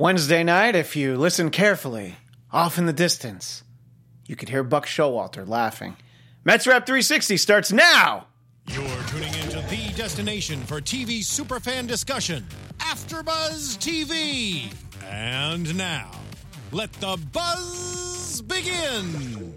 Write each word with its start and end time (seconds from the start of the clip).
Wednesday 0.00 0.44
night, 0.44 0.76
if 0.76 0.94
you 0.94 1.16
listen 1.16 1.50
carefully, 1.50 2.14
off 2.52 2.78
in 2.78 2.86
the 2.86 2.92
distance, 2.92 3.64
you 4.28 4.36
could 4.36 4.48
hear 4.48 4.62
Buck 4.62 4.86
Showalter 4.86 5.44
laughing. 5.44 5.96
Mets 6.44 6.68
Rap 6.68 6.86
360 6.86 7.36
starts 7.36 7.72
now. 7.72 8.28
You're 8.68 9.02
tuning 9.08 9.34
into 9.34 9.60
the 9.68 9.92
destination 9.96 10.60
for 10.60 10.80
TV 10.80 11.18
superfan 11.18 11.88
discussion, 11.88 12.46
AfterBuzz 12.78 13.76
TV. 13.78 14.72
And 15.04 15.76
now, 15.76 16.12
let 16.70 16.92
the 16.92 17.18
buzz 17.32 18.40
begin. 18.42 19.52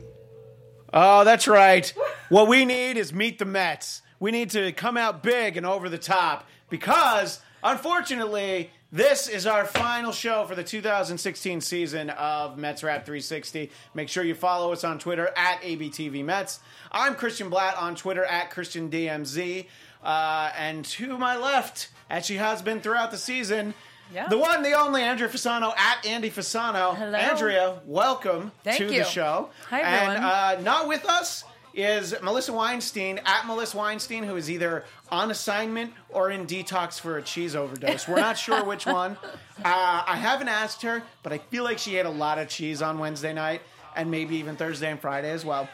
Oh, 0.92 1.24
that's 1.24 1.48
right. 1.48 1.94
What 2.30 2.48
we 2.48 2.66
need 2.66 2.98
is 2.98 3.14
meet 3.14 3.38
the 3.38 3.46
Mets. 3.46 4.02
We 4.20 4.32
need 4.32 4.50
to 4.50 4.72
come 4.72 4.98
out 4.98 5.22
big 5.22 5.56
and 5.56 5.68
over 5.68 5.88
the 5.88 6.00
top 6.00 6.48
because, 6.68 7.42
unfortunately, 7.64 8.72
this 8.92 9.30
is 9.30 9.48
our 9.48 9.66
final 9.66 10.12
show 10.12 10.46
for 10.46 10.54
the 10.56 10.64
2016 10.64 11.62
season 11.62 12.10
of 12.12 12.58
Mets 12.58 12.84
Rap 12.84 13.06
360. 13.06 13.72
Make 13.94 14.10
sure 14.10 14.24
you 14.24 14.36
follow 14.36 14.74
us 14.74 14.84
on 14.84 15.00
Twitter 15.00 15.30
at 15.38 15.62
ABTV 15.62 16.24
Mets. 16.26 16.60
I'm 16.92 17.16
Christian 17.16 17.50
Bladt 17.50 17.82
on 17.82 17.96
Twitter 17.96 18.26
at 18.26 18.52
ChristianDMZ. 18.52 19.66
Uh, 20.04 20.52
and 20.58 20.84
to 20.84 21.18
my 21.18 21.38
left, 21.38 21.90
as 22.10 22.26
she 22.26 22.36
has 22.36 22.62
been 22.62 22.82
throughout 22.82 23.12
the 23.12 23.18
season, 23.18 23.74
Yeah. 24.14 24.28
the 24.28 24.38
one, 24.38 24.62
the 24.62 24.74
only 24.74 25.04
Andrea 25.04 25.30
Fasano 25.30 25.74
at 25.78 26.06
Andy 26.06 26.30
Fasano. 26.30 26.94
Hello. 26.96 27.18
Andrea, 27.18 27.80
welcome 27.86 28.52
Thank 28.64 28.80
to 28.80 28.88
the 28.88 29.06
show. 29.06 29.52
Hi, 29.70 29.80
And 29.80 30.24
uh, 30.24 30.62
not 30.62 30.90
with 30.90 31.06
us 31.06 31.46
is 31.74 32.14
Melissa 32.22 32.54
Weinstein 32.54 33.20
at 33.26 33.46
Melissa 33.46 33.78
Weinstein, 33.78 34.24
who 34.24 34.36
is 34.36 34.50
either 34.50 34.84
on 35.10 35.32
assignment 35.32 35.94
or 36.10 36.30
in 36.32 36.46
detox 36.46 37.00
for 37.00 37.18
a 37.18 37.22
cheese 37.22 37.56
overdose. 37.56 38.08
We're 38.08 38.18
not 38.18 38.38
sure 38.38 38.64
which 38.64 38.86
one. 38.92 39.18
Uh, 39.64 40.04
I 40.08 40.16
haven't 40.16 40.50
asked 40.50 40.82
her, 40.82 41.04
but 41.24 41.34
I 41.34 41.38
feel 41.38 41.64
like 41.64 41.78
she 41.78 41.98
ate 41.98 42.06
a 42.06 42.10
lot 42.10 42.38
of 42.40 42.48
cheese 42.50 42.82
on 42.82 43.00
Wednesday 43.00 43.34
night 43.34 43.62
and 43.96 44.10
maybe 44.10 44.38
even 44.38 44.56
Thursday 44.56 44.90
and 44.90 45.00
Friday 45.00 45.32
as 45.32 45.46
well. 45.46 45.68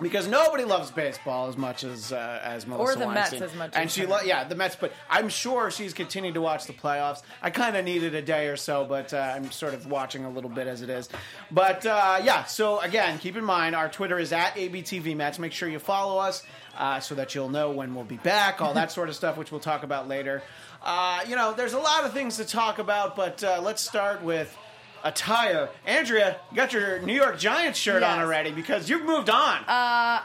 Because 0.00 0.26
nobody 0.28 0.64
loves 0.64 0.90
baseball 0.90 1.48
as 1.48 1.56
much 1.56 1.84
as 1.84 2.12
uh, 2.12 2.40
as 2.42 2.66
Melissa 2.66 2.92
or 2.92 3.06
the 3.06 3.12
Mets 3.12 3.32
as 3.34 3.54
much 3.54 3.72
and 3.74 3.84
as 3.86 3.92
she 3.92 4.06
lo- 4.06 4.20
yeah 4.24 4.44
the 4.44 4.54
Mets, 4.54 4.76
but 4.76 4.92
I'm 5.08 5.28
sure 5.28 5.70
she's 5.70 5.92
continued 5.92 6.34
to 6.34 6.40
watch 6.40 6.66
the 6.66 6.72
playoffs. 6.72 7.22
I 7.42 7.50
kind 7.50 7.76
of 7.76 7.84
needed 7.84 8.14
a 8.14 8.22
day 8.22 8.48
or 8.48 8.56
so, 8.56 8.84
but 8.84 9.12
uh, 9.12 9.18
I'm 9.18 9.50
sort 9.50 9.74
of 9.74 9.86
watching 9.86 10.24
a 10.24 10.30
little 10.30 10.50
bit 10.50 10.66
as 10.66 10.82
it 10.82 10.90
is. 10.90 11.08
But 11.50 11.84
uh, 11.84 12.20
yeah, 12.22 12.44
so 12.44 12.80
again, 12.80 13.18
keep 13.18 13.36
in 13.36 13.44
mind 13.44 13.74
our 13.74 13.88
Twitter 13.88 14.18
is 14.18 14.32
at 14.32 14.54
ABTV 14.54 15.16
Mets. 15.16 15.38
Make 15.38 15.52
sure 15.52 15.68
you 15.68 15.78
follow 15.78 16.18
us 16.18 16.42
uh, 16.78 17.00
so 17.00 17.14
that 17.16 17.34
you'll 17.34 17.50
know 17.50 17.70
when 17.70 17.94
we'll 17.94 18.04
be 18.04 18.16
back, 18.18 18.60
all 18.62 18.74
that 18.74 18.90
sort 18.92 19.08
of 19.08 19.14
stuff, 19.14 19.36
which 19.36 19.50
we'll 19.50 19.60
talk 19.60 19.82
about 19.82 20.08
later. 20.08 20.42
Uh, 20.82 21.20
you 21.28 21.36
know, 21.36 21.52
there's 21.52 21.74
a 21.74 21.78
lot 21.78 22.04
of 22.04 22.12
things 22.14 22.38
to 22.38 22.44
talk 22.44 22.78
about, 22.78 23.16
but 23.16 23.44
uh, 23.44 23.60
let's 23.62 23.82
start 23.82 24.22
with. 24.22 24.56
Attire, 25.04 25.68
Andrea, 25.86 26.36
you 26.50 26.56
got 26.56 26.72
your 26.72 27.00
New 27.00 27.14
York 27.14 27.38
Giants 27.38 27.78
shirt 27.78 28.02
on 28.02 28.18
already 28.18 28.50
because 28.52 28.88
you've 28.90 29.04
moved 29.04 29.30
on. 29.30 29.58
Uh, 29.62 29.64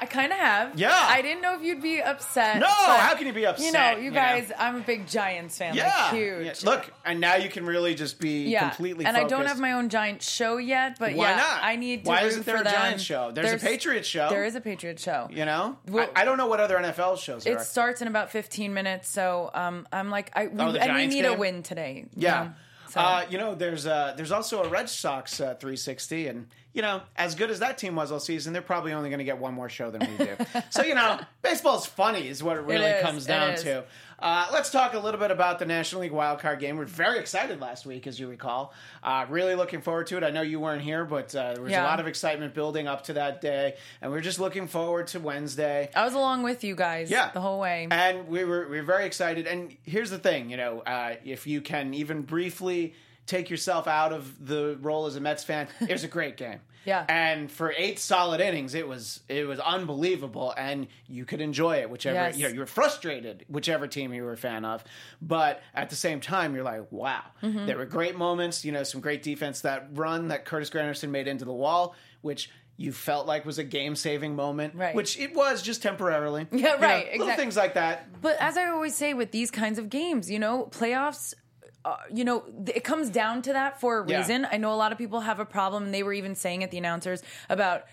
I 0.01 0.07
kind 0.09 0.31
of 0.31 0.37
have. 0.37 0.79
Yeah. 0.79 0.91
I 0.93 1.21
didn't 1.21 1.41
know 1.41 1.55
if 1.55 1.61
you'd 1.61 1.81
be 1.81 2.01
upset. 2.01 2.59
no, 2.59 2.67
how 2.67 3.15
can 3.15 3.27
you 3.27 3.33
be 3.33 3.45
upset? 3.45 3.65
You 3.65 3.71
know, 3.71 3.91
you 3.97 4.03
you 4.05 4.09
know? 4.11 4.15
guys, 4.15 4.51
I'm 4.57 4.75
a 4.77 4.79
big 4.81 5.07
Giants 5.07 5.57
fan. 5.57 5.75
Yeah. 5.75 5.85
Like, 5.87 6.13
huge. 6.13 6.45
Yeah. 6.45 6.53
Look, 6.69 6.91
and 7.05 7.19
now 7.19 7.35
you 7.35 7.49
can 7.49 7.65
really 7.65 7.95
just 7.95 8.19
be 8.19 8.43
Yeah. 8.49 8.67
completely 8.69 9.05
and 9.05 9.15
focused. 9.15 9.33
I 9.33 9.37
don't 9.37 9.47
have 9.47 9.59
my 9.59 9.73
own 9.73 9.89
Giants 9.89 10.29
show 10.29 10.57
yet, 10.57 10.97
but 10.99 11.13
Why 11.13 11.29
yeah, 11.31 11.35
not? 11.37 11.59
I 11.63 11.75
need 11.75 12.03
to 12.05 12.09
Why 12.09 12.21
isn't 12.23 12.45
there 12.45 12.57
a 12.61 12.63
them. 12.63 12.73
Giants 12.73 13.03
show? 13.03 13.31
There's 13.31 13.53
a 13.61 13.65
Patriots 13.65 14.07
show. 14.07 14.29
There 14.29 14.45
is 14.45 14.55
a 14.55 14.61
Patriot 14.61 14.99
show. 14.99 15.27
You 15.31 15.45
know? 15.45 15.77
Well- 15.87 16.09
I, 16.15 16.21
I 16.21 16.25
don't 16.25 16.37
know 16.37 16.47
what 16.47 16.59
other 16.59 16.75
NFL 16.77 17.17
shows 17.19 17.45
It 17.45 17.57
are. 17.57 17.63
starts 17.63 18.01
in 18.01 18.07
about 18.07 18.31
15 18.31 18.73
minutes, 18.73 19.09
so 19.09 19.51
um, 19.53 19.87
I'm 19.91 20.09
like, 20.09 20.31
I 20.35 20.47
we, 20.47 20.59
Oh, 20.59 20.71
and 20.75 20.95
we 20.95 21.07
need 21.07 21.21
game? 21.23 21.33
a 21.33 21.37
win 21.37 21.63
today. 21.63 22.05
you 22.15 22.23
yeah. 22.23 22.43
know? 22.43 22.51
So, 22.95 23.01
Uh, 23.01 23.25
you 23.29 23.37
know, 23.37 23.55
there's 23.55 23.85
uh, 23.85 24.13
there's 24.15 24.31
also 24.31 24.63
a 24.63 24.69
Red 24.69 24.89
Sox 24.89 25.41
uh, 25.41 25.55
360, 25.55 26.27
and 26.29 26.47
you 26.75 26.81
know, 26.81 27.01
as 27.15 27.33
good 27.35 27.49
as 27.49 27.59
that 27.59 27.77
team 27.77 27.95
was 27.95 28.11
all 28.11 28.19
season, 28.19 28.51
they're 28.53 28.61
probably 28.61 28.91
only 28.93 29.09
going 29.09 29.19
to 29.19 29.25
get 29.25 29.39
one 29.39 29.53
more 29.53 29.69
show 29.69 29.89
than 29.89 30.01
we 30.01 30.25
do. 30.25 30.35
so 30.69 30.83
you 30.83 30.93
know, 30.93 31.19
baseball's 31.41 31.85
funny 31.85 32.27
is 32.27 32.43
what 32.43 32.57
it 32.57 32.61
really 32.61 32.83
is, 32.85 33.01
comes 33.01 33.25
down 33.25 33.55
to. 33.55 33.85
Uh, 34.19 34.47
let's 34.53 34.69
talk 34.69 34.93
a 34.93 34.99
little 34.99 35.19
bit 35.19 35.29
about 35.31 35.59
the 35.59 35.65
National 35.65 36.01
League 36.01 36.11
Wild 36.11 36.39
Card 36.39 36.59
game. 36.59 36.77
We're 36.77 36.85
very 36.85 37.19
excited 37.19 37.59
last 37.59 37.85
week, 37.85 38.07
as 38.07 38.17
you 38.19 38.27
recall. 38.29 38.73
Uh, 39.03 39.25
really 39.29 39.55
looking 39.55 39.81
forward 39.81 40.07
to 40.07 40.17
it. 40.17 40.23
I 40.23 40.29
know 40.31 40.41
you 40.41 40.59
weren't 40.59 40.81
here, 40.81 41.03
but 41.05 41.33
uh, 41.35 41.53
there 41.53 41.63
was 41.63 41.73
a 41.73 41.81
lot 41.81 41.99
of 41.99 42.07
excitement 42.07 42.53
building 42.53 42.87
up 42.87 43.05
to 43.05 43.13
that 43.13 43.41
day, 43.41 43.75
and 44.01 44.11
we're 44.11 44.21
just 44.21 44.39
looking 44.39 44.67
forward 44.67 45.07
to 45.07 45.19
Wednesday. 45.19 45.89
I 45.95 46.03
was 46.05 46.13
along 46.13 46.43
with 46.43 46.63
you 46.63 46.75
guys 46.75 47.09
Yeah. 47.09 47.31
the 47.33 47.41
whole 47.41 47.59
way. 47.59 47.87
And 47.91 48.27
we 48.27 48.43
were 48.45 48.67
we 48.69 48.77
were 48.77 48.83
very 48.85 49.05
excited. 49.05 49.47
And 49.47 49.75
here's 49.83 50.09
the 50.09 50.19
thing, 50.19 50.49
you 50.49 50.57
know, 50.57 50.79
uh, 50.79 51.15
if 51.23 51.47
you 51.47 51.61
can 51.61 51.93
even 51.93 52.21
briefly 52.21 52.93
take 53.25 53.49
yourself 53.49 53.87
out 53.87 54.13
of 54.13 54.45
the 54.47 54.77
role 54.81 55.05
as 55.07 55.15
a 55.15 55.19
Mets 55.21 55.43
fan, 55.43 55.67
it 55.81 55.91
was 55.91 56.03
a 56.03 56.07
great 56.07 56.37
game. 56.37 56.59
Yeah. 56.85 57.03
And 57.09 57.51
for 57.51 57.73
eight 57.75 57.97
solid 57.97 58.39
innings, 58.41 58.75
it 58.75 58.87
was 58.87 59.21
it 59.27 59.47
was 59.47 59.59
unbelievable, 59.59 60.53
and 60.55 60.85
you 61.07 61.25
could 61.25 61.41
enjoy 61.41 61.77
it. 61.77 61.89
Whichever 61.89 62.15
Yes. 62.15 62.37
you 62.37 62.43
know, 62.47 62.53
you 62.53 62.59
were 62.59 62.67
frustrated, 62.67 63.43
whichever 63.47 63.87
team 63.87 64.13
you 64.13 64.23
were 64.23 64.33
a 64.33 64.37
fan 64.37 64.65
of, 64.65 64.83
but 65.21 65.61
at 65.73 65.89
the 65.89 65.95
same 65.95 66.19
time, 66.19 66.53
you're 66.53 66.63
like, 66.63 66.91
wow, 66.91 67.23
Mm-hmm. 67.41 67.65
there 67.65 67.77
were 67.77 67.85
great 67.87 68.15
moments. 68.15 68.63
You 68.63 68.71
know, 68.71 68.83
some 68.83 69.01
great 69.01 69.23
defense. 69.23 69.61
That 69.61 69.87
run 69.93 70.27
that 70.27 70.45
Curtis 70.45 70.69
Granderson 70.69 71.09
made 71.09 71.27
into 71.27 71.45
the 71.45 71.53
wall, 71.53 71.95
which. 72.21 72.49
You 72.77 72.91
felt 72.91 73.25
like 73.25 73.45
was 73.45 73.57
a 73.57 73.63
game-saving 73.63 74.35
moment, 74.35 74.75
Right. 74.75 74.93
which 74.93 75.17
it 75.17 75.33
was 75.33 75.61
just 75.61 75.81
temporarily. 75.81 76.45
Yeah, 76.51 76.57
You 76.57 76.63
know, 76.63 76.77
right, 76.85 77.17
Little 77.17 77.33
things 77.37 77.55
like 77.55 77.75
that. 77.75 78.21
But 78.21 78.35
as 78.41 78.57
I 78.57 78.65
always 78.65 78.93
say 78.93 79.13
with 79.13 79.31
these 79.31 79.49
kinds 79.49 79.79
of 79.79 79.89
games, 79.89 80.29
you 80.29 80.39
know, 80.39 80.67
playoffs, 80.71 81.33
uh, 81.85 81.97
you 82.13 82.25
know, 82.25 82.39
th- 82.65 82.75
it 82.77 82.83
comes 82.83 83.09
down 83.09 83.41
to 83.43 83.53
that 83.53 83.79
for 83.79 84.01
a 84.01 84.07
Yeah. 84.09 84.17
reason. 84.17 84.47
I 84.51 84.57
know 84.57 84.73
a 84.73 84.75
lot 84.75 84.91
of 84.91 84.97
people 84.97 85.21
have 85.21 85.39
a 85.39 85.45
problem, 85.45 85.83
and 85.85 85.93
they 85.93 86.03
were 86.03 86.13
even 86.13 86.35
saying 86.35 86.63
at 86.63 86.71
the 86.71 86.77
announcers 86.77 87.21
about 87.49 87.83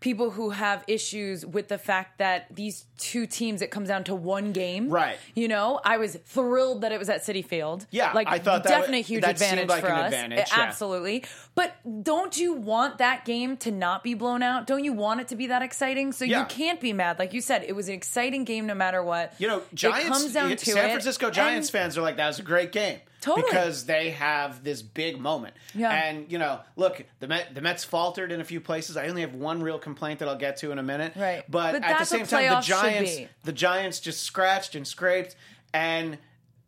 people 0.00 0.30
who 0.30 0.50
have 0.50 0.84
issues 0.86 1.44
with 1.44 1.66
the 1.66 1.76
fact 1.78 2.18
that 2.18 2.46
these 2.54 2.84
two 2.98 3.26
teams 3.26 3.62
it 3.62 3.72
comes 3.72 3.88
down 3.88 4.04
to 4.04 4.14
one 4.14 4.52
game 4.52 4.88
Right. 4.88 5.18
you 5.34 5.48
know 5.48 5.80
i 5.84 5.96
was 5.96 6.14
thrilled 6.24 6.82
that 6.82 6.92
it 6.92 7.00
was 7.00 7.08
at 7.08 7.22
Citi 7.22 7.44
Field 7.44 7.84
Yeah, 7.90 8.12
like 8.12 8.28
I 8.28 8.38
thought 8.38 8.62
that 8.62 8.68
definite 8.68 8.98
was- 8.98 9.06
huge 9.08 9.22
that 9.24 9.36
seemed 9.40 9.58
advantage 9.58 9.68
like 9.70 9.80
for 9.80 9.88
an 9.88 9.98
us 9.98 10.04
advantage, 10.12 10.48
yeah. 10.56 10.62
absolutely 10.62 11.24
but 11.56 11.74
don't 12.04 12.38
you 12.38 12.52
want 12.52 12.98
that 12.98 13.24
game 13.24 13.56
to 13.56 13.72
not 13.72 14.04
be 14.04 14.14
blown 14.14 14.40
out 14.44 14.68
don't 14.68 14.84
you 14.84 14.92
want 14.92 15.20
it 15.20 15.26
to 15.28 15.36
be 15.36 15.48
that 15.48 15.62
exciting 15.62 16.12
so 16.12 16.24
Yeah. 16.24 16.38
you 16.42 16.46
can't 16.46 16.80
be 16.80 16.92
mad 16.92 17.18
like 17.18 17.32
you 17.34 17.40
said 17.40 17.64
it 17.64 17.74
was 17.74 17.88
an 17.88 17.94
exciting 17.94 18.44
game 18.44 18.66
no 18.68 18.74
matter 18.74 19.02
what 19.02 19.34
You 19.38 19.48
know, 19.48 19.62
Giants. 19.74 20.06
it 20.06 20.12
comes 20.12 20.32
down 20.32 20.50
to 20.56 20.64
San 20.64 20.90
Francisco 20.90 21.28
Giants 21.30 21.70
fans 21.70 21.98
are 21.98 22.02
like, 22.02 22.18
"That 22.18 22.28
was 22.28 22.38
a 22.38 22.42
great 22.44 22.70
game." 22.70 23.00
Totally. 23.20 23.46
Because 23.48 23.84
they 23.86 24.10
have 24.10 24.62
this 24.62 24.80
big 24.82 25.18
moment. 25.18 25.54
Yeah. 25.74 25.90
And 25.90 26.30
you 26.30 26.38
know, 26.38 26.60
look, 26.76 27.04
the 27.20 27.26
Met, 27.26 27.54
the 27.54 27.60
Mets 27.60 27.84
faltered 27.84 28.30
in 28.30 28.40
a 28.40 28.44
few 28.44 28.60
places. 28.60 28.96
I 28.96 29.08
only 29.08 29.22
have 29.22 29.34
one 29.34 29.62
real 29.62 29.78
complaint 29.78 30.20
that 30.20 30.28
I'll 30.28 30.38
get 30.38 30.58
to 30.58 30.70
in 30.70 30.78
a 30.78 30.82
minute. 30.82 31.14
Right. 31.16 31.42
But, 31.48 31.72
But 31.72 31.84
at 31.84 31.98
the 31.98 32.04
same 32.04 32.26
time, 32.26 32.48
the 32.48 32.60
Giants, 32.60 33.18
the 33.44 33.52
Giants 33.52 34.00
just 34.00 34.22
scratched 34.22 34.74
and 34.74 34.86
scraped, 34.86 35.34
and 35.74 36.18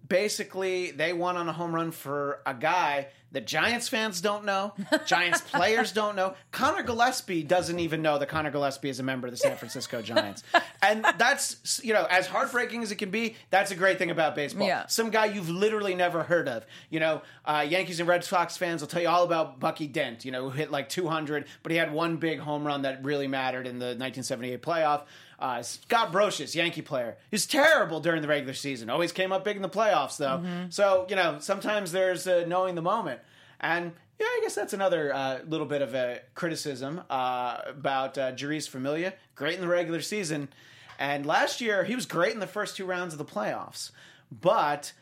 basically 0.07 0.91
they 0.91 1.13
won 1.13 1.37
on 1.37 1.49
a 1.49 1.53
home 1.53 1.75
run 1.75 1.93
for 1.93 2.41
a 2.45 2.55
guy 2.55 3.07
that 3.33 3.47
Giants 3.47 3.89
fans 3.89 4.21
don't 4.21 4.45
know, 4.45 4.73
Giants 5.07 5.41
players 5.41 5.93
don't 5.93 6.17
know. 6.17 6.35
Conor 6.53 6.83
Gillaspie 6.83 7.47
doesn't 7.47 7.79
even 7.79 8.03
know 8.03 8.19
that 8.19 8.29
Conor 8.29 8.51
Gillaspie 8.51 8.89
is 8.89 9.01
a 9.01 9.03
member 9.03 9.27
of 9.27 9.33
the 9.33 9.37
San 9.37 9.57
Francisco 9.57 10.03
Giants. 10.03 10.43
and 10.83 11.05
that's, 11.19 11.81
you 11.83 11.93
know, 11.93 12.07
as 12.11 12.27
heartbreaking 12.27 12.83
as 12.83 12.91
it 12.91 12.97
can 12.97 13.11
be, 13.11 13.37
that's 13.51 13.71
a 13.71 13.77
great 13.77 13.99
thing 13.99 14.11
about 14.11 14.35
baseball. 14.35 14.67
Yeah. 14.67 14.87
Some 14.87 15.11
guy 15.11 15.27
you've 15.27 15.51
literally 15.51 15.95
never 15.95 16.23
heard 16.23 16.49
of. 16.49 16.67
You 16.91 17.01
know, 17.01 17.23
uh, 17.45 17.65
Yankees 17.69 18.01
and 18.01 18.09
Red 18.09 18.25
Sox 18.25 18.57
fans 18.57 18.81
will 18.81 18.89
tell 18.89 19.03
you 19.03 19.09
all 19.09 19.25
about 19.25 19.61
Bucky 19.61 19.87
Dent, 19.87 20.25
you 20.25 20.33
know, 20.33 20.45
who 20.45 20.51
hit 20.51 20.71
like 20.71 20.89
200, 20.89 21.47
but 21.63 21.73
he 21.73 21.79
had 21.79 21.93
one 21.93 22.17
big 22.17 22.41
home 22.41 22.67
run 22.67 22.83
that 22.83 23.05
really 23.05 23.29
mattered 23.29 23.67
in 23.67 23.79
the 23.79 23.87
1978 23.87 24.63
playoff. 24.63 25.03
Uh, 25.41 25.63
Scott 25.63 26.13
Brosius, 26.13 26.55
Yankee 26.55 26.83
player, 26.83 27.17
he's 27.31 27.47
terrible 27.47 27.99
during 28.01 28.21
the 28.21 28.29
regular 28.29 28.53
season. 28.53 28.91
Always 28.91 29.11
came 29.11 29.33
up 29.33 29.43
big 29.43 29.57
in 29.57 29.63
the 29.63 29.69
playoffs, 29.71 30.19
though. 30.19 30.43
So 30.69 31.07
you 31.09 31.17
know, 31.17 31.39
sometimes 31.41 31.93
there's 31.93 32.27
uh, 32.27 32.45
knowing 32.47 32.75
the 32.75 32.83
moment, 32.83 33.21
and 33.61 33.93
yeah, 34.19 34.27
I 34.27 34.41
guess 34.43 34.55
that's 34.55 34.75
another 34.75 35.15
uh, 35.15 35.39
little 35.49 35.67
bit 35.67 35.81
of 35.81 35.95
a 35.95 36.21
criticism 36.35 37.01
uh, 37.09 37.63
about 37.67 38.19
uh, 38.19 38.33
Familia. 38.37 39.15
Great 39.35 39.55
in 39.55 39.63
the 39.63 39.69
regular 39.69 40.03
season, 40.03 40.51
and 40.99 41.25
last 41.25 41.63
year 41.63 41.85
he 41.85 41.95
was 41.95 42.05
great 42.05 42.35
in 42.35 42.41
the 42.41 42.47
first 42.47 42.77
two 42.77 42.85
rounds 42.85 43.15
of 43.15 43.19
the 43.19 43.25
playoffs, 43.25 43.93
but 44.31 44.93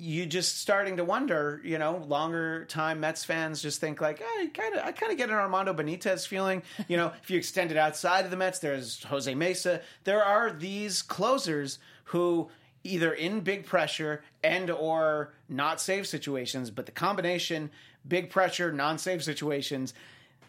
you 0.00 0.24
just 0.24 0.58
starting 0.58 0.96
to 0.96 1.04
wonder, 1.04 1.60
you 1.62 1.76
know, 1.76 1.98
longer 2.08 2.64
time 2.64 3.00
Mets 3.00 3.22
fans 3.22 3.60
just 3.60 3.80
think 3.80 4.00
like, 4.00 4.18
hey, 4.18 4.46
kind 4.46 4.74
of, 4.74 4.82
I 4.82 4.92
kind 4.92 5.12
of 5.12 5.18
get 5.18 5.28
an 5.28 5.34
Armando 5.34 5.74
Benitez 5.74 6.26
feeling. 6.26 6.62
You 6.88 6.96
know, 6.96 7.12
if 7.22 7.30
you 7.30 7.36
extend 7.38 7.70
it 7.70 7.76
outside 7.76 8.24
of 8.24 8.30
the 8.30 8.36
Mets, 8.36 8.58
there's 8.58 9.04
Jose 9.04 9.32
Mesa. 9.34 9.80
There 10.04 10.24
are 10.24 10.50
these 10.50 11.02
closers 11.02 11.78
who 12.04 12.48
either 12.82 13.12
in 13.12 13.40
big 13.40 13.66
pressure 13.66 14.24
and 14.42 14.70
or 14.70 15.34
not 15.48 15.80
save 15.80 16.08
situations, 16.08 16.70
but 16.70 16.86
the 16.86 16.92
combination 16.92 17.70
big 18.08 18.30
pressure, 18.30 18.72
non 18.72 18.98
save 18.98 19.22
situations. 19.22 19.94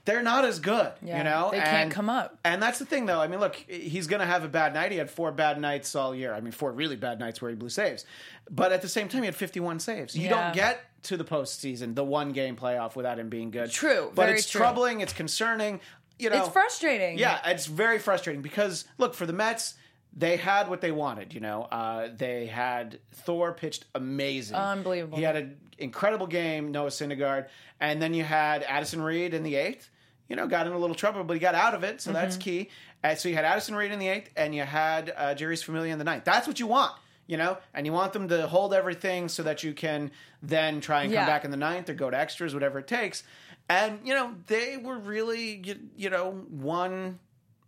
They're 0.05 0.23
not 0.23 0.45
as 0.45 0.59
good, 0.59 0.91
Yeah, 1.03 1.19
you 1.19 1.23
know. 1.23 1.49
they 1.51 1.59
can't 1.59 1.91
come 1.91 2.09
up. 2.09 2.39
and 2.43 2.61
that's 2.61 2.79
the 2.79 2.85
thing, 2.85 3.05
though. 3.05 3.19
I 3.21 3.27
mean, 3.27 3.39
look, 3.39 3.55
he's 3.67 4.07
going 4.07 4.19
to 4.19 4.25
have 4.25 4.43
a 4.43 4.47
bad 4.47 4.73
night. 4.73 4.91
He 4.91 4.97
had 4.97 5.11
four 5.11 5.31
bad 5.31 5.59
nights 5.61 5.95
all 5.95 6.15
year. 6.15 6.33
I 6.33 6.41
mean, 6.41 6.51
four 6.51 6.71
really 6.71 6.95
bad 6.95 7.19
nights 7.19 7.41
where 7.41 7.49
he 7.51 7.55
blew 7.55 7.69
saves. 7.69 8.05
But 8.49 8.71
at 8.71 8.81
the 8.81 8.89
same 8.89 9.07
time, 9.09 9.21
he 9.21 9.25
had 9.27 9.35
51 9.35 9.79
saves. 9.79 10.15
You 10.15 10.23
Yeah. 10.29 10.29
don't 10.45 10.55
get 10.55 10.79
to 11.03 11.17
the 11.17 11.23
postseason, 11.23 11.93
the 11.95 12.03
one 12.03 12.31
game 12.31 12.55
playoff 12.55 12.95
without 12.95 13.19
him 13.19 13.29
being 13.29 13.51
good. 13.51 13.69
True, 13.71 14.11
but 14.15 14.29
it's 14.29 14.49
true. 14.49 14.59
troubling. 14.59 15.01
It's 15.01 15.13
concerning. 15.13 15.79
You 16.17 16.29
know, 16.29 16.39
It's 16.45 16.49
frustrating. 16.53 17.17
yeah, 17.17 17.39
it's 17.49 17.65
very 17.65 17.97
frustrating 17.99 18.41
because 18.41 18.85
look 18.97 19.13
for 19.13 19.25
the 19.25 19.33
Mets. 19.33 19.75
They 20.13 20.35
had 20.37 20.67
what 20.67 20.81
they 20.81 20.91
wanted. 20.91 21.33
You 21.33 21.39
know, 21.39 21.63
uh, 21.71 22.09
they 22.15 22.45
had 22.47 22.99
Thor 23.13 23.53
pitched 23.53 23.85
amazing, 23.95 24.57
Unbelievable. 24.57 25.17
He 25.17 25.23
had 25.23 25.35
an 25.37 25.57
incredible 25.77 26.27
game, 26.27 26.71
Noah 26.71 26.89
Syndergaard, 26.89 27.47
and 27.79 28.01
then 28.01 28.13
you 28.13 28.23
had 28.23 28.61
Addison 28.63 29.01
Reed 29.01 29.33
in 29.33 29.43
the 29.43 29.55
eighth. 29.55 29.89
You 30.31 30.37
know, 30.37 30.47
got 30.47 30.65
in 30.65 30.71
a 30.73 30.77
little 30.77 30.95
trouble, 30.95 31.23
but 31.25 31.33
he 31.33 31.39
got 31.39 31.55
out 31.55 31.75
of 31.75 31.83
it, 31.83 31.99
so 32.01 32.11
that's 32.13 32.35
Mm-hmm. 32.37 32.41
key. 32.41 32.69
Uh, 33.03 33.15
so 33.15 33.27
you 33.29 33.35
had 33.35 33.45
Addison 33.45 33.75
Reed 33.75 33.91
in 33.91 33.99
the 33.99 34.07
eighth, 34.07 34.29
and 34.37 34.55
you 34.55 34.63
had 34.63 35.13
uh, 35.15 35.35
Jeurys 35.35 35.63
Familia 35.63 35.91
in 35.91 35.99
the 35.99 36.05
ninth. 36.05 36.23
That's 36.23 36.47
what 36.47 36.59
you 36.59 36.67
want. 36.67 36.93
You 37.27 37.37
know, 37.37 37.57
and 37.73 37.85
you 37.85 37.93
want 37.93 38.13
them 38.13 38.27
to 38.29 38.47
hold 38.47 38.73
everything 38.73 39.29
so 39.29 39.43
that 39.43 39.63
you 39.63 39.73
can 39.73 40.11
then 40.41 40.81
try 40.81 41.03
and 41.03 41.13
come 41.13 41.25
back 41.27 41.45
in 41.45 41.51
the 41.51 41.57
ninth 41.57 41.89
or 41.89 41.93
go 41.93 42.09
to 42.09 42.17
extras, 42.17 42.53
whatever 42.53 42.79
it 42.79 42.87
takes. 42.87 43.23
And 43.69 43.99
you 44.05 44.13
know, 44.13 44.33
they 44.47 44.75
were 44.77 44.97
really, 44.97 45.61
you, 45.63 45.75
you 45.95 46.09
know, 46.09 46.31
one 46.49 47.19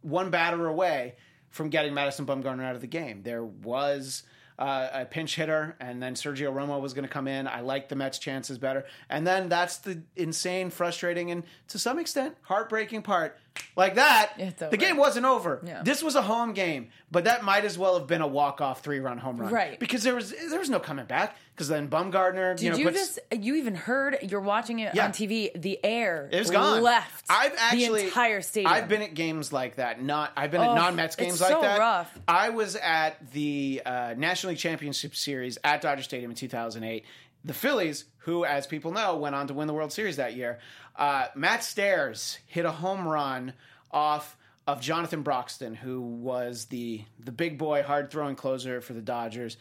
one 0.02 0.30
batter 0.32 0.68
away 0.68 1.16
from 1.50 1.70
getting 1.70 1.94
Madison 1.94 2.26
Bumgarner 2.26 2.64
out 2.64 2.76
of 2.76 2.82
the 2.82 2.88
game. 2.88 3.22
There 3.24 3.44
was 3.44 4.24
uh, 4.60 4.88
a 4.94 5.06
pinch 5.06 5.36
hitter, 5.36 5.76
and 5.80 6.02
then 6.02 6.16
Sergio 6.16 6.54
Romo 6.54 6.80
was 6.80 6.94
going 6.94 7.08
to 7.08 7.10
come 7.12 7.28
in. 7.28 7.48
I 7.48 7.62
like 7.62 7.90
the 7.90 7.96
Mets' 7.96 8.20
chances 8.20 8.58
better. 8.58 8.86
And 9.10 9.26
then 9.26 9.50
that's 9.50 9.78
the 9.78 10.02
insane, 10.16 10.70
frustrating, 10.70 11.32
and 11.32 11.44
to 11.70 11.80
some 11.80 12.00
extent 12.00 12.36
heartbreaking 12.44 13.02
part. 13.02 13.38
Like 13.76 13.96
that, 13.96 14.58
the 14.72 14.78
game 14.78 14.98
wasn't 14.98 15.26
over. 15.26 15.62
Yeah. 15.66 15.82
This 15.84 16.02
was 16.04 16.16
a 16.16 16.22
home 16.22 16.54
game, 16.54 16.90
but 17.12 17.24
that 17.26 17.44
might 17.44 17.66
as 17.66 17.78
well 17.78 17.98
have 17.98 18.08
been 18.08 18.22
a 18.22 18.28
walk-off 18.28 18.84
three-run 18.84 19.18
home 19.20 19.38
run, 19.38 19.52
Right. 19.52 19.80
Because 19.80 20.04
there 20.04 20.16
was 20.16 20.32
there 20.32 20.60
was 20.60 20.70
no 20.70 20.80
coming 20.80 21.06
back. 21.06 21.36
Because 21.56 21.68
then 21.68 21.88
Bumgarner, 21.88 22.56
Did 22.58 22.66
you 22.78 22.78
you, 22.80 22.86
puts, 22.86 23.00
just 23.00 23.20
you 23.32 23.56
even 23.56 23.76
heard 23.76 24.18
you're 24.24 24.40
watching 24.42 24.80
it 24.80 24.96
Yeah. 24.96 25.06
on 25.06 25.12
TV? 25.12 25.52
The 25.60 25.80
air 25.84 26.30
It 26.32 26.40
was 26.40 26.50
gone. 26.50 26.82
left. 26.82 27.26
I've 27.30 27.54
actually 27.60 28.02
the 28.02 28.08
entire 28.08 28.42
stadium. 28.42 28.74
I've 28.74 28.88
been 28.88 29.04
at 29.04 29.14
games 29.14 29.54
like 29.54 29.76
that. 29.76 30.02
Not 30.02 30.32
I've 30.36 30.50
been 30.52 30.62
at 30.62 30.70
Oh, 30.70 30.76
non-Mets 30.76 31.14
it's 31.16 31.24
games 31.24 31.42
like 31.42 31.52
so 31.52 31.62
that. 31.62 31.78
rough. 31.80 32.20
I 32.28 32.50
was 32.50 32.76
at 32.76 33.32
the 33.34 33.82
uh, 33.86 34.14
National 34.18 34.52
League 34.52 34.60
Championship 34.60 35.16
Series 35.16 35.60
at 35.64 35.82
Dodger 35.82 36.02
Stadium 36.04 36.32
in 36.32 36.36
2008. 36.36 37.06
The 37.46 37.54
Phillies, 37.54 38.06
who, 38.24 38.46
as 38.46 38.68
people 38.68 38.92
know, 38.92 39.18
went 39.18 39.36
on 39.36 39.48
to 39.48 39.54
win 39.54 39.68
the 39.68 39.74
World 39.74 39.92
Series 39.92 40.18
that 40.18 40.36
year. 40.36 40.60
Uh, 40.96 41.28
Matt 41.36 41.64
Stairs 41.64 42.40
hit 42.48 42.66
a 42.66 42.72
home 42.72 43.08
run 43.08 43.54
off 43.92 44.38
of 44.66 44.80
Jonathan 44.82 45.24
Broxton, 45.24 45.76
who 45.76 46.02
was 46.02 46.66
the 46.66 47.04
the 47.20 47.32
big 47.32 47.58
boy, 47.58 47.84
hard 47.84 48.12
throwing 48.12 48.36
closer 48.36 48.82
for 48.82 48.94
the 48.94 49.02
Dodgers. 49.02 49.58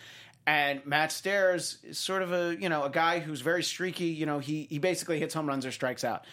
And 0.46 0.84
Matt 0.84 1.12
Stairs 1.12 1.78
is 1.84 1.98
sort 1.98 2.22
of 2.22 2.32
a 2.32 2.56
you 2.58 2.68
know 2.68 2.84
a 2.84 2.90
guy 2.90 3.18
who's 3.18 3.40
very 3.40 3.62
streaky. 3.62 4.06
You 4.06 4.26
know 4.26 4.38
he 4.38 4.66
he 4.70 4.78
basically 4.78 5.18
hits 5.18 5.34
home 5.34 5.46
runs 5.46 5.66
or 5.66 5.72
strikes 5.72 6.04
out. 6.04 6.24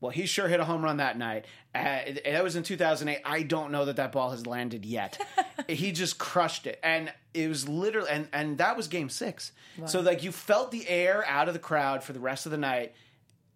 Well, 0.00 0.10
he 0.10 0.26
sure 0.26 0.46
hit 0.48 0.60
a 0.60 0.64
home 0.64 0.82
run 0.82 0.98
that 0.98 1.16
night. 1.16 1.46
Uh, 1.74 2.00
that 2.24 2.44
was 2.44 2.54
in 2.56 2.62
2008. 2.62 3.20
I 3.24 3.42
don't 3.42 3.70
know 3.72 3.86
that 3.86 3.96
that 3.96 4.12
ball 4.12 4.30
has 4.30 4.46
landed 4.46 4.84
yet. 4.84 5.18
he 5.68 5.90
just 5.92 6.18
crushed 6.18 6.66
it, 6.66 6.78
and 6.82 7.12
it 7.32 7.48
was 7.48 7.68
literally 7.68 8.10
and 8.10 8.28
and 8.32 8.58
that 8.58 8.76
was 8.76 8.88
Game 8.88 9.08
Six. 9.08 9.52
So 9.86 10.00
like 10.00 10.22
you 10.22 10.32
felt 10.32 10.70
the 10.70 10.88
air 10.88 11.24
out 11.26 11.48
of 11.48 11.54
the 11.54 11.60
crowd 11.60 12.02
for 12.04 12.12
the 12.12 12.20
rest 12.20 12.46
of 12.46 12.52
the 12.52 12.58
night. 12.58 12.94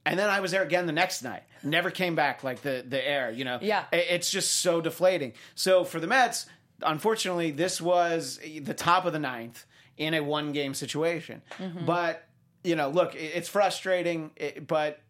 And 0.06 0.18
then 0.18 0.30
I 0.30 0.40
was 0.40 0.50
there 0.50 0.62
again 0.62 0.86
the 0.86 0.92
next 0.92 1.22
night. 1.22 1.42
Never 1.62 1.90
came 1.90 2.14
back 2.14 2.42
like 2.42 2.62
the 2.62 2.82
the 2.88 3.06
air, 3.06 3.30
you 3.30 3.44
know. 3.44 3.58
Yeah. 3.60 3.84
I- 3.92 3.96
It's 3.96 4.30
just 4.30 4.60
so 4.60 4.80
deflating. 4.80 5.34
So 5.54 5.84
for 5.84 6.00
the 6.00 6.06
Mets, 6.06 6.46
unfortunately, 6.82 7.50
this 7.50 7.80
was 7.80 8.38
the 8.42 8.74
top 8.74 9.04
of 9.04 9.12
the 9.12 9.18
ninth 9.18 9.64
in 9.98 10.14
a 10.14 10.20
one 10.20 10.52
game 10.52 10.72
situation. 10.74 11.42
Mm-hmm. 11.58 11.84
But 11.84 12.24
you 12.64 12.76
know, 12.76 12.88
look, 12.88 13.14
it- 13.14 13.32
it's 13.34 13.48
frustrating, 13.48 14.30
it- 14.36 14.66
but 14.66 15.00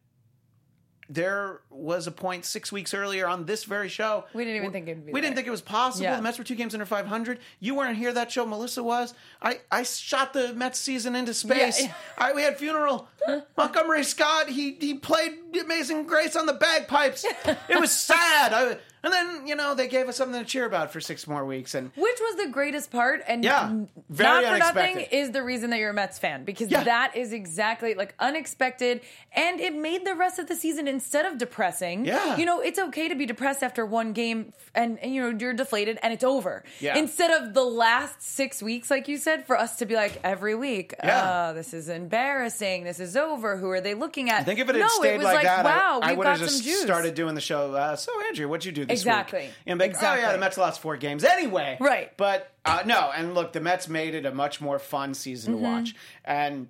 there 1.11 1.61
was 1.71 2.07
a 2.07 2.13
point 2.13 2.45
six 2.45 2.71
weeks 2.71 2.95
earlier 2.95 3.27
on 3.27 3.45
this 3.45 3.65
very 3.65 3.89
show. 3.89 4.25
We 4.33 4.45
didn't 4.45 4.59
even 4.59 4.73
think 4.73 4.89
it'd 4.89 5.05
be 5.05 5.13
We 5.13 5.21
didn't 5.21 5.35
think 5.35 5.49
it 5.49 5.51
was 5.51 5.61
possible. 5.61 6.05
Yeah. 6.05 6.17
The 6.17 6.23
Mets 6.23 6.39
were 6.39 6.45
two 6.45 6.55
games 6.55 6.73
under 6.73 6.87
500. 6.87 7.41
You 7.59 7.75
weren't 7.75 7.97
here 7.97 8.13
that 8.13 8.31
show. 8.31 8.47
Melissa 8.47 8.85
was. 8.85 9.13
I, 9.43 9.61
I 9.73 9.83
shot 9.83 10.33
the 10.33 10.55
Mets 10.55 10.79
season 10.79 11.17
into 11.17 11.35
space. 11.35 11.83
Yeah. 11.83 11.95
I, 12.17 12.33
we 12.33 12.43
had 12.43 12.57
funeral. 12.59 13.09
Montgomery 13.57 14.05
Scott. 14.05 14.49
He 14.49 14.77
he 14.81 14.95
played 14.95 15.33
Amazing 15.61 16.07
Grace 16.07 16.37
on 16.37 16.47
the 16.47 16.55
bagpipes. 16.55 17.25
It 17.69 17.81
was 17.81 17.91
sad. 17.91 18.53
I, 18.53 18.79
and 19.03 19.13
then 19.13 19.47
you 19.47 19.55
know 19.57 19.75
they 19.75 19.89
gave 19.89 20.09
us 20.09 20.17
something 20.17 20.41
to 20.41 20.47
cheer 20.47 20.65
about 20.67 20.93
for 20.93 21.01
six 21.01 21.27
more 21.27 21.45
weeks. 21.45 21.75
And 21.75 21.91
Which 21.97 22.19
was 22.21 22.37
the 22.37 22.49
greatest 22.51 22.91
part, 22.91 23.23
and 23.27 23.45
Yeah, 23.45 23.65
n- 23.65 23.89
very 24.09 24.43
not 24.43 24.53
for 24.53 24.59
nothing 24.59 25.01
is 25.11 25.31
the 25.33 25.43
reason 25.43 25.71
that 25.71 25.79
you're 25.79 25.91
a 25.91 25.95
Mets 25.95 26.19
fan 26.19 26.45
because 26.45 26.71
Yeah. 26.71 26.85
that 26.85 27.17
is 27.17 27.33
exactly 27.33 27.95
like 27.95 28.15
unexpected, 28.19 29.01
and 29.33 29.61
it 29.61 29.75
made 29.75 30.05
the 30.05 30.15
rest 30.15 30.39
of 30.39 30.47
the 30.49 30.55
season 30.57 30.89
instead 30.89 31.27
of 31.27 31.39
depressing. 31.39 32.05
Yeah. 32.05 32.37
you 32.37 32.47
know 32.47 32.61
it's 32.61 32.79
okay 32.79 33.09
to 33.09 33.15
be 33.15 33.27
depressed 33.27 33.63
after 33.63 33.85
one 33.87 34.13
game, 34.13 34.53
and, 34.75 34.99
and, 35.01 35.15
you 35.15 35.21
know 35.23 35.37
you're 35.39 35.55
deflated 35.55 35.99
and 36.03 36.13
it's 36.13 36.25
over. 36.25 36.65
Yeah. 36.81 36.97
Instead 36.99 37.31
of 37.43 37.55
the 37.55 37.65
last 37.65 38.23
six 38.23 38.63
weeks, 38.63 38.91
like 38.91 39.09
you 39.09 39.17
said, 39.17 39.47
for 39.47 39.59
us 39.59 39.77
to 39.77 39.87
be 39.87 39.95
like 39.95 40.21
every 40.25 40.55
week, 40.55 40.95
Yeah. 41.03 41.23
uh, 41.31 41.53
this 41.53 41.73
is 41.75 41.89
embarrassing. 41.89 42.85
This 42.85 43.01
is 43.01 43.17
over. 43.17 43.57
Who 43.57 43.71
are 43.71 43.81
they 43.81 43.95
looking 43.95 44.31
at? 44.31 44.41
I 44.41 44.45
think 44.45 44.61
if 44.61 44.69
it 44.69 44.75
had 44.75 44.81
no, 44.83 44.89
stayed 44.89 45.15
it 45.15 45.19
was 45.19 45.25
like, 45.25 45.43
that, 45.45 45.65
wow, 45.65 46.01
I, 46.03 46.07
I 46.07 46.09
we've 46.11 46.19
would 46.19 46.25
got 46.25 46.31
have 46.33 46.41
just 46.41 46.57
some 46.59 46.65
juice. 46.67 46.83
started 46.83 47.15
doing 47.15 47.35
the 47.35 47.41
show. 47.41 47.75
Uh, 47.75 47.97
so 47.97 48.13
Andrew, 48.29 48.49
what'd 48.49 48.65
you 48.65 48.73
do 48.73 48.90
this 48.91 49.01
Exactly. 49.01 49.41
week? 49.43 49.51
And 49.67 49.81
like, 49.81 49.95
oh 50.01 50.15
yeah, 50.15 50.33
the 50.33 50.39
Mets 50.39 50.59
lost 50.59 50.81
four 50.81 50.97
games 50.97 51.25
anyway. 51.25 51.77
Right. 51.81 52.17
But 52.17 52.53
uh, 52.65 52.83
no, 52.87 53.11
and 53.15 53.35
look, 53.35 53.53
the 53.53 53.61
Mets 53.61 53.89
made 53.89 54.15
it 54.15 54.27
a 54.27 54.33
much 54.33 54.61
more 54.61 54.79
fun 54.79 55.15
season 55.15 55.55
Mm-hmm. 55.55 55.63
to 55.65 55.71
watch, 55.71 55.95
and 56.25 56.69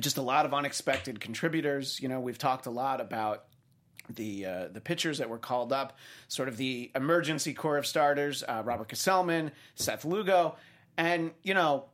just 0.00 0.16
a 0.16 0.22
lot 0.22 0.44
of 0.46 0.52
unexpected 0.54 1.20
contributors. 1.20 2.00
You 2.00 2.08
know, 2.08 2.20
we've 2.20 2.38
talked 2.38 2.66
a 2.66 2.70
lot 2.70 3.00
about 3.00 3.44
the 4.10 4.44
uh, 4.46 4.68
the 4.72 4.80
pitchers 4.80 5.18
that 5.18 5.30
were 5.30 5.38
called 5.38 5.72
up, 5.72 5.96
sort 6.28 6.48
of 6.48 6.56
the 6.56 6.90
emergency 6.94 7.54
core 7.54 7.78
of 7.78 7.86
starters: 7.86 8.42
uh, 8.46 8.62
Robert 8.64 8.88
Gsellman, 8.88 9.50
Seth 9.76 10.04
Lugo, 10.04 10.56
and 10.96 11.30
you 11.42 11.54
know, 11.54 11.86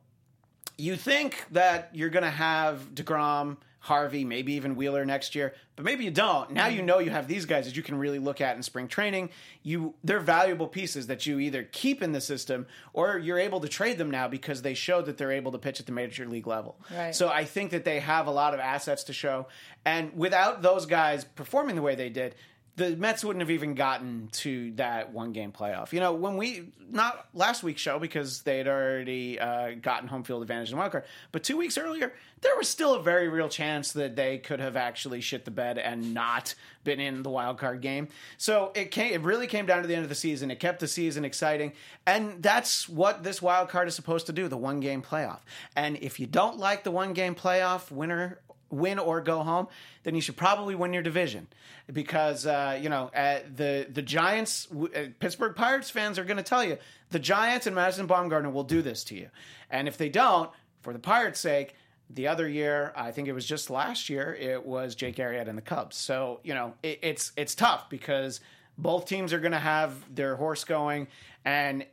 you 0.77 0.95
think 0.95 1.45
that 1.51 1.89
you're 1.93 2.09
going 2.09 2.23
to 2.23 2.29
have 2.29 2.89
Degrom, 2.93 3.57
Harvey, 3.83 4.23
maybe 4.23 4.53
even 4.53 4.75
Wheeler 4.75 5.05
next 5.05 5.33
year, 5.33 5.55
but 5.75 5.83
maybe 5.83 6.03
you 6.03 6.11
don't. 6.11 6.51
Now 6.51 6.67
you 6.67 6.77
mm-hmm. 6.77 6.85
know 6.85 6.99
you 6.99 7.09
have 7.09 7.27
these 7.27 7.47
guys 7.47 7.65
that 7.65 7.75
you 7.75 7.81
can 7.81 7.97
really 7.97 8.19
look 8.19 8.39
at 8.39 8.55
in 8.55 8.61
spring 8.61 8.87
training. 8.87 9.31
You 9.63 9.95
they're 10.03 10.19
valuable 10.19 10.67
pieces 10.67 11.07
that 11.07 11.25
you 11.25 11.39
either 11.39 11.63
keep 11.63 12.03
in 12.03 12.11
the 12.11 12.21
system 12.21 12.67
or 12.93 13.17
you're 13.17 13.39
able 13.39 13.59
to 13.59 13.67
trade 13.67 13.97
them 13.97 14.11
now 14.11 14.27
because 14.27 14.61
they 14.61 14.75
showed 14.75 15.07
that 15.07 15.17
they're 15.17 15.31
able 15.31 15.51
to 15.51 15.57
pitch 15.57 15.79
at 15.79 15.87
the 15.87 15.91
major 15.91 16.27
league 16.27 16.45
level. 16.45 16.77
Right. 16.95 17.15
So 17.15 17.29
I 17.29 17.43
think 17.43 17.71
that 17.71 17.83
they 17.83 17.99
have 17.99 18.27
a 18.27 18.31
lot 18.31 18.53
of 18.53 18.59
assets 18.59 19.03
to 19.05 19.13
show, 19.13 19.47
and 19.83 20.15
without 20.15 20.61
those 20.61 20.85
guys 20.85 21.23
performing 21.23 21.75
the 21.75 21.81
way 21.81 21.95
they 21.95 22.09
did. 22.09 22.35
The 22.77 22.95
Mets 22.95 23.23
wouldn't 23.23 23.41
have 23.41 23.51
even 23.51 23.75
gotten 23.75 24.29
to 24.33 24.71
that 24.73 25.11
one 25.11 25.33
game 25.33 25.51
playoff. 25.51 25.91
You 25.91 25.99
know, 25.99 26.13
when 26.13 26.37
we, 26.37 26.69
not 26.89 27.27
last 27.33 27.63
week's 27.63 27.81
show 27.81 27.99
because 27.99 28.41
they 28.41 28.57
had 28.57 28.67
already 28.67 29.39
uh, 29.39 29.71
gotten 29.81 30.07
home 30.07 30.23
field 30.23 30.41
advantage 30.41 30.71
in 30.71 30.77
wild 30.77 30.93
card, 30.93 31.03
but 31.31 31.43
two 31.43 31.57
weeks 31.57 31.77
earlier, 31.77 32.13
there 32.41 32.55
was 32.57 32.67
still 32.69 32.95
a 32.95 33.01
very 33.01 33.27
real 33.27 33.49
chance 33.49 33.91
that 33.91 34.15
they 34.15 34.37
could 34.37 34.59
have 34.59 34.75
actually 34.75 35.21
shit 35.21 35.45
the 35.45 35.51
bed 35.51 35.77
and 35.77 36.13
not 36.13 36.55
been 36.83 36.99
in 36.99 37.23
the 37.23 37.29
wild 37.29 37.57
card 37.57 37.81
game. 37.81 38.07
So 38.37 38.71
it 38.73 38.89
came, 38.89 39.13
it 39.13 39.21
really 39.21 39.47
came 39.47 39.65
down 39.65 39.81
to 39.81 39.87
the 39.87 39.93
end 39.93 40.03
of 40.03 40.09
the 40.09 40.15
season. 40.15 40.49
It 40.49 40.59
kept 40.59 40.79
the 40.79 40.87
season 40.87 41.25
exciting. 41.25 41.73
And 42.07 42.41
that's 42.41 42.89
what 42.89 43.23
this 43.23 43.41
wild 43.41 43.69
card 43.69 43.87
is 43.87 43.95
supposed 43.95 44.25
to 44.27 44.33
do 44.33 44.47
the 44.47 44.57
one 44.57 44.79
game 44.79 45.01
playoff. 45.01 45.39
And 45.75 45.97
if 45.97 46.19
you 46.19 46.25
don't 46.25 46.57
like 46.57 46.83
the 46.83 46.91
one 46.91 47.13
game 47.13 47.35
playoff 47.35 47.91
winner, 47.91 48.39
win 48.71 48.99
or 48.99 49.21
go 49.21 49.43
home, 49.43 49.67
then 50.03 50.15
you 50.15 50.21
should 50.21 50.37
probably 50.37 50.75
win 50.75 50.93
your 50.93 51.03
division 51.03 51.47
because 51.91 52.45
uh, 52.45 52.79
you 52.81 52.89
know 52.89 53.11
uh, 53.15 53.39
the 53.55 53.87
the 53.91 54.01
Giants, 54.01 54.67
uh, 54.71 55.07
Pittsburgh 55.19 55.55
Pirates 55.55 55.89
fans 55.89 56.17
are 56.17 56.23
going 56.23 56.37
to 56.37 56.43
tell 56.43 56.63
you 56.63 56.77
the 57.09 57.19
Giants 57.19 57.67
and 57.67 57.75
Madison 57.75 58.07
Baumgartner 58.07 58.49
will 58.49 58.63
do 58.63 58.81
this 58.81 59.03
to 59.05 59.15
you, 59.15 59.29
and 59.69 59.87
if 59.87 59.97
they 59.97 60.09
don't, 60.09 60.49
for 60.81 60.93
the 60.93 60.99
Pirates' 60.99 61.39
sake. 61.39 61.75
The 62.13 62.27
other 62.27 62.45
year, 62.45 62.91
I 62.93 63.11
think 63.11 63.29
it 63.29 63.31
was 63.31 63.45
just 63.45 63.69
last 63.69 64.09
year, 64.09 64.35
it 64.37 64.65
was 64.65 64.95
Jake 64.95 65.15
Arrieta 65.15 65.47
and 65.47 65.57
the 65.57 65.61
Cubs. 65.61 65.95
So 65.95 66.41
you 66.43 66.53
know 66.53 66.73
it, 66.83 66.99
it's 67.01 67.31
it's 67.37 67.55
tough 67.55 67.89
because 67.89 68.41
both 68.77 69.05
teams 69.05 69.31
are 69.31 69.39
going 69.39 69.53
to 69.53 69.59
have 69.59 70.13
their 70.13 70.35
horse 70.35 70.65
going, 70.65 71.07
and 71.45 71.85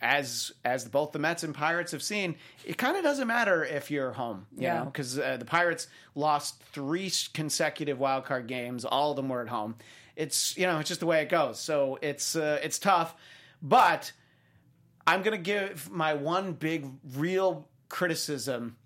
as 0.00 0.52
as 0.64 0.84
both 0.84 1.12
the 1.12 1.18
Mets 1.18 1.42
and 1.42 1.54
Pirates 1.54 1.92
have 1.92 2.02
seen, 2.02 2.36
it 2.64 2.78
kind 2.78 2.96
of 2.96 3.02
doesn't 3.02 3.26
matter 3.26 3.64
if 3.64 3.90
you're 3.90 4.12
home, 4.12 4.46
you 4.56 4.62
Yeah. 4.62 4.78
know, 4.80 4.84
because 4.86 5.18
uh, 5.18 5.36
the 5.38 5.44
Pirates 5.44 5.88
lost 6.14 6.62
three 6.72 7.10
consecutive 7.34 7.98
wild 7.98 8.24
card 8.24 8.46
games, 8.46 8.84
all 8.84 9.10
of 9.10 9.16
them 9.16 9.28
were 9.28 9.42
at 9.42 9.48
home. 9.48 9.74
It's 10.16 10.56
you 10.56 10.66
know 10.66 10.78
it's 10.78 10.88
just 10.88 11.00
the 11.00 11.06
way 11.06 11.22
it 11.22 11.28
goes. 11.28 11.58
So 11.60 11.98
it's 12.02 12.36
uh, 12.36 12.60
it's 12.62 12.78
tough, 12.78 13.14
but 13.62 14.12
I'm 15.06 15.22
gonna 15.22 15.38
give 15.38 15.90
my 15.90 16.14
one 16.14 16.52
big 16.52 16.86
real 17.16 17.68
criticism. 17.88 18.76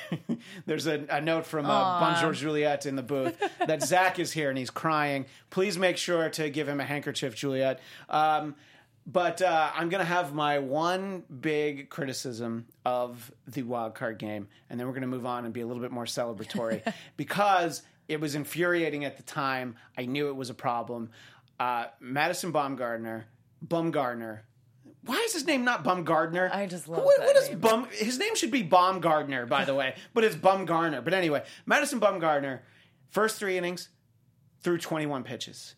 There's 0.66 0.86
a, 0.88 1.04
a 1.08 1.20
note 1.20 1.46
from 1.46 1.66
uh, 1.66 2.00
Bonjour 2.00 2.32
Juliet 2.32 2.84
in 2.86 2.96
the 2.96 3.02
booth 3.02 3.36
that 3.64 3.82
Zach 3.82 4.18
is 4.18 4.32
here 4.32 4.48
and 4.48 4.58
he's 4.58 4.70
crying. 4.70 5.26
Please 5.50 5.78
make 5.78 5.96
sure 5.96 6.28
to 6.30 6.50
give 6.50 6.68
him 6.68 6.80
a 6.80 6.84
handkerchief, 6.84 7.36
Juliet. 7.36 7.78
Um, 8.08 8.56
But 9.10 9.40
uh, 9.40 9.70
I'm 9.74 9.88
going 9.88 10.00
to 10.00 10.04
have 10.04 10.34
my 10.34 10.58
one 10.58 11.22
big 11.40 11.88
criticism 11.88 12.66
of 12.84 13.32
the 13.46 13.62
wild 13.62 13.94
card 13.94 14.18
game, 14.18 14.48
and 14.68 14.78
then 14.78 14.86
we're 14.86 14.92
going 14.92 15.00
to 15.00 15.08
move 15.08 15.24
on 15.24 15.46
and 15.46 15.54
be 15.54 15.62
a 15.62 15.66
little 15.66 15.82
bit 15.82 15.90
more 15.90 16.04
celebratory 16.04 16.82
because 17.16 17.82
it 18.06 18.20
was 18.20 18.34
infuriating 18.34 19.06
at 19.06 19.16
the 19.16 19.22
time. 19.22 19.76
I 19.96 20.04
knew 20.04 20.28
it 20.28 20.36
was 20.36 20.50
a 20.50 20.54
problem. 20.54 21.08
Uh, 21.58 21.86
Madison 22.00 22.52
Baumgartner, 22.52 23.24
Bumgardner. 23.66 24.40
Why 25.06 25.16
is 25.24 25.32
his 25.32 25.46
name 25.46 25.64
not 25.64 25.84
Bumgardner? 25.84 26.54
I 26.54 26.66
just 26.66 26.86
love 26.86 27.02
what, 27.02 27.16
that 27.18 27.26
what 27.28 27.36
is 27.36 27.48
name. 27.48 27.60
Bum? 27.60 27.88
His 27.90 28.18
name 28.18 28.36
should 28.36 28.50
be 28.50 28.62
Baumgardner, 28.62 29.48
by 29.48 29.64
the 29.64 29.74
way, 29.74 29.94
but 30.12 30.22
it's 30.22 30.36
Bumgarner. 30.36 31.02
But 31.02 31.14
anyway, 31.14 31.44
Madison 31.64 31.98
Bumgardner, 31.98 32.60
first 33.08 33.38
three 33.38 33.56
innings, 33.56 33.88
threw 34.60 34.76
21 34.76 35.22
pitches 35.22 35.76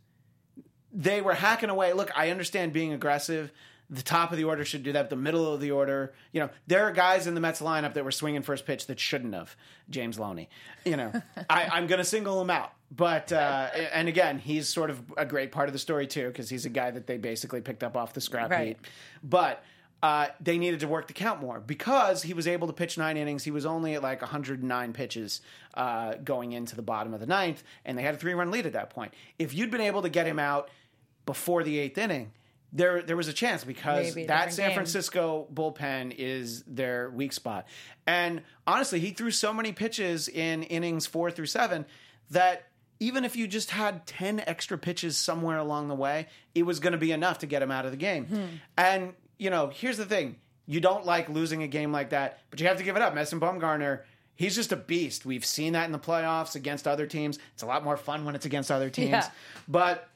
they 0.93 1.21
were 1.21 1.35
hacking 1.35 1.71
away. 1.71 1.93
Look, 1.93 2.11
I 2.17 2.31
understand 2.31 2.73
being 2.73 2.93
aggressive. 2.93 3.53
The 3.93 4.03
top 4.03 4.31
of 4.31 4.37
the 4.39 4.45
order 4.45 4.65
should 4.65 4.85
do 4.85 4.93
that. 4.93 5.11
The 5.11 5.17
middle 5.17 5.53
of 5.53 5.61
the 5.61 5.73
order, 5.73 6.13
you 6.31 6.41
know, 6.41 6.49
there 6.69 6.85
are 6.85 6.93
guys 6.93 7.27
in 7.27 7.35
the 7.35 7.41
Mets 7.41 7.61
lineup 7.61 7.95
that 7.95 8.05
were 8.05 8.13
swinging 8.13 8.43
first 8.43 8.65
pitch 8.65 8.87
that 8.87 9.01
shouldn't 9.01 9.35
have. 9.35 9.57
James 9.89 10.17
Loney, 10.17 10.49
you 10.85 10.97
know, 10.97 11.11
I, 11.51 11.65
I'm 11.73 11.89
going 11.89 11.99
to 11.99 12.05
single 12.05 12.41
him 12.41 12.51
out. 12.51 12.73
But 12.93 13.33
uh, 13.33 13.69
and 13.93 14.07
again, 14.09 14.39
he's 14.39 14.69
sort 14.69 14.91
of 14.91 15.03
a 15.17 15.27
great 15.27 15.51
part 15.51 15.69
of 15.69 15.73
the 15.73 15.79
story 15.81 16.07
too 16.07 16.29
because 16.29 16.49
he's 16.49 16.67
a 16.67 16.71
guy 16.71 16.93
that 16.93 17.09
they 17.09 17.17
basically 17.19 17.61
picked 17.61 17.83
up 17.83 17.97
off 17.97 18.15
the 18.15 18.21
scrap 18.21 18.51
Right. 18.51 18.69
heap. 18.69 18.87
But 19.25 19.65
uh, 20.05 20.29
they 20.41 20.57
needed 20.57 20.81
to 20.81 20.89
work 20.89 21.07
the 21.09 21.13
count 21.13 21.41
more 21.41 21.59
because 21.61 22.23
he 22.23 22.33
was 22.33 22.47
able 22.47 22.69
to 22.69 22.73
pitch 22.73 22.97
nine 22.97 23.17
innings. 23.17 23.43
He 23.45 23.51
was 23.51 23.67
only 23.67 23.95
at 23.95 24.03
like 24.03 24.23
109 24.23 24.93
pitches 24.93 25.41
uh, 25.75 26.15
going 26.25 26.53
into 26.53 26.75
the 26.77 26.83
bottom 26.83 27.13
of 27.13 27.19
the 27.21 27.27
ninth, 27.27 27.63
and 27.85 27.99
they 27.99 28.03
had 28.03 28.15
a 28.15 28.19
three 28.19 28.35
run 28.35 28.51
lead 28.53 28.67
at 28.67 28.73
that 28.75 28.91
point. 28.91 29.13
If 29.39 29.53
you'd 29.53 29.71
been 29.73 29.81
able 29.81 30.03
to 30.03 30.09
get 30.09 30.27
him 30.27 30.39
out 30.39 30.71
before 31.31 31.63
the 31.63 31.79
eighth 31.79 31.97
inning, 31.97 32.33
there 32.73 33.03
there 33.03 33.17
was 33.17 33.29
a 33.29 33.33
chance 33.33 33.63
because 33.63 34.17
Maybe 34.17 34.27
that 34.27 34.53
San 34.53 34.71
game. 34.71 34.75
Francisco 34.75 35.47
bullpen 35.55 36.13
is 36.19 36.65
their 36.67 37.09
weak 37.11 37.33
spot. 37.33 37.69
And 38.05 38.43
honestly, 38.67 38.99
he 38.99 39.13
threw 39.13 39.31
so 39.31 39.53
many 39.53 39.71
pitches 39.71 40.27
in 40.27 40.65
innings 40.65 41.07
four 41.07 41.31
through 41.31 41.47
seven 41.47 41.87
that 42.31 42.67
even 42.99 43.25
if 43.25 43.37
you 43.37 43.47
just 43.47 43.71
had 43.71 44.07
10 44.07 44.43
extra 44.45 44.77
pitches 44.77 45.17
somewhere 45.17 45.59
along 45.59 45.87
the 45.87 45.95
way, 45.95 46.27
it 46.53 46.65
was 46.65 46.81
going 46.81 46.95
to 46.95 46.99
be 46.99 47.13
enough 47.13 47.39
to 47.39 47.47
get 47.47 47.63
him 47.63 47.71
out 47.71 47.85
of 47.85 47.93
the 47.93 47.97
game. 47.97 48.27
Hmm. 48.27 48.45
And, 48.77 49.13
you 49.39 49.51
know, 49.51 49.71
here's 49.73 49.97
the 49.97 50.05
thing 50.05 50.35
you 50.67 50.81
don't 50.81 51.07
like 51.07 51.29
losing 51.29 51.63
a 51.63 51.69
game 51.69 51.93
like 51.93 52.11
that, 52.11 52.41
but 52.51 52.61
you 52.61 52.67
have 52.67 52.79
to 52.79 52.85
give 52.85 52.97
it 52.97 53.03
up. 53.03 53.15
Madison 53.15 53.39
Bumgarner. 53.39 54.01
He's 54.35 54.57
just 54.57 54.73
a 54.73 54.77
beast. 54.77 55.27
We've 55.27 55.45
seen 55.45 55.75
that 55.75 55.85
in 55.85 55.93
the 55.93 55.99
playoffs 55.99 56.57
against 56.57 56.89
other 56.89 57.07
teams. 57.07 57.39
It's 57.53 57.63
a 57.63 57.67
lot 57.67 57.85
more 57.85 57.97
fun 57.97 58.25
when 58.25 58.35
it's 58.35 58.47
against 58.47 58.71
other 58.71 58.89
teams. 58.89 59.11
Yeah. 59.11 59.31
But 59.69 60.10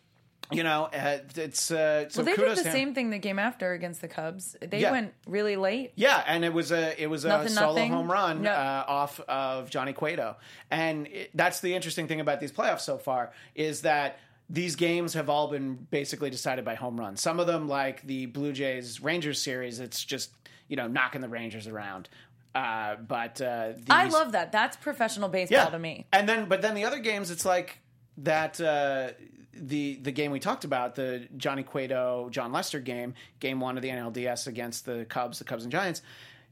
you 0.52 0.62
know, 0.62 0.84
uh, 0.92 1.18
it's 1.36 1.70
uh, 1.70 2.08
so 2.10 2.22
Well, 2.22 2.26
they 2.36 2.42
did 2.42 2.58
the 2.58 2.62
same 2.70 2.94
thing 2.94 3.10
the 3.10 3.18
game 3.18 3.38
after 3.38 3.72
against 3.72 4.00
the 4.00 4.08
Cubs. 4.08 4.56
They 4.60 4.80
Yeah. 4.80 4.90
went 4.92 5.14
really 5.26 5.56
late. 5.56 5.92
Yeah, 5.96 6.22
and 6.26 6.44
it 6.44 6.52
was 6.52 6.70
a 6.72 7.00
it 7.02 7.06
was 7.06 7.24
a 7.24 7.48
solo 7.48 7.74
nothing. 7.74 7.92
home 7.92 8.10
run 8.12 8.42
No. 8.42 8.50
uh, 8.52 8.84
off 8.86 9.20
of 9.20 9.70
Johnny 9.70 9.92
Cueto, 9.92 10.36
and 10.70 11.06
it, 11.06 11.30
that's 11.34 11.60
the 11.60 11.74
interesting 11.74 12.06
thing 12.08 12.20
about 12.20 12.40
these 12.40 12.52
playoffs 12.52 12.80
so 12.82 12.98
far 12.98 13.32
is 13.54 13.82
that 13.82 14.18
these 14.50 14.76
games 14.76 15.14
have 15.14 15.30
all 15.30 15.48
been 15.48 15.74
basically 15.90 16.28
decided 16.28 16.64
by 16.66 16.74
home 16.74 17.00
runs. 17.00 17.22
Some 17.22 17.40
of 17.40 17.46
them, 17.46 17.66
like 17.66 18.02
the 18.06 18.26
Blue 18.26 18.52
Jays 18.52 19.00
Rangers 19.00 19.40
series, 19.40 19.80
it's 19.80 20.04
just 20.04 20.30
you 20.68 20.76
know 20.76 20.86
knocking 20.86 21.22
the 21.22 21.28
Rangers 21.28 21.66
around. 21.66 22.08
Uh, 22.54 22.96
but 22.96 23.40
uh, 23.40 23.72
these, 23.74 23.86
I 23.90 24.06
love 24.08 24.32
that. 24.32 24.52
That's 24.52 24.76
professional 24.76 25.28
baseball 25.28 25.70
to 25.70 25.78
me. 25.78 26.06
and 26.12 26.28
then, 26.28 26.46
but 26.48 26.62
then 26.62 26.74
the 26.74 26.84
other 26.84 26.98
games, 27.00 27.30
it's 27.30 27.44
like 27.46 27.78
that. 28.18 28.60
Uh, 28.60 29.08
the 29.56 29.96
the 30.02 30.12
game 30.12 30.30
we 30.30 30.40
talked 30.40 30.64
about, 30.64 30.94
the 30.94 31.28
Johnny 31.36 31.62
Cueto 31.62 32.28
Jon 32.30 32.52
Lester 32.52 32.80
game, 32.80 33.14
game 33.40 33.60
one 33.60 33.76
of 33.76 33.82
the 33.82 33.88
NLDS 33.90 34.46
against 34.46 34.86
the 34.86 35.04
Cubs, 35.08 35.38
the 35.38 35.44
Cubs 35.44 35.62
and 35.64 35.72
Giants. 35.72 36.02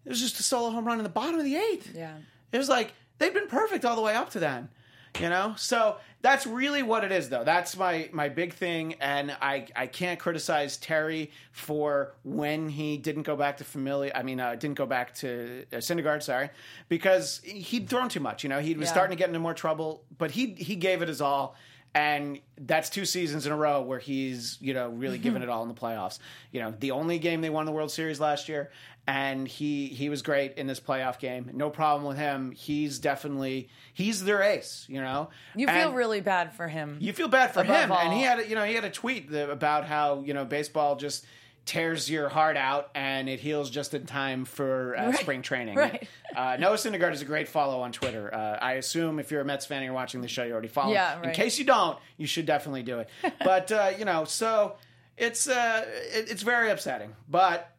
It 0.05 0.09
was 0.09 0.21
just 0.21 0.41
a 0.41 0.43
solo 0.43 0.71
home 0.71 0.85
run 0.87 0.99
in 0.99 1.05
the 1.05 1.09
bottom 1.11 1.39
of 1.39 1.45
the 1.45 1.57
eighth. 1.57 1.95
Yeah. 1.95 2.17
it 2.51 2.59
was 2.59 2.69
like 2.69 2.93
they've 3.19 3.33
been 3.35 3.49
perfect 3.49 3.85
all 3.85 3.95
the 3.97 4.03
way 4.03 4.15
up 4.15 4.31
to 4.31 4.41
then. 4.41 4.69
You 5.21 5.29
know, 5.29 5.53
so 5.59 5.97
that's 6.23 6.47
really 6.47 6.83
what 6.83 7.05
it 7.05 7.13
is, 7.13 7.29
though. 7.29 7.45
That's 7.45 7.77
my 7.77 8.09
my 8.15 8.31
big 8.31 8.55
thing, 8.55 8.95
and 8.95 9.31
I 9.43 9.67
I 9.77 9.87
can't 9.87 10.19
criticize 10.19 10.79
Terry 10.79 11.31
for 11.51 12.15
when 12.25 12.71
he 12.71 12.97
didn't 12.97 13.25
go 13.25 13.37
back 13.37 13.59
to 13.59 13.65
Familia. 13.65 14.13
I 14.15 14.23
mean, 14.23 14.41
uh, 14.41 14.55
didn't 14.55 14.79
go 14.79 14.87
back 14.87 15.15
to 15.17 15.67
uh, 15.71 15.77
Syndergaard, 15.77 16.23
sorry, 16.23 16.49
because 16.89 17.43
he'd 17.45 17.91
thrown 17.91 18.09
too 18.09 18.21
much. 18.21 18.43
You 18.43 18.49
know, 18.49 18.61
he 18.61 18.73
was 18.75 18.87
Yeah. 18.89 18.93
starting 18.93 19.15
to 19.15 19.19
get 19.21 19.29
into 19.29 19.39
more 19.39 19.53
trouble, 19.53 20.03
but 20.17 20.31
he 20.31 20.55
he 20.55 20.77
gave 20.77 21.03
it 21.03 21.09
his 21.09 21.21
all. 21.21 21.57
And 21.95 22.41
that's 22.57 22.89
two 22.89 23.05
seasons 23.05 23.45
in 23.45 23.53
a 23.53 23.57
row 23.57 23.83
where 23.83 23.99
he's, 23.99 24.57
you 24.61 24.73
know, 24.73 24.89
really 24.89 25.17
mm-hmm. 25.17 25.25
given 25.25 25.43
it 25.43 25.51
all 25.51 25.63
in 25.63 25.69
the 25.69 25.75
playoffs. 25.75 26.19
You 26.51 26.61
know, 26.61 26.75
the 26.81 26.93
only 26.93 27.19
game 27.19 27.43
they 27.43 27.51
won 27.51 27.67
the 27.67 27.73
World 27.73 27.91
Series 27.91 28.19
last 28.19 28.49
year, 28.49 28.71
and 29.07 29.47
he 29.47 29.89
he 29.89 30.09
was 30.09 30.23
great 30.23 30.55
in 30.57 30.67
this 30.67 30.81
playoff 30.81 31.19
game. 31.19 31.51
No 31.53 31.69
problem 31.71 32.07
with 32.07 32.17
him. 32.17 32.53
He's 32.53 32.99
definitely 32.99 33.69
he's 33.93 34.25
their 34.25 34.43
ace. 34.43 34.87
You 34.89 35.03
know, 35.03 35.29
You 35.55 35.67
feel 35.67 35.93
really 35.93 36.21
bad 36.21 36.55
for 36.55 36.69
him. 36.69 36.97
you 37.01 37.13
feel 37.13 37.29
bad 37.29 37.53
for 37.53 37.63
him, 37.63 37.93
and 37.93 38.13
he 38.13 38.23
had 38.23 38.39
a, 38.39 38.49
you 38.49 38.55
know 38.55 38.65
he 38.65 38.75
had 38.75 38.85
a 38.85 38.91
tweet 38.91 39.31
that, 39.33 39.51
about 39.51 39.85
how 39.85 40.23
you 40.25 40.33
know 40.35 40.45
baseball 40.45 40.97
just 40.97 41.27
tears 41.65 42.11
your 42.11 42.29
heart 42.29 42.57
out 42.57 42.91
and 42.95 43.29
it 43.29 43.39
heals 43.41 43.71
just 43.71 43.95
in 43.95 44.05
time 44.05 44.45
for 44.45 44.97
uh, 44.97 45.07
Right. 45.11 45.19
spring 45.19 45.43
training. 45.43 45.77
Right. 45.77 46.09
Uh, 46.35 46.57
Noah 46.59 46.75
Syndergaard 46.77 47.13
is 47.13 47.23
a 47.23 47.25
great 47.25 47.47
follow 47.49 47.81
on 47.83 47.93
Twitter. 47.93 48.35
Uh, 48.35 48.59
I 48.61 48.73
assume 48.75 49.19
if 49.21 49.31
you're 49.31 49.43
a 49.43 49.45
Mets 49.45 49.67
fan 49.67 49.79
and 49.79 49.85
you're 49.85 49.95
watching 49.95 50.23
the 50.23 50.29
show, 50.29 50.43
you 50.43 50.53
already 50.53 50.69
follow. 50.69 50.93
Yeah, 50.93 51.23
In 51.23 51.31
case 51.33 51.59
you 51.59 51.65
don't, 51.65 51.99
you 52.17 52.27
should 52.27 52.47
definitely 52.47 52.83
do 52.83 52.99
it. 52.99 53.09
But 53.45 53.71
uh, 53.71 53.93
you 53.99 54.05
know, 54.05 54.25
so 54.25 54.75
it's 55.17 55.49
uh, 55.49 55.85
it, 55.87 56.31
it's 56.31 56.43
very 56.43 56.71
upsetting, 56.71 57.15
but 57.29 57.71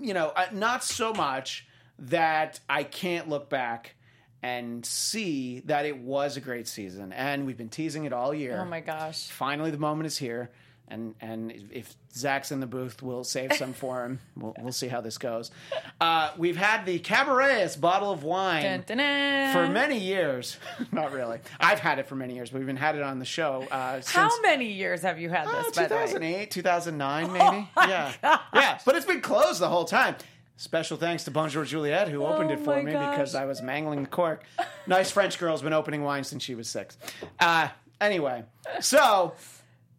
you 0.00 0.14
know, 0.14 0.32
not 0.52 0.84
so 0.84 1.12
much 1.12 1.66
that 1.98 2.60
I 2.68 2.84
can't 2.84 3.28
look 3.28 3.48
back. 3.50 3.94
And 4.44 4.84
see 4.84 5.60
that 5.66 5.86
it 5.86 5.98
was 5.98 6.36
a 6.36 6.40
great 6.40 6.66
season, 6.66 7.12
and 7.12 7.46
we've 7.46 7.56
been 7.56 7.68
teasing 7.68 8.06
it 8.06 8.12
all 8.12 8.34
year 8.34 8.58
oh 8.60 8.64
my 8.64 8.80
gosh. 8.80 9.28
finally 9.28 9.70
the 9.70 9.78
moment 9.78 10.08
is 10.08 10.18
here 10.18 10.50
and 10.92 11.14
and 11.20 11.52
if 11.72 11.94
Zach's 12.14 12.52
in 12.52 12.60
the 12.60 12.66
booth, 12.66 13.02
we'll 13.02 13.24
save 13.24 13.52
some 13.54 13.72
for 13.72 14.04
him. 14.04 14.20
We'll, 14.36 14.54
we'll 14.60 14.72
see 14.72 14.88
how 14.88 15.00
this 15.00 15.18
goes. 15.18 15.50
Uh, 16.00 16.30
we've 16.38 16.56
had 16.56 16.84
the 16.86 16.98
Cabaret 16.98 17.68
bottle 17.80 18.10
of 18.12 18.22
wine 18.24 18.62
Dun, 18.62 18.84
dun, 18.86 18.96
dun. 18.98 19.52
for 19.52 19.72
many 19.72 19.98
years. 19.98 20.58
Not 20.92 21.12
really. 21.12 21.38
I've 21.60 21.78
had 21.80 21.98
it 21.98 22.06
for 22.06 22.14
many 22.16 22.34
years. 22.34 22.52
We've 22.52 22.62
even 22.62 22.76
had 22.76 22.94
it 22.96 23.02
on 23.02 23.18
the 23.18 23.24
show 23.24 23.66
uh, 23.70 23.94
since 23.96 24.10
How 24.10 24.30
many 24.42 24.72
years 24.72 25.02
have 25.02 25.18
you 25.20 25.28
had 25.30 25.46
this? 25.48 25.76
by 25.76 25.82
2008, 25.84 26.50
2009, 26.50 27.32
maybe. 27.32 27.68
yeah, 27.76 28.12
yeah. 28.54 28.78
But 28.84 28.96
it's 28.96 29.06
been 29.06 29.20
closed 29.20 29.60
the 29.60 29.68
whole 29.68 29.84
time. 29.84 30.16
Special 30.56 30.96
thanks 30.96 31.24
to 31.24 31.30
Bonjour 31.30 31.64
Juliet, 31.64 32.08
who 32.08 32.24
opened 32.24 32.50
Oh 32.50 32.54
it 32.54 32.60
for 32.60 32.82
me 32.82 32.92
gosh. 32.92 33.10
because 33.16 33.34
I 33.34 33.46
was 33.46 33.60
mangling 33.62 34.02
the 34.02 34.08
cork. 34.08 34.44
nice 34.86 35.10
French 35.10 35.38
girl's 35.38 35.62
been 35.62 35.72
opening 35.72 36.02
wine 36.04 36.24
since 36.24 36.42
she 36.42 36.54
was 36.54 36.68
six. 36.68 36.96
Uh, 37.40 37.68
anyway, 38.00 38.44
so 38.80 39.34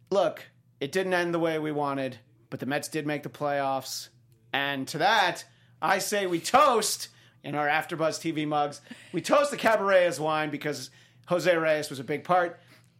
look, 0.09 0.43
it 0.83 0.91
didn't 0.91 1.13
end 1.13 1.33
the 1.33 1.39
way 1.39 1.59
we 1.59 1.71
wanted, 1.71 2.17
but 2.49 2.59
the 2.59 2.65
Mets 2.65 2.87
did 2.87 3.05
make 3.07 3.23
the 3.23 3.29
playoffs, 3.29 4.09
and 4.51 4.87
to 4.89 4.97
that, 4.99 5.45
I 5.81 5.99
say 5.99 6.27
we 6.27 6.39
toast 6.39 7.07
in 7.43 7.55
our 7.55 7.67
AfterBuzz 7.67 8.19
TV 8.19 8.47
mugs. 8.47 8.81
We 9.11 9.21
toast 9.21 9.51
the 9.51 9.57
Cabaret 9.57 10.05
as 10.05 10.19
wine 10.19 10.49
because 10.49 10.89
Jose 11.27 11.55
Reyes 11.55 11.89
was 11.89 11.99
a 11.99 12.03
big 12.03 12.23
part. 12.23 12.59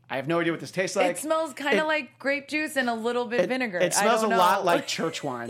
I 0.10 0.18
have 0.18 0.28
no 0.28 0.40
idea 0.42 0.52
what 0.54 0.60
this 0.60 0.72
tastes 0.72 0.96
like. 0.96 1.12
It 1.12 1.18
smells 1.18 1.54
kind 1.54 1.80
of 1.80 1.88
like 1.88 2.20
grape 2.20 2.48
juice 2.48 2.76
and 2.76 2.90
a 2.90 2.94
little 2.94 3.26
bit 3.26 3.48
vinegar. 3.48 3.80
It 3.80 3.94
smells 3.94 4.22
a 4.24 4.28
don't 4.30 4.38
lot 4.38 4.60
know. 4.60 4.66
like 4.66 4.86
church 4.98 5.24
wine. 5.24 5.50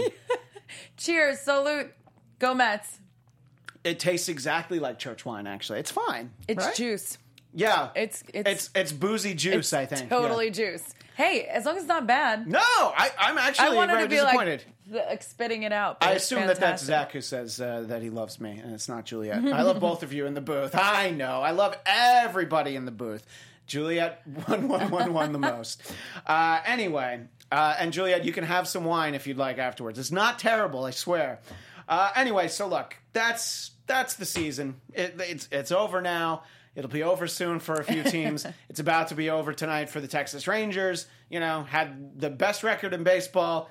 Cheers, 0.98 1.40
salute, 1.40 1.92
go 2.40 2.54
Mets. 2.54 3.00
it 3.84 4.00
tastes 4.00 4.30
exactly 4.30 4.80
like 4.80 5.00
church 5.00 5.26
wine. 5.26 5.48
Actually, 5.48 5.80
it's 5.80 5.92
fine. 5.92 6.32
It's 6.48 6.66
right? 6.66 6.76
juice. 6.76 7.18
Yeah, 7.56 7.90
It's 7.96 8.24
it's 8.34 8.50
it's 8.50 8.70
it's 8.74 8.92
boozy 8.92 9.34
juice. 9.36 9.56
it's 9.56 9.74
I 9.74 9.86
think 9.86 10.10
totally 10.10 10.46
Yeah. 10.48 10.52
juice. 10.52 10.94
Hey, 11.16 11.44
as 11.44 11.66
long 11.66 11.76
as 11.76 11.84
it's 11.84 11.90
not 11.90 12.08
bad. 12.08 12.48
No, 12.48 12.60
I, 12.60 13.12
I'm 13.20 13.38
I 13.38 13.76
wanted 13.76 13.94
very 13.94 14.04
to 14.04 14.10
be 14.10 14.16
disappointed. 14.16 14.64
like, 14.90 15.06
like 15.10 15.24
spitting 15.24 15.64
it 15.64 15.72
out. 15.72 16.00
but 16.00 16.10
I 16.10 16.12
it's 16.14 16.26
assume 16.26 16.48
that 16.48 16.60
that's 16.60 16.84
fantastic. 16.84 16.88
Zach 16.88 17.12
who 17.12 17.22
says 17.22 17.62
uh, 17.62 17.86
that 17.88 18.02
he 18.02 18.10
loves 18.10 18.40
me, 18.42 18.60
and 18.64 18.74
it's 18.74 18.90
not 18.90 19.06
Juliet. 19.06 19.44
I 19.46 19.62
love 19.62 19.80
both 19.80 20.04
of 20.04 20.12
you 20.14 20.26
in 20.26 20.34
the 20.34 20.42
booth. 20.42 20.72
I 20.74 21.12
know. 21.12 21.42
I 21.42 21.52
love 21.52 21.78
everybody 21.86 22.76
in 22.76 22.86
the 22.86 22.92
booth. 22.92 23.26
Juliet, 23.68 24.22
one, 24.46 24.68
one, 24.68 24.90
one, 24.90 25.14
one 25.14 25.32
the 25.32 25.40
most. 25.40 25.82
Uh, 26.26 26.60
anyway, 26.66 27.22
uh, 27.52 27.76
and 27.80 27.94
Juliet, 27.94 28.26
you 28.26 28.34
can 28.34 28.44
have 28.44 28.68
some 28.68 28.84
wine 28.86 29.14
if 29.16 29.28
you'd 29.28 29.38
like 29.38 29.58
afterwards. 29.58 30.00
It's 30.00 30.12
not 30.12 30.40
terrible, 30.40 30.84
I 30.86 30.92
swear. 30.92 31.40
Uh, 31.88 32.10
anyway, 32.16 32.48
so 32.48 32.68
look, 32.68 32.98
that's 33.14 33.72
that's 33.88 34.16
the 34.16 34.26
season. 34.26 34.82
It, 34.94 35.16
it's 35.20 35.48
it's 35.52 35.72
over 35.72 36.02
now. 36.02 36.44
It'll 36.76 36.90
be 36.90 37.04
over 37.04 37.28
soon 37.28 37.60
for 37.60 37.76
a 37.76 37.84
few 37.84 38.04
teams. 38.18 38.46
it's 38.70 38.80
about 38.80 39.10
to 39.10 39.16
be 39.16 39.30
over 39.30 39.54
tonight 39.54 39.90
for 39.90 40.02
the 40.02 40.08
Texas 40.08 40.48
Rangers. 40.48 41.06
You 41.30 41.40
know, 41.40 41.64
had 41.64 42.20
the 42.20 42.30
best 42.30 42.64
record 42.64 42.94
in 42.94 43.04
baseball. 43.04 43.70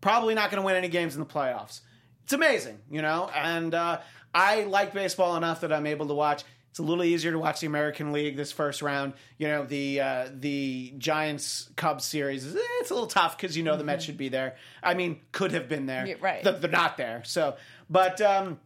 Probably 0.00 0.34
not 0.34 0.50
going 0.50 0.60
to 0.60 0.66
win 0.66 0.76
any 0.76 0.88
games 0.88 1.14
in 1.14 1.20
the 1.20 1.26
playoffs. 1.26 1.80
It's 2.24 2.32
amazing, 2.32 2.78
you 2.90 3.02
know. 3.02 3.30
And 3.34 3.74
uh, 3.74 4.00
I 4.34 4.64
like 4.64 4.92
baseball 4.94 5.36
enough 5.36 5.62
that 5.62 5.72
I'm 5.72 5.86
able 5.86 6.06
to 6.08 6.14
watch. 6.14 6.44
It's 6.70 6.78
a 6.78 6.82
little 6.82 7.04
easier 7.04 7.32
to 7.32 7.38
watch 7.38 7.60
the 7.60 7.66
American 7.66 8.12
League 8.12 8.36
this 8.36 8.52
first 8.52 8.82
round. 8.82 9.14
You 9.38 9.48
know 9.48 9.64
the 9.64 10.00
uh, 10.00 10.28
the 10.32 10.92
Giants 10.98 11.70
Cubs 11.74 12.04
series. 12.04 12.54
eh, 12.54 12.58
It's 12.80 12.90
a 12.90 12.94
little 12.94 13.08
tough 13.08 13.36
because 13.36 13.56
you 13.56 13.62
know 13.62 13.76
the 13.78 13.84
Mets 13.84 14.04
should 14.04 14.18
be 14.18 14.28
there. 14.28 14.56
I 14.82 14.92
mean, 14.94 15.20
could 15.32 15.52
have 15.52 15.68
been 15.70 15.86
there. 15.86 16.02
Mm-hmm. 16.02 16.22
Yeah, 16.24 16.28
right. 16.30 16.44
They're, 16.44 16.70
not 16.70 16.98
there. 16.98 17.22
So, 17.24 17.56
but 17.88 18.20
um, 18.20 18.60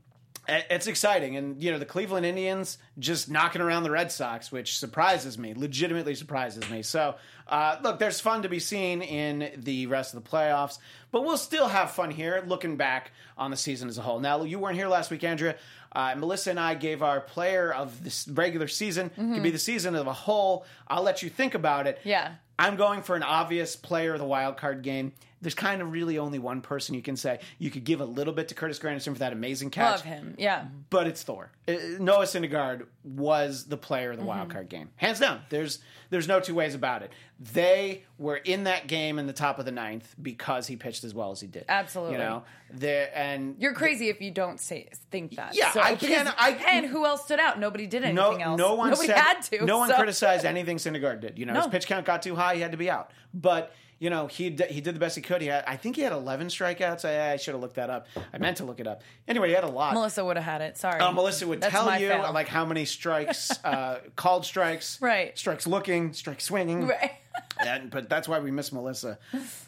it's 0.50 0.86
exciting, 0.86 1.36
and 1.36 1.62
you 1.62 1.70
know 1.70 1.78
the 1.78 1.84
Cleveland 1.84 2.26
Indians 2.26 2.78
just 2.98 3.30
knocking 3.30 3.62
around 3.62 3.84
the 3.84 3.90
Red 3.90 4.10
Sox, 4.10 4.50
which 4.50 4.78
surprises 4.78 5.38
me. 5.38 5.54
Legitimately 5.54 6.14
surprises 6.14 6.68
me. 6.70 6.82
So, 6.82 7.14
uh, 7.48 7.76
look, 7.82 7.98
there's 7.98 8.20
fun 8.20 8.42
to 8.42 8.48
be 8.48 8.58
seen 8.58 9.02
in 9.02 9.52
the 9.56 9.86
rest 9.86 10.14
of 10.14 10.22
the 10.22 10.28
playoffs, 10.28 10.78
but 11.12 11.24
we'll 11.24 11.36
still 11.36 11.68
have 11.68 11.92
fun 11.92 12.10
here 12.10 12.42
looking 12.46 12.76
back 12.76 13.12
on 13.38 13.50
the 13.50 13.56
season 13.56 13.88
as 13.88 13.98
a 13.98 14.02
whole. 14.02 14.20
Now, 14.20 14.42
you 14.42 14.58
weren't 14.58 14.76
here 14.76 14.88
last 14.88 15.10
week, 15.10 15.24
Andrea. 15.24 15.56
Uh, 15.92 16.14
Melissa 16.16 16.50
and 16.50 16.60
I 16.60 16.74
gave 16.74 17.02
our 17.02 17.20
player 17.20 17.72
of 17.72 18.04
this 18.04 18.28
regular 18.28 18.68
season. 18.68 19.10
Could 19.10 19.42
be 19.42 19.50
the 19.50 19.58
season 19.58 19.94
of 19.96 20.06
a 20.06 20.12
whole. 20.12 20.64
I'll 20.86 21.02
let 21.02 21.22
you 21.22 21.28
think 21.28 21.54
about 21.54 21.86
it. 21.86 21.98
Yeah. 22.04 22.34
I'm 22.58 22.76
going 22.76 23.02
for 23.02 23.16
an 23.16 23.22
obvious 23.22 23.74
player 23.74 24.12
of 24.12 24.18
the 24.18 24.26
wild 24.26 24.56
card 24.56 24.82
game. 24.82 25.12
There's 25.42 25.54
kind 25.54 25.80
of 25.80 25.90
really 25.92 26.18
only 26.18 26.38
one 26.38 26.60
person 26.60 26.94
you 26.94 27.00
can 27.02 27.16
say. 27.16 27.40
You 27.58 27.70
could 27.70 27.84
give 27.84 28.00
a 28.00 28.04
little 28.04 28.34
bit 28.34 28.48
to 28.48 28.54
Curtis 28.54 28.78
Granderson 28.78 29.14
for 29.14 29.20
that 29.20 29.32
amazing 29.32 29.70
catch, 29.70 29.90
Love 29.98 30.02
him. 30.02 30.34
Yeah. 30.38 30.66
but 30.90 31.06
it's 31.06 31.22
Thor. 31.22 31.50
Uh, 31.66 31.72
Noah 31.98 32.24
Syndergaard 32.26 32.86
was 33.04 33.64
the 33.64 33.76
player 33.78 34.10
of 34.10 34.16
the 34.16 34.20
Mm-hmm. 34.22 34.28
wild 34.28 34.50
card 34.50 34.68
game, 34.68 34.90
hands 34.96 35.18
down. 35.20 35.40
There's 35.48 35.78
there's 36.10 36.26
no 36.28 36.40
two 36.40 36.54
ways 36.54 36.74
about 36.74 37.02
it. 37.02 37.12
They 37.38 38.04
were 38.18 38.36
in 38.36 38.64
that 38.64 38.86
game 38.88 39.18
in 39.18 39.26
the 39.26 39.32
top 39.32 39.58
of 39.58 39.64
the 39.64 39.70
ninth 39.72 40.14
because 40.20 40.66
he 40.66 40.76
pitched 40.76 41.04
as 41.04 41.14
well 41.14 41.30
as 41.30 41.40
he 41.40 41.46
did. 41.46 41.64
Absolutely. 41.68 42.14
you 42.14 42.18
know 42.18 42.42
there 42.72 43.10
and 43.14 43.56
You're 43.58 43.72
crazy 43.74 44.08
if 44.10 44.20
you 44.20 44.30
don't 44.30 44.60
say 44.60 44.88
think 45.10 45.36
that. 45.36 45.54
Yeah, 45.56 45.72
I 45.76 45.94
can't- 45.94 46.28
I- 46.36 46.50
and 46.68 46.84
who 46.86 47.06
else 47.06 47.24
stood 47.24 47.40
out? 47.40 47.58
Nobody 47.58 47.86
did 47.86 48.02
anything 48.02 48.14
no, 48.16 48.32
else. 48.32 48.58
no 48.58 48.74
one 48.74 48.90
Nobody 48.90 49.08
said, 49.08 49.16
had 49.18 49.40
to. 49.42 49.64
No 49.64 49.78
one 49.78 49.90
criticized 49.90 50.44
anything 50.44 50.76
Syndergaard 50.76 51.20
did. 51.20 51.38
You 51.38 51.46
know, 51.46 51.54
his 51.54 51.66
pitch 51.68 51.86
count 51.86 52.04
got 52.04 52.22
too 52.22 52.34
high; 52.34 52.56
he 52.56 52.60
had 52.60 52.72
to 52.72 52.76
be 52.76 52.90
out. 52.90 53.12
But 53.32 53.72
you 54.00 54.10
know, 54.10 54.26
he 54.26 54.50
d- 54.50 54.64
he 54.70 54.80
did 54.80 54.96
the 54.96 54.98
best 54.98 55.14
he 55.14 55.22
could. 55.22 55.40
He 55.42 55.46
had, 55.48 55.62
I 55.66 55.76
think, 55.76 55.94
he 55.94 56.02
had 56.02 56.12
11 56.12 56.48
strikeouts. 56.48 57.04
I, 57.04 57.34
I 57.34 57.36
should 57.36 57.52
have 57.54 57.60
looked 57.60 57.76
that 57.76 57.90
up. 57.90 58.06
I 58.32 58.38
meant 58.38 58.56
to 58.56 58.64
look 58.64 58.80
it 58.80 58.86
up. 58.88 59.02
Anyway, 59.28 59.48
he 59.48 59.54
had 59.54 59.62
a 59.62 59.68
lot. 59.68 59.92
Melissa 59.94 60.24
would 60.24 60.36
have 60.36 60.44
had 60.46 60.62
it. 60.62 60.76
Sorry. 60.78 60.98
Uh, 60.98 61.12
Melissa 61.12 61.46
would 61.46 61.60
That's 61.60 61.70
tell 61.72 61.84
my 61.86 61.98
you 61.98 62.08
fail. 62.08 62.32
like 62.32 62.48
how 62.48 62.64
many 62.64 62.86
strikes, 62.86 63.50
uh, 63.64 64.00
called 64.16 64.44
strikes, 64.46 65.00
Right. 65.00 65.38
Strikes 65.38 65.66
looking, 65.66 66.14
strikes 66.14 66.44
swinging, 66.44 66.86
Right. 66.88 67.12
and, 67.64 67.90
but 67.90 68.08
that's 68.08 68.26
why 68.26 68.38
we 68.40 68.50
miss 68.50 68.72
Melissa. 68.72 69.18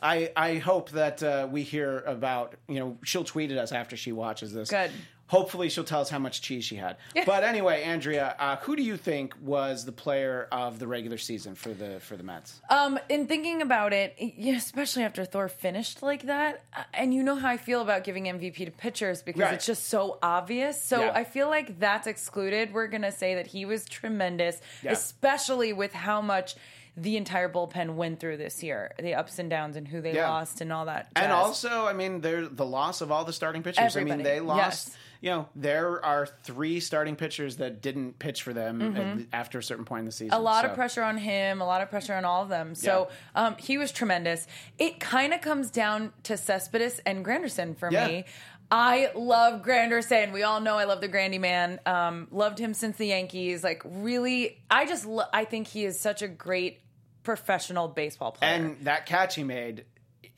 I 0.03 0.33
I 0.35 0.57
hope 0.57 0.91
that 0.91 1.23
uh, 1.23 1.47
we 1.51 1.63
hear 1.63 1.99
about 2.01 2.55
you 2.69 2.81
know 2.81 2.97
she'll 3.05 3.25
tweet 3.25 3.53
at 3.53 3.59
us 3.59 3.71
after 3.71 3.97
she 3.97 4.13
watches 4.13 4.53
this. 4.53 4.71
Good. 4.71 4.91
Hopefully 5.33 5.71
she'll 5.71 5.83
tell 5.83 6.03
us 6.03 6.11
how 6.11 6.19
much 6.19 6.43
cheese 6.43 6.63
she 6.63 6.77
had. 6.77 6.99
But 7.25 7.43
anyway, 7.43 7.83
Andrea, 7.85 8.37
uh, 8.39 8.57
who 8.57 8.77
do 8.77 8.83
you 8.83 8.99
think 8.99 9.33
was 9.41 9.87
the 9.87 9.91
player 9.93 10.47
of 10.53 10.79
the 10.79 10.87
regular 10.87 11.17
season 11.17 11.55
for 11.55 11.71
the 11.71 12.01
for 12.01 12.19
the 12.19 12.23
Mets? 12.23 12.61
Um, 12.69 12.99
in 13.09 13.27
thinking 13.27 13.63
about 13.63 13.95
it, 13.95 14.15
especially 14.47 15.05
after 15.05 15.25
Thor 15.25 15.49
finished 15.49 16.03
like 16.03 16.25
that, 16.25 16.65
uh, 16.77 16.83
and 16.93 17.15
you 17.15 17.23
know 17.23 17.37
how 17.37 17.49
I 17.49 17.57
feel 17.57 17.81
about 17.81 18.05
giving 18.05 18.25
MVP 18.29 18.67
to 18.67 18.71
pitchers 18.71 19.23
because 19.23 19.41
Right. 19.41 19.55
it's 19.55 19.65
just 19.65 19.89
so 19.89 20.19
obvious. 20.23 20.83
So 20.83 21.01
Yeah. 21.05 21.13
I 21.15 21.25
feel 21.25 21.49
like 21.49 21.79
that's 21.81 22.07
excluded. 22.07 22.75
We're 22.75 22.89
gonna 22.89 23.11
say 23.11 23.35
that 23.37 23.47
he 23.47 23.65
was 23.65 23.87
tremendous, 23.87 24.61
Yeah. 24.83 24.93
especially 24.93 25.73
with 25.73 25.95
how 25.95 26.21
much 26.21 26.57
the 26.95 27.17
entire 27.17 27.49
bullpen 27.49 27.95
went 27.95 28.21
through 28.21 28.37
this 28.37 28.63
year, 28.63 28.93
the 28.99 29.15
ups 29.15 29.39
and 29.39 29.49
downs, 29.49 29.77
and 29.77 29.89
who 29.89 30.03
they 30.03 30.13
Yeah. 30.15 30.29
lost, 30.29 30.61
and 30.61 30.71
all 30.71 30.85
that. 30.85 31.09
And 31.17 31.33
also, 31.33 31.87
I 31.87 31.95
mean, 31.95 32.21
the 32.21 32.67
loss 32.67 33.01
of 33.01 33.11
all 33.11 33.25
the 33.25 33.33
starting 33.33 33.63
pitchers. 33.63 33.97
I 33.97 34.05
mean, 34.05 34.23
they 34.23 34.41
lost. 34.41 34.59
Yes. 34.89 34.97
You 35.23 35.31
know, 35.31 35.49
there 35.55 36.05
are 36.05 36.27
three 36.27 36.81
starting 36.81 37.15
pitchers 37.17 37.57
that 37.59 37.81
didn't 37.81 38.19
pitch 38.19 38.43
for 38.43 38.53
them 38.53 38.97
at- 38.97 39.19
after 39.33 39.61
a 39.61 39.63
certain 39.63 39.85
point 39.85 40.01
in 40.01 40.07
the 40.07 40.13
season. 40.13 40.31
Mm-hmm. 40.33 40.41
a 40.41 40.45
lot 40.45 40.65
So- 40.65 40.71
of 40.71 40.75
pressure 40.75 41.03
on 41.05 41.17
him, 41.17 41.61
a 41.63 41.65
lot 41.65 41.81
of 41.81 41.89
pressure 41.91 42.15
on 42.15 42.25
all 42.25 42.43
of 42.43 42.49
them. 42.49 42.75
So 42.75 43.09
um, 43.37 43.55
he 43.57 43.79
was 43.79 43.93
tremendous. 43.93 44.47
It 44.79 44.99
kind 44.99 45.33
of 45.33 45.41
comes 45.41 45.71
down 45.71 46.13
to 46.25 46.37
Cespedes 46.37 46.99
and 47.07 47.25
Granderson 47.25 47.77
for 47.79 47.89
Yeah. 47.91 48.07
me. 48.09 48.25
I 48.69 49.11
love 49.15 49.63
Granderson. 49.63 50.33
We 50.33 50.43
all 50.43 50.61
know 50.61 50.77
I 50.77 50.85
love 50.85 51.01
the 51.01 51.07
Grandy 51.09 51.39
man. 51.39 51.79
Um, 51.87 52.27
loved 52.33 52.59
him 52.59 52.75
since 52.75 52.97
the 52.97 53.07
Yankees. 53.07 53.63
Like 53.63 53.83
really, 53.85 54.61
I 54.71 54.87
just 54.87 55.07
lo- 55.07 55.25
I 55.33 55.45
think 55.45 55.69
he 55.69 55.85
is 55.85 56.01
such 56.01 56.23
a 56.23 56.29
great 56.29 56.81
professional 57.23 57.87
baseball 57.87 58.33
player. 58.33 58.51
And 58.51 58.77
that 58.87 59.07
catch 59.07 59.37
he 59.37 59.45
made, 59.45 59.85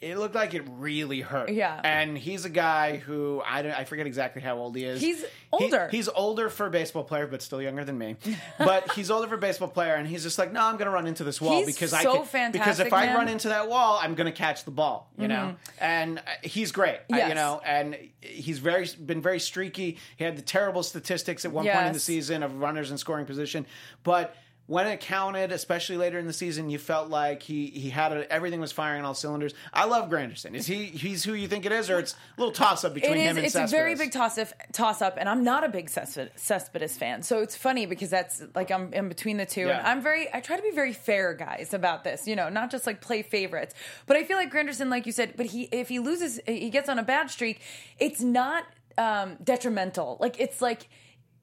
it 0.04 0.18
looked 0.18 0.34
like 0.34 0.52
it 0.52 0.62
really 0.76 1.22
hurt. 1.22 1.48
Yeah. 1.50 1.80
And 1.82 2.16
he's 2.18 2.44
a 2.44 2.50
guy 2.50 2.98
who 2.98 3.42
I 3.44 3.62
don't, 3.62 3.72
I 3.72 3.84
forget 3.84 4.06
exactly 4.06 4.42
how 4.42 4.58
old 4.58 4.76
he 4.76 4.84
is. 4.84 5.00
He's 5.00 5.22
He- 5.22 5.26
older. 5.50 5.88
he's 5.90 6.08
older 6.08 6.50
for 6.50 6.66
a 6.66 6.70
baseball 6.70 7.04
player, 7.04 7.26
but 7.26 7.40
still 7.40 7.62
younger 7.62 7.84
than 7.84 7.96
me. 7.96 8.16
but 8.58 8.92
he's 8.96 9.10
older 9.10 9.28
for 9.28 9.36
a 9.36 9.38
baseball 9.38 9.68
player, 9.68 9.94
and 9.94 10.06
he's 10.06 10.22
just 10.22 10.38
like, 10.38 10.52
no, 10.52 10.60
I'm 10.62 10.74
going 10.76 10.86
to 10.86 10.90
run 10.90 11.06
into 11.06 11.24
this 11.24 11.40
wall 11.40 11.58
He's 11.58 11.66
because 11.66 11.92
I 11.94 12.02
so 12.02 12.24
can, 12.24 12.52
because 12.52 12.80
if 12.80 12.88
fantastic, 12.88 12.92
I 12.92 13.14
run 13.14 13.28
into 13.28 13.48
that 13.48 13.68
wall, 13.68 13.98
I'm 14.02 14.14
going 14.14 14.26
to 14.30 14.36
catch 14.36 14.64
the 14.64 14.70
ball. 14.72 15.10
You 15.16 15.28
know, 15.28 15.56
and 15.80 16.20
he's 16.42 16.70
great. 16.72 16.98
uh, 17.12 17.16
you 17.16 17.34
know, 17.34 17.60
and 17.64 17.96
he's 18.20 18.58
very 18.58 18.86
been 19.04 19.22
very 19.22 19.40
streaky. 19.40 19.98
He 20.16 20.24
had 20.24 20.36
the 20.36 20.42
terrible 20.42 20.82
statistics 20.82 21.44
at 21.44 21.52
one 21.52 21.64
point 21.66 21.86
in 21.86 21.92
the 21.92 22.00
season 22.00 22.42
of 22.42 22.56
runners 22.56 22.90
in 22.90 22.98
scoring 22.98 23.24
position, 23.26 23.64
but 24.02 24.36
when 24.66 24.86
it 24.86 25.00
counted, 25.00 25.52
especially 25.52 25.98
later 25.98 26.18
in 26.18 26.26
the 26.26 26.32
season, 26.32 26.70
you 26.70 26.78
felt 26.78 27.10
like 27.10 27.42
he 27.42 27.66
he 27.66 27.90
had 27.90 28.12
a, 28.12 28.32
everything 28.32 28.60
was 28.60 28.72
firing 28.72 29.00
on 29.00 29.04
all 29.04 29.14
cylinders. 29.14 29.52
I 29.74 29.84
love 29.84 30.08
Granderson. 30.08 30.54
Is 30.54 30.66
he 30.66 30.86
he's 30.86 31.22
who 31.22 31.34
you 31.34 31.48
think 31.48 31.66
it 31.66 31.72
is, 31.72 31.90
or 31.90 31.98
it's 31.98 32.14
a 32.14 32.40
little 32.40 32.52
toss 32.52 32.82
up 32.82 32.94
between 32.94 33.18
is. 33.18 33.22
him 33.22 33.36
and 33.36 33.46
It's 33.46 33.54
It's 33.54 33.72
a 33.72 33.76
very 33.76 33.94
big 33.94 34.10
toss 34.10 34.38
up, 34.38 34.48
toss 34.72 35.02
up, 35.02 35.16
and 35.18 35.28
I'm 35.28 35.44
not 35.44 35.64
a 35.64 35.68
big 35.68 35.88
Cesp- 35.88 36.30
Cespedes 36.36 36.96
fan. 36.96 37.22
So 37.22 37.40
it's 37.40 37.54
funny 37.54 37.84
because 37.84 38.08
that's 38.08 38.42
like 38.54 38.70
I'm 38.70 38.92
in 38.94 39.08
between 39.08 39.36
the 39.36 39.46
two, 39.46 39.68
and 39.68 39.86
I'm 39.86 40.00
very. 40.00 40.32
I 40.32 40.40
try 40.40 40.56
to 40.56 40.62
be 40.62 40.70
very 40.70 40.94
fair, 40.94 41.34
guys, 41.34 41.74
about 41.74 42.02
this. 42.02 42.26
You 42.26 42.34
know, 42.34 42.48
not 42.48 42.70
just 42.70 42.86
like 42.86 43.02
play 43.02 43.22
favorites, 43.22 43.74
but 44.06 44.16
I 44.16 44.24
feel 44.24 44.38
like 44.38 44.50
Granderson, 44.50 44.88
like 44.88 45.04
you 45.04 45.12
said, 45.12 45.34
but 45.36 45.46
he 45.46 45.64
if 45.72 45.90
he 45.90 45.98
loses, 45.98 46.40
he 46.46 46.70
gets 46.70 46.88
on 46.88 46.98
a 46.98 47.04
bad 47.04 47.30
streak. 47.30 47.60
It's 47.98 48.22
not 48.22 48.64
um, 48.96 49.36
detrimental. 49.44 50.16
Like 50.20 50.40
it's 50.40 50.62
like. 50.62 50.88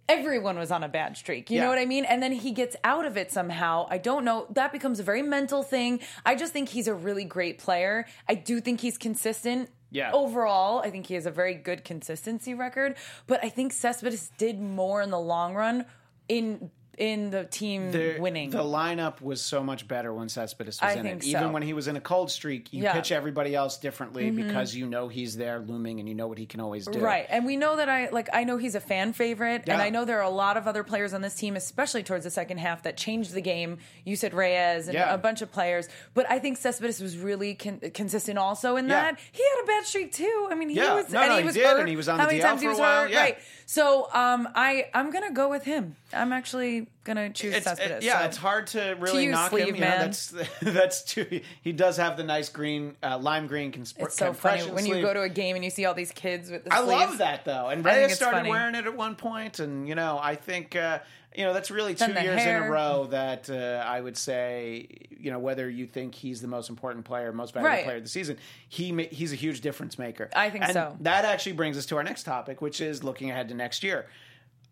Everyone 0.09 0.57
was 0.57 0.71
on 0.71 0.83
a 0.83 0.89
bad 0.89 1.15
streak. 1.15 1.49
You 1.49 1.57
Yeah. 1.57 1.63
know 1.63 1.69
what 1.69 1.79
I 1.79 1.85
mean? 1.85 2.03
And 2.05 2.21
then 2.21 2.31
he 2.33 2.51
gets 2.51 2.75
out 2.83 3.05
of 3.05 3.15
it 3.17 3.31
somehow. 3.31 3.87
I 3.89 3.97
don't 3.97 4.25
know. 4.25 4.45
That 4.49 4.71
becomes 4.73 4.99
a 4.99 5.03
very 5.03 5.21
mental 5.21 5.63
thing. 5.63 6.01
I 6.25 6.35
just 6.35 6.51
think 6.51 6.69
he's 6.69 6.87
a 6.87 6.93
really 6.93 7.23
great 7.23 7.59
player. 7.59 8.05
I 8.27 8.35
do 8.35 8.59
think 8.59 8.81
he's 8.81 8.97
consistent 8.97 9.69
Yeah. 9.89 10.11
overall, 10.13 10.79
I 10.79 10.89
think 10.89 11.07
he 11.07 11.13
has 11.15 11.25
a 11.25 11.31
very 11.31 11.53
good 11.53 11.83
consistency 11.83 12.53
record, 12.53 12.95
but 13.27 13.43
I 13.43 13.49
think 13.49 13.73
Cespedes 13.73 14.31
did 14.37 14.59
more 14.59 15.01
in 15.01 15.09
the 15.11 15.19
long 15.19 15.53
run 15.53 15.85
in 16.29 16.71
in 16.97 17.29
the 17.29 17.45
team 17.45 17.91
The- 17.91 18.17
winning. 18.19 18.49
The 18.49 18.59
lineup 18.63 19.21
was 19.21 19.41
so 19.41 19.63
much 19.63 19.87
better 19.87 20.13
when 20.13 20.27
Cespedes 20.29 20.79
was 20.81 20.95
I 20.95 20.99
in 20.99 21.05
it. 21.05 21.23
Even 21.23 21.51
when 21.53 21.63
he 21.63 21.73
was 21.73 21.87
in 21.87 21.95
a 21.95 22.01
cold 22.01 22.29
streak, 22.29 22.71
you 22.73 22.83
Yeah. 22.83 22.89
Mm-hmm. 22.89 22.97
pitch 22.99 23.11
everybody 23.11 23.55
else 23.55 23.77
differently 23.77 24.29
because 24.29 24.75
you 24.75 24.85
know 24.85 25.07
he's 25.07 25.37
there 25.37 25.59
looming 25.59 25.99
and 25.99 26.09
you 26.09 26.15
know 26.15 26.27
what 26.27 26.37
he 26.37 26.45
can 26.45 26.59
always 26.59 26.85
do. 26.85 26.99
Right. 26.99 27.25
And 27.29 27.45
we 27.45 27.55
know 27.57 27.77
that 27.77 27.87
I 27.89 28.09
like 28.09 28.29
I 28.33 28.43
know 28.43 28.57
he's 28.57 28.75
a 28.75 28.81
fan 28.81 29.13
favorite 29.13 29.63
and 29.67 29.81
I 29.81 29.89
know 29.89 30.03
there 30.05 30.19
are 30.19 30.23
a 30.23 30.29
lot 30.29 30.57
of 30.57 30.67
other 30.67 30.83
players 30.83 31.13
on 31.13 31.21
this 31.21 31.35
team 31.35 31.55
especially 31.55 32.03
towards 32.03 32.23
the 32.25 32.29
second 32.31 32.57
half 32.59 32.83
that 32.83 32.97
changed 32.97 33.33
the 33.33 33.41
game. 33.41 33.77
You 34.05 34.15
said 34.15 34.33
Reyes 34.33 34.87
and 34.87 34.93
Yeah. 34.95 35.13
a 35.13 35.17
bunch 35.17 35.41
of 35.41 35.51
players, 35.51 35.87
but 36.13 36.29
I 36.29 36.39
think 36.39 36.57
Cespedes 36.57 36.99
was 37.01 37.17
really 37.17 37.55
con- 37.55 37.79
consistent 37.93 38.37
also 38.37 38.75
in 38.75 38.87
Yeah. 38.87 39.11
that. 39.11 39.19
He 39.31 39.41
had 39.43 39.63
a 39.63 39.67
bad 39.67 39.85
streak 39.85 40.11
too. 40.11 40.47
I 40.51 40.55
mean, 40.55 40.69
he 40.69 40.75
Yeah. 40.75 40.95
was 40.95 41.09
No, 41.09 41.21
and 41.21 41.29
no, 41.29 41.35
he 41.35 41.41
he 41.41 41.45
was 41.47 41.55
did, 41.55 41.65
hurt. 41.65 41.79
and 41.79 41.89
he 41.89 41.95
was 41.95 42.09
on 42.09 42.19
How 42.19 42.27
the 42.27 42.33
DL 42.39 42.57
for 42.57 42.69
a 42.71 42.77
while, 42.77 43.01
hurt? 43.03 43.11
yeah. 43.11 43.21
Right. 43.21 43.37
So, 43.71 44.09
um 44.13 44.49
I 44.53 44.87
I'm 44.93 45.11
going 45.11 45.23
to 45.25 45.33
go 45.33 45.47
with 45.49 45.63
him. 45.63 45.95
I'm 46.11 46.33
actually 46.33 46.87
going 47.05 47.15
to 47.15 47.29
choose 47.29 47.53
It's, 47.55 47.63
Cespedes. 47.63 47.91
it- 47.99 48.03
yeah, 48.03 48.19
so. 48.19 48.25
it's 48.25 48.35
hard 48.37 48.67
to 48.67 48.97
really 48.99 49.23
you, 49.23 49.31
knock 49.31 49.51
sleeve 49.51 49.69
him. 49.69 49.75
You 49.75 49.81
know, 49.81 49.87
man. 49.87 49.99
that's 50.01 50.33
that's 50.61 51.03
too. 51.03 51.39
He 51.61 51.71
does 51.71 51.95
have 51.95 52.17
the 52.17 52.23
nice 52.25 52.49
green, 52.49 52.97
uh, 53.01 53.17
lime 53.17 53.47
green 53.47 53.71
cons- 53.71 53.93
It's 53.97 54.17
so 54.17 54.33
funny 54.33 54.63
when 54.63 54.85
you 54.85 55.01
go 55.01 55.13
to 55.13 55.21
a 55.21 55.29
game 55.29 55.55
and 55.55 55.63
you 55.63 55.71
see 55.71 55.85
all 55.85 55.93
these 55.93 56.11
kids 56.11 56.51
with 56.51 56.65
the 56.65 56.73
I 56.73 56.79
sleeves. 56.83 56.91
love 56.91 57.17
that 57.19 57.45
though, 57.45 57.67
and 57.69 57.85
Reyes 57.85 58.13
started 58.15 58.39
funny. 58.39 58.49
wearing 58.49 58.75
it 58.75 58.85
at 58.85 58.95
one 58.97 59.15
point, 59.15 59.59
and 59.59 59.87
you 59.87 59.95
know, 59.95 60.19
I 60.21 60.35
think 60.35 60.75
uh, 60.75 60.99
you 61.35 61.43
know 61.45 61.53
that's 61.53 61.71
really 61.71 61.95
two 61.95 62.11
years 62.11 62.41
in 62.41 62.55
a 62.63 62.69
row 62.69 63.07
that 63.11 63.49
uh, 63.49 63.83
I 63.85 64.01
would 64.01 64.17
say, 64.17 64.87
you 65.17 65.31
know, 65.31 65.39
whether 65.39 65.69
you 65.69 65.87
think 65.87 66.13
he's 66.15 66.41
the 66.41 66.47
most 66.47 66.69
important 66.69 67.05
player, 67.05 67.31
most 67.31 67.53
valuable 67.53 67.75
Right. 67.75 67.85
player 67.85 67.97
of 67.97 68.03
the 68.03 68.09
season, 68.09 68.37
he 68.69 68.91
ma- 68.91 69.03
he's 69.11 69.31
a 69.31 69.35
huge 69.37 69.61
difference 69.61 69.97
maker. 69.97 70.29
I 70.35 70.49
think 70.49 70.63
And 70.65 70.73
so. 70.73 70.97
That 71.01 71.25
actually 71.25 71.53
brings 71.53 71.77
us 71.77 71.85
to 71.87 71.97
our 71.97 72.03
next 72.03 72.23
topic, 72.23 72.61
which 72.61 72.81
is 72.81 73.03
looking 73.03 73.29
ahead 73.31 73.47
to 73.49 73.55
next 73.55 73.83
year. 73.83 74.07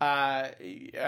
Uh, 0.00 0.04
uh, 0.04 0.48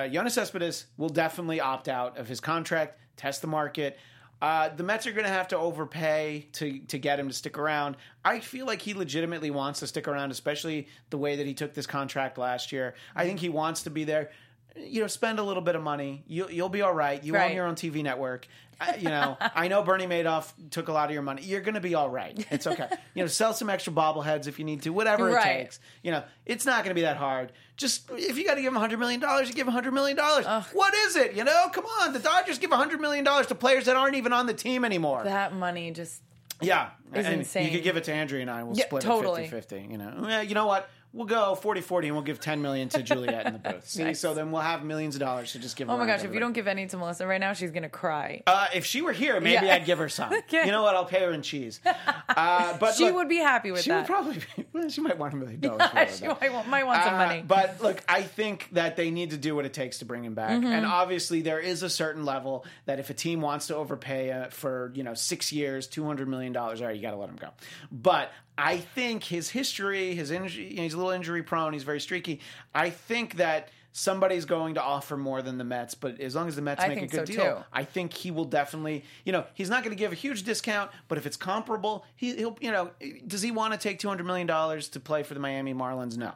Yoenis 0.08 0.32
Cespedes 0.32 0.86
will 0.96 1.08
definitely 1.08 1.60
opt 1.60 1.88
out 1.88 2.18
of 2.18 2.28
his 2.28 2.40
contract, 2.40 2.98
test 3.16 3.40
the 3.40 3.48
market. 3.48 3.98
Uh, 4.42 4.68
the 4.74 4.82
Mets 4.82 5.06
are 5.06 5.12
going 5.12 5.24
to 5.24 5.30
have 5.30 5.48
to 5.48 5.56
overpay 5.56 6.48
to 6.52 6.80
to 6.88 6.98
get 6.98 7.18
him 7.20 7.28
to 7.28 7.34
stick 7.34 7.56
around. 7.58 7.96
I 8.24 8.40
feel 8.40 8.66
like 8.66 8.82
he 8.82 8.92
legitimately 8.92 9.50
wants 9.52 9.80
to 9.80 9.86
stick 9.86 10.08
around, 10.08 10.30
especially 10.32 10.88
the 11.10 11.18
way 11.18 11.36
that 11.36 11.46
he 11.46 11.54
took 11.54 11.74
this 11.74 11.86
contract 11.86 12.38
last 12.38 12.72
year. 12.72 12.94
I 13.14 13.24
think 13.24 13.38
he 13.38 13.48
wants 13.48 13.84
to 13.84 13.90
be 13.90 14.02
there. 14.04 14.30
You 14.76 15.00
know, 15.00 15.06
spend 15.06 15.38
a 15.38 15.42
little 15.42 15.62
bit 15.62 15.74
of 15.74 15.82
money. 15.82 16.24
You, 16.26 16.48
you'll 16.48 16.68
be 16.68 16.82
all 16.82 16.94
right. 16.94 17.22
You 17.22 17.36
own 17.36 17.52
your 17.52 17.66
own 17.66 17.74
TV 17.74 18.02
network. 18.02 18.46
I- 18.80 18.96
you 18.96 19.08
know, 19.08 19.36
I 19.40 19.68
know 19.68 19.82
Bernie 19.82 20.06
Madoff 20.06 20.52
took 20.70 20.88
a 20.88 20.92
lot 20.92 21.08
of 21.08 21.12
your 21.14 21.22
money. 21.22 21.42
You're 21.42 21.60
going 21.60 21.74
to 21.74 21.80
be 21.80 21.94
all 21.94 22.10
right. 22.10 22.44
It's 22.50 22.66
okay. 22.66 22.88
You 23.14 23.22
know, 23.22 23.26
sell 23.28 23.52
some 23.52 23.68
extra 23.68 23.92
bobbleheads 23.92 24.46
if 24.46 24.58
you 24.58 24.64
need 24.64 24.82
to, 24.82 24.90
whatever 24.90 25.28
it 25.28 25.42
takes. 25.42 25.78
You 26.02 26.12
know, 26.12 26.24
it's 26.46 26.64
not 26.64 26.82
going 26.82 26.92
to 26.92 26.94
be 26.94 27.02
that 27.02 27.18
hard. 27.18 27.52
Just 27.76 28.10
if 28.10 28.38
you 28.38 28.44
got 28.46 28.54
to 28.54 28.62
give 28.62 28.72
them 28.72 28.82
$100 28.82 28.98
million, 28.98 29.20
you 29.20 29.52
give 29.52 29.66
them 29.66 29.74
$100 29.74 29.92
million. 29.92 30.16
What 30.16 30.94
is 30.94 31.16
it? 31.16 31.34
You 31.34 31.44
know, 31.44 31.68
come 31.72 31.84
on. 31.84 32.14
The 32.14 32.18
Dodgers 32.20 32.58
give 32.58 32.70
$100 32.70 33.00
million 33.00 33.24
to 33.24 33.54
players 33.54 33.84
that 33.84 33.96
aren't 33.96 34.14
even 34.16 34.32
on 34.32 34.46
the 34.46 34.54
team 34.54 34.84
anymore. 34.84 35.24
That 35.24 35.52
money 35.54 35.90
just 35.90 36.22
yeah. 36.62 36.90
is 37.14 37.26
and 37.26 37.40
insane. 37.40 37.66
You 37.66 37.72
could 37.72 37.84
give 37.84 37.96
it 37.98 38.04
to 38.04 38.12
Andrea 38.12 38.40
and 38.40 38.50
I. 38.50 38.62
We'll 38.62 38.76
Yeah, 38.76 38.86
split 38.86 39.02
totally. 39.02 39.44
it 39.44 39.50
50 39.50 39.76
50. 39.76 39.92
You 39.92 39.98
know, 39.98 40.40
you 40.40 40.54
know 40.54 40.66
what? 40.66 40.88
We'll 41.14 41.26
go 41.26 41.54
40 41.54 41.82
40 41.82 42.08
and 42.08 42.16
we'll 42.16 42.24
give 42.24 42.40
10 42.40 42.62
million 42.62 42.88
to 42.90 43.02
Juliet 43.02 43.46
in 43.46 43.52
the 43.52 43.58
booth. 43.58 43.86
See? 43.88 44.02
Nice. 44.04 44.20
So 44.20 44.32
then 44.32 44.50
we'll 44.50 44.62
have 44.62 44.82
millions 44.82 45.14
of 45.14 45.20
dollars 45.20 45.52
to 45.52 45.58
just 45.58 45.76
give 45.76 45.90
Oh 45.90 45.98
my 45.98 46.06
gosh, 46.06 46.24
if 46.24 46.32
you 46.32 46.40
don't 46.40 46.54
give 46.54 46.66
any 46.66 46.86
to 46.86 46.96
Melissa 46.96 47.26
right 47.26 47.40
now, 47.40 47.52
she's 47.52 47.70
gonna 47.70 47.88
cry. 47.90 48.42
Uh, 48.46 48.68
if 48.74 48.86
she 48.86 49.02
were 49.02 49.12
here, 49.12 49.38
maybe 49.40 49.66
Yeah. 49.66 49.74
I'd 49.74 49.84
give 49.84 49.98
her 49.98 50.08
some. 50.08 50.32
Okay. 50.32 50.64
You 50.64 50.72
know 50.72 50.82
what? 50.82 50.94
I'll 50.94 51.04
pay 51.04 51.20
her 51.20 51.30
in 51.32 51.42
cheese. 51.42 51.80
Uh, 52.28 52.76
but 52.78 52.94
she 52.94 53.04
look, 53.04 53.16
would 53.16 53.28
be 53.28 53.36
happy 53.36 53.70
with 53.72 53.82
She 53.82 53.90
that. 53.90 53.98
would 54.00 54.06
probably. 54.06 54.34
Be, 54.56 54.64
well, 54.72 54.88
she 54.88 55.00
might 55.00 55.18
want 55.18 55.34
a 55.34 55.36
million 55.36 55.60
dollars. 55.60 55.80
all 55.94 56.06
she 56.06 56.26
might, 56.28 56.52
want- 56.52 56.68
might 56.68 56.84
want 56.84 57.02
some 57.04 57.14
Uh, 57.14 57.18
money. 57.18 57.44
But 57.46 57.82
look, 57.82 58.02
I 58.08 58.22
think 58.22 58.68
that 58.72 58.96
they 58.96 59.10
need 59.10 59.30
to 59.30 59.36
do 59.36 59.54
what 59.54 59.66
it 59.66 59.72
takes 59.74 59.98
to 59.98 60.04
bring 60.04 60.24
him 60.24 60.34
back. 60.34 60.52
Mm-hmm. 60.52 60.66
And 60.66 60.86
obviously, 60.86 61.42
there 61.42 61.58
is 61.60 61.82
a 61.82 61.90
certain 61.90 62.24
level 62.24 62.64
that 62.86 62.98
if 62.98 63.10
a 63.10 63.14
team 63.14 63.40
wants 63.42 63.66
to 63.66 63.76
overpay 63.76 64.30
uh, 64.32 64.48
for 64.48 64.92
you 64.94 65.02
know 65.02 65.14
six 65.14 65.52
years, 65.52 65.86
two 65.86 66.04
hundred 66.04 66.28
million 66.28 66.52
dollars, 66.52 66.80
all 66.80 66.86
right, 66.86 66.96
you 66.96 67.02
got 67.02 67.10
to 67.10 67.16
let 67.18 67.28
him 67.28 67.36
go. 67.36 67.48
But 67.90 68.32
I 68.56 68.78
think 68.78 69.24
his 69.24 69.50
history, 69.50 70.14
his 70.14 70.30
injury, 70.30 70.68
you 70.68 70.76
know, 70.76 70.82
he's 70.82 70.94
a 70.94 70.98
little 70.98 71.12
injury 71.12 71.42
prone. 71.42 71.72
He's 71.72 71.84
very 71.84 72.00
streaky. 72.00 72.40
I 72.74 72.90
think 72.90 73.36
that. 73.36 73.70
Somebody's 73.94 74.46
going 74.46 74.76
to 74.76 74.82
offer 74.82 75.18
more 75.18 75.42
than 75.42 75.58
the 75.58 75.64
Mets, 75.64 75.94
but 75.94 76.18
as 76.18 76.34
long 76.34 76.48
as 76.48 76.56
the 76.56 76.62
Mets 76.62 76.82
I 76.82 76.88
make 76.88 77.02
a 77.02 77.06
good 77.06 77.28
so, 77.28 77.34
deal, 77.34 77.56
too. 77.56 77.64
I 77.74 77.84
think 77.84 78.14
he 78.14 78.30
will 78.30 78.46
definitely, 78.46 79.04
you 79.26 79.32
know, 79.32 79.44
he's 79.52 79.68
not 79.68 79.84
going 79.84 79.94
to 79.94 79.98
give 79.98 80.12
a 80.12 80.14
huge 80.14 80.44
discount, 80.44 80.90
but 81.08 81.18
if 81.18 81.26
it's 81.26 81.36
comparable, 81.36 82.06
he, 82.16 82.34
he'll, 82.36 82.56
you 82.58 82.72
know, 82.72 82.92
does 83.26 83.42
he 83.42 83.50
want 83.50 83.74
to 83.74 83.78
take 83.78 83.98
two 83.98 84.08
hundred 84.08 84.24
million 84.24 84.46
dollars 84.46 84.88
to 84.88 84.98
play 84.98 85.22
for 85.22 85.34
the 85.34 85.40
Miami 85.40 85.74
Marlins? 85.74 86.16
No. 86.16 86.32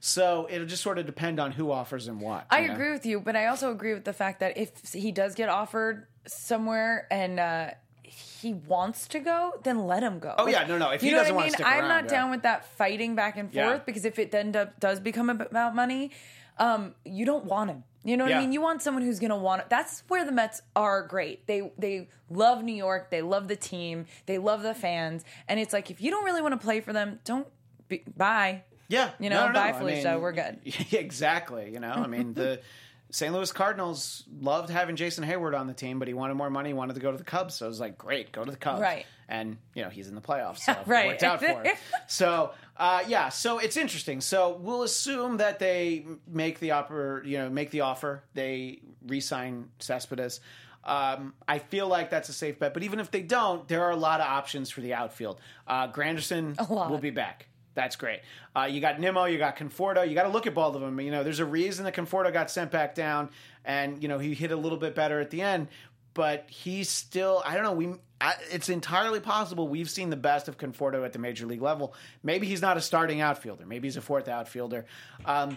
So 0.00 0.46
it'll 0.50 0.66
just 0.66 0.82
sort 0.82 0.98
of 0.98 1.06
depend 1.06 1.40
on 1.40 1.52
who 1.52 1.70
offers 1.70 2.06
him 2.06 2.20
what. 2.20 2.44
I 2.50 2.66
know? 2.66 2.74
agree 2.74 2.92
with 2.92 3.06
you, 3.06 3.18
but 3.18 3.34
I 3.34 3.46
also 3.46 3.70
agree 3.70 3.94
with 3.94 4.04
the 4.04 4.12
fact 4.12 4.40
that 4.40 4.58
if 4.58 4.92
he 4.92 5.10
does 5.10 5.34
get 5.34 5.48
offered 5.48 6.06
somewhere 6.26 7.06
and 7.10 7.40
uh, 7.40 7.70
he 8.10 8.54
wants 8.54 9.08
to 9.08 9.20
go, 9.20 9.52
then 9.62 9.86
let 9.86 10.02
him 10.02 10.18
go. 10.18 10.34
Oh, 10.38 10.46
yeah, 10.48 10.66
no, 10.66 10.76
no, 10.78 10.90
if 10.90 11.00
he 11.00 11.08
you 11.08 11.12
know 11.12 11.20
doesn't 11.20 11.34
what 11.34 11.42
I 11.42 11.44
mean? 11.46 11.52
stick 11.54 11.66
I'm 11.66 11.80
around, 11.80 11.88
not 11.88 12.04
yeah. 12.04 12.10
down 12.10 12.30
with 12.30 12.42
that 12.42 12.64
fighting 12.76 13.14
back 13.14 13.36
and 13.36 13.48
forth 13.52 13.54
Yeah. 13.66 13.78
because 13.86 14.04
if 14.04 14.18
it 14.18 14.30
then 14.30 14.52
does 14.78 15.00
become 15.00 15.30
about 15.30 15.74
money, 15.74 16.10
um, 16.58 16.94
you 17.04 17.24
don't 17.24 17.44
want 17.44 17.70
him. 17.70 17.84
You 18.02 18.16
know 18.16 18.24
what 18.24 18.30
Yeah. 18.30 18.38
I 18.38 18.40
mean? 18.40 18.52
You 18.52 18.60
want 18.62 18.80
someone 18.82 19.02
who's 19.02 19.18
going 19.18 19.30
to 19.30 19.36
want 19.36 19.60
it. 19.62 19.68
That's 19.70 20.02
where 20.08 20.24
the 20.24 20.32
Mets 20.32 20.62
are 20.74 21.02
great. 21.06 21.46
They 21.46 21.70
they 21.76 22.08
love 22.30 22.62
New 22.64 22.74
York. 22.74 23.10
They 23.10 23.20
love 23.20 23.46
the 23.48 23.56
team. 23.56 24.06
They 24.26 24.38
love 24.38 24.62
the 24.62 24.74
fans. 24.74 25.22
And 25.48 25.60
it's 25.60 25.72
like 25.74 25.90
if 25.90 26.00
you 26.00 26.10
don't 26.10 26.24
really 26.24 26.40
want 26.40 26.52
to 26.58 26.64
play 26.64 26.80
for 26.80 26.92
them, 26.94 27.20
don't 27.24 27.46
be, 27.88 28.02
bye. 28.16 28.62
Yeah, 28.88 29.10
You 29.20 29.30
know, 29.30 29.42
no, 29.42 29.46
no, 29.48 29.52
bye, 29.54 29.70
no. 29.70 29.76
I 29.76 29.78
Felicia, 29.78 30.12
mean, 30.12 30.20
we're 30.22 30.32
good. 30.32 30.58
Exactly. 30.92 31.70
You 31.72 31.78
know, 31.80 31.92
I 31.92 32.06
mean 32.06 32.34
the. 32.34 32.60
St. 33.10 33.32
Louis 33.32 33.50
Cardinals 33.52 34.24
loved 34.40 34.70
having 34.70 34.96
Jason 34.96 35.24
Heyward 35.24 35.58
on 35.58 35.66
the 35.66 35.74
team, 35.74 35.98
but 35.98 36.08
he 36.08 36.14
wanted 36.14 36.34
more 36.34 36.50
money. 36.50 36.70
He 36.70 36.74
wanted 36.74 36.94
to 36.94 37.00
go 37.00 37.10
to 37.10 37.18
the 37.18 37.24
Cubs, 37.24 37.54
so 37.56 37.66
it 37.66 37.68
was 37.68 37.80
like, 37.80 37.98
great, 37.98 38.30
go 38.32 38.44
to 38.44 38.50
the 38.50 38.56
Cubs. 38.56 38.80
Right. 38.80 39.04
And 39.28 39.58
you 39.74 39.82
know 39.82 39.88
he's 39.90 40.08
in 40.08 40.14
the 40.14 40.20
playoffs, 40.20 40.58
so 40.60 40.76
Right. 40.86 41.04
it 41.04 41.08
worked 41.08 41.22
out 41.22 41.40
for 41.40 41.46
him. 41.62 41.76
So 42.08 42.52
uh, 42.76 43.02
yeah, 43.06 43.28
so 43.28 43.58
it's 43.58 43.76
interesting. 43.76 44.20
So 44.20 44.56
we'll 44.60 44.82
assume 44.82 45.36
that 45.36 45.58
they 45.58 46.04
make 46.26 46.58
the 46.60 46.72
offer. 46.72 47.22
You 47.24 47.38
know, 47.38 47.50
make 47.50 47.70
the 47.70 47.82
offer. 47.82 48.24
They 48.34 48.80
re-sign 49.06 49.68
Cespedes. 49.78 50.40
Um, 50.82 51.34
I 51.46 51.58
feel 51.58 51.86
like 51.88 52.08
that's 52.10 52.30
a 52.30 52.32
safe 52.32 52.58
bet, 52.58 52.72
but 52.72 52.82
even 52.82 53.00
if 53.00 53.10
they 53.10 53.20
don't, 53.22 53.68
there 53.68 53.84
are 53.84 53.90
a 53.90 53.96
lot 53.96 54.20
of 54.20 54.26
options 54.26 54.70
for 54.70 54.80
the 54.80 54.94
outfield. 54.94 55.38
Uh, 55.66 55.88
Granderson 55.88 56.56
will 56.90 56.98
be 56.98 57.10
back. 57.10 57.46
That's 57.74 57.96
great. 57.96 58.20
Uh, 58.54 58.68
you 58.70 58.80
got 58.80 58.98
Nimmo, 58.98 59.24
you 59.24 59.38
got 59.38 59.56
Conforto. 59.56 60.06
You 60.08 60.14
got 60.14 60.24
to 60.24 60.28
look 60.28 60.46
at 60.46 60.54
both 60.54 60.74
of 60.74 60.80
them. 60.80 61.00
You 61.00 61.10
know, 61.10 61.22
there's 61.22 61.38
a 61.38 61.44
reason 61.44 61.84
that 61.84 61.94
Conforto 61.94 62.32
got 62.32 62.50
sent 62.50 62.70
back 62.70 62.94
down, 62.94 63.30
and 63.64 64.02
you 64.02 64.08
know 64.08 64.18
he 64.18 64.34
hit 64.34 64.50
a 64.50 64.56
little 64.56 64.78
bit 64.78 64.94
better 64.94 65.20
at 65.20 65.30
the 65.30 65.40
end, 65.42 65.68
but 66.14 66.46
he's 66.48 66.88
still. 66.88 67.42
I 67.44 67.54
don't 67.54 67.62
know. 67.62 67.72
We. 67.72 67.94
I, 68.20 68.34
it's 68.50 68.68
entirely 68.68 69.20
possible 69.20 69.66
we've 69.68 69.88
seen 69.88 70.10
the 70.10 70.16
best 70.16 70.48
of 70.48 70.58
Conforto 70.58 71.04
at 71.06 71.12
the 71.12 71.18
major 71.18 71.46
league 71.46 71.62
level. 71.62 71.94
Maybe 72.22 72.46
he's 72.46 72.60
not 72.60 72.76
a 72.76 72.80
starting 72.80 73.22
outfielder. 73.22 73.64
Maybe 73.64 73.86
he's 73.88 73.96
a 73.96 74.02
fourth 74.02 74.28
outfielder. 74.28 74.84
Um, 75.24 75.56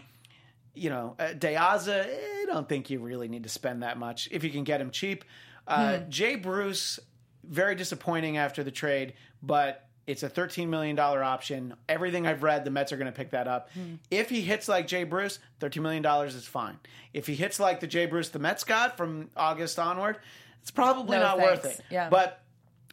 you 0.73 0.89
know, 0.89 1.15
uh, 1.19 1.33
De 1.33 1.55
Aza, 1.55 2.05
I 2.05 2.45
don't 2.45 2.69
think 2.69 2.89
you 2.89 2.99
really 2.99 3.27
need 3.27 3.43
to 3.43 3.49
spend 3.49 3.83
that 3.83 3.97
much 3.97 4.29
if 4.31 4.43
you 4.43 4.49
can 4.49 4.63
get 4.63 4.79
him 4.79 4.91
cheap. 4.91 5.25
Uh, 5.67 5.97
Jay 6.09 6.35
Bruce, 6.35 6.99
very 7.43 7.75
disappointing 7.75 8.37
after 8.37 8.63
the 8.63 8.71
trade, 8.71 9.13
but 9.41 9.87
it's 10.05 10.23
a 10.23 10.29
$13 10.29 10.67
million 10.67 10.97
option. 10.99 11.73
Everything 11.87 12.27
I've 12.27 12.43
read, 12.43 12.65
the 12.65 12.71
Mets 12.71 12.91
are 12.91 12.97
going 12.97 13.11
to 13.11 13.15
pick 13.15 13.31
that 13.31 13.47
up. 13.47 13.69
Hmm. 13.73 13.95
If 14.11 14.29
he 14.29 14.41
hits 14.41 14.67
like 14.67 14.87
Jay 14.87 15.03
Bruce, 15.03 15.39
$13 15.61 15.81
million 15.81 16.05
is 16.27 16.45
fine. 16.45 16.77
If 17.13 17.27
he 17.27 17.35
hits 17.35 17.59
like 17.59 17.79
the 17.79 17.87
Jay 17.87 18.05
Bruce 18.05 18.29
the 18.29 18.39
Mets 18.39 18.63
got 18.63 18.97
from 18.97 19.29
August 19.37 19.79
onward, 19.79 20.17
it's 20.61 20.71
probably 20.71 21.17
No 21.17 21.23
not 21.23 21.37
worth 21.39 21.65
it. 21.65 21.81
Yeah. 21.89 22.09
But 22.09 22.42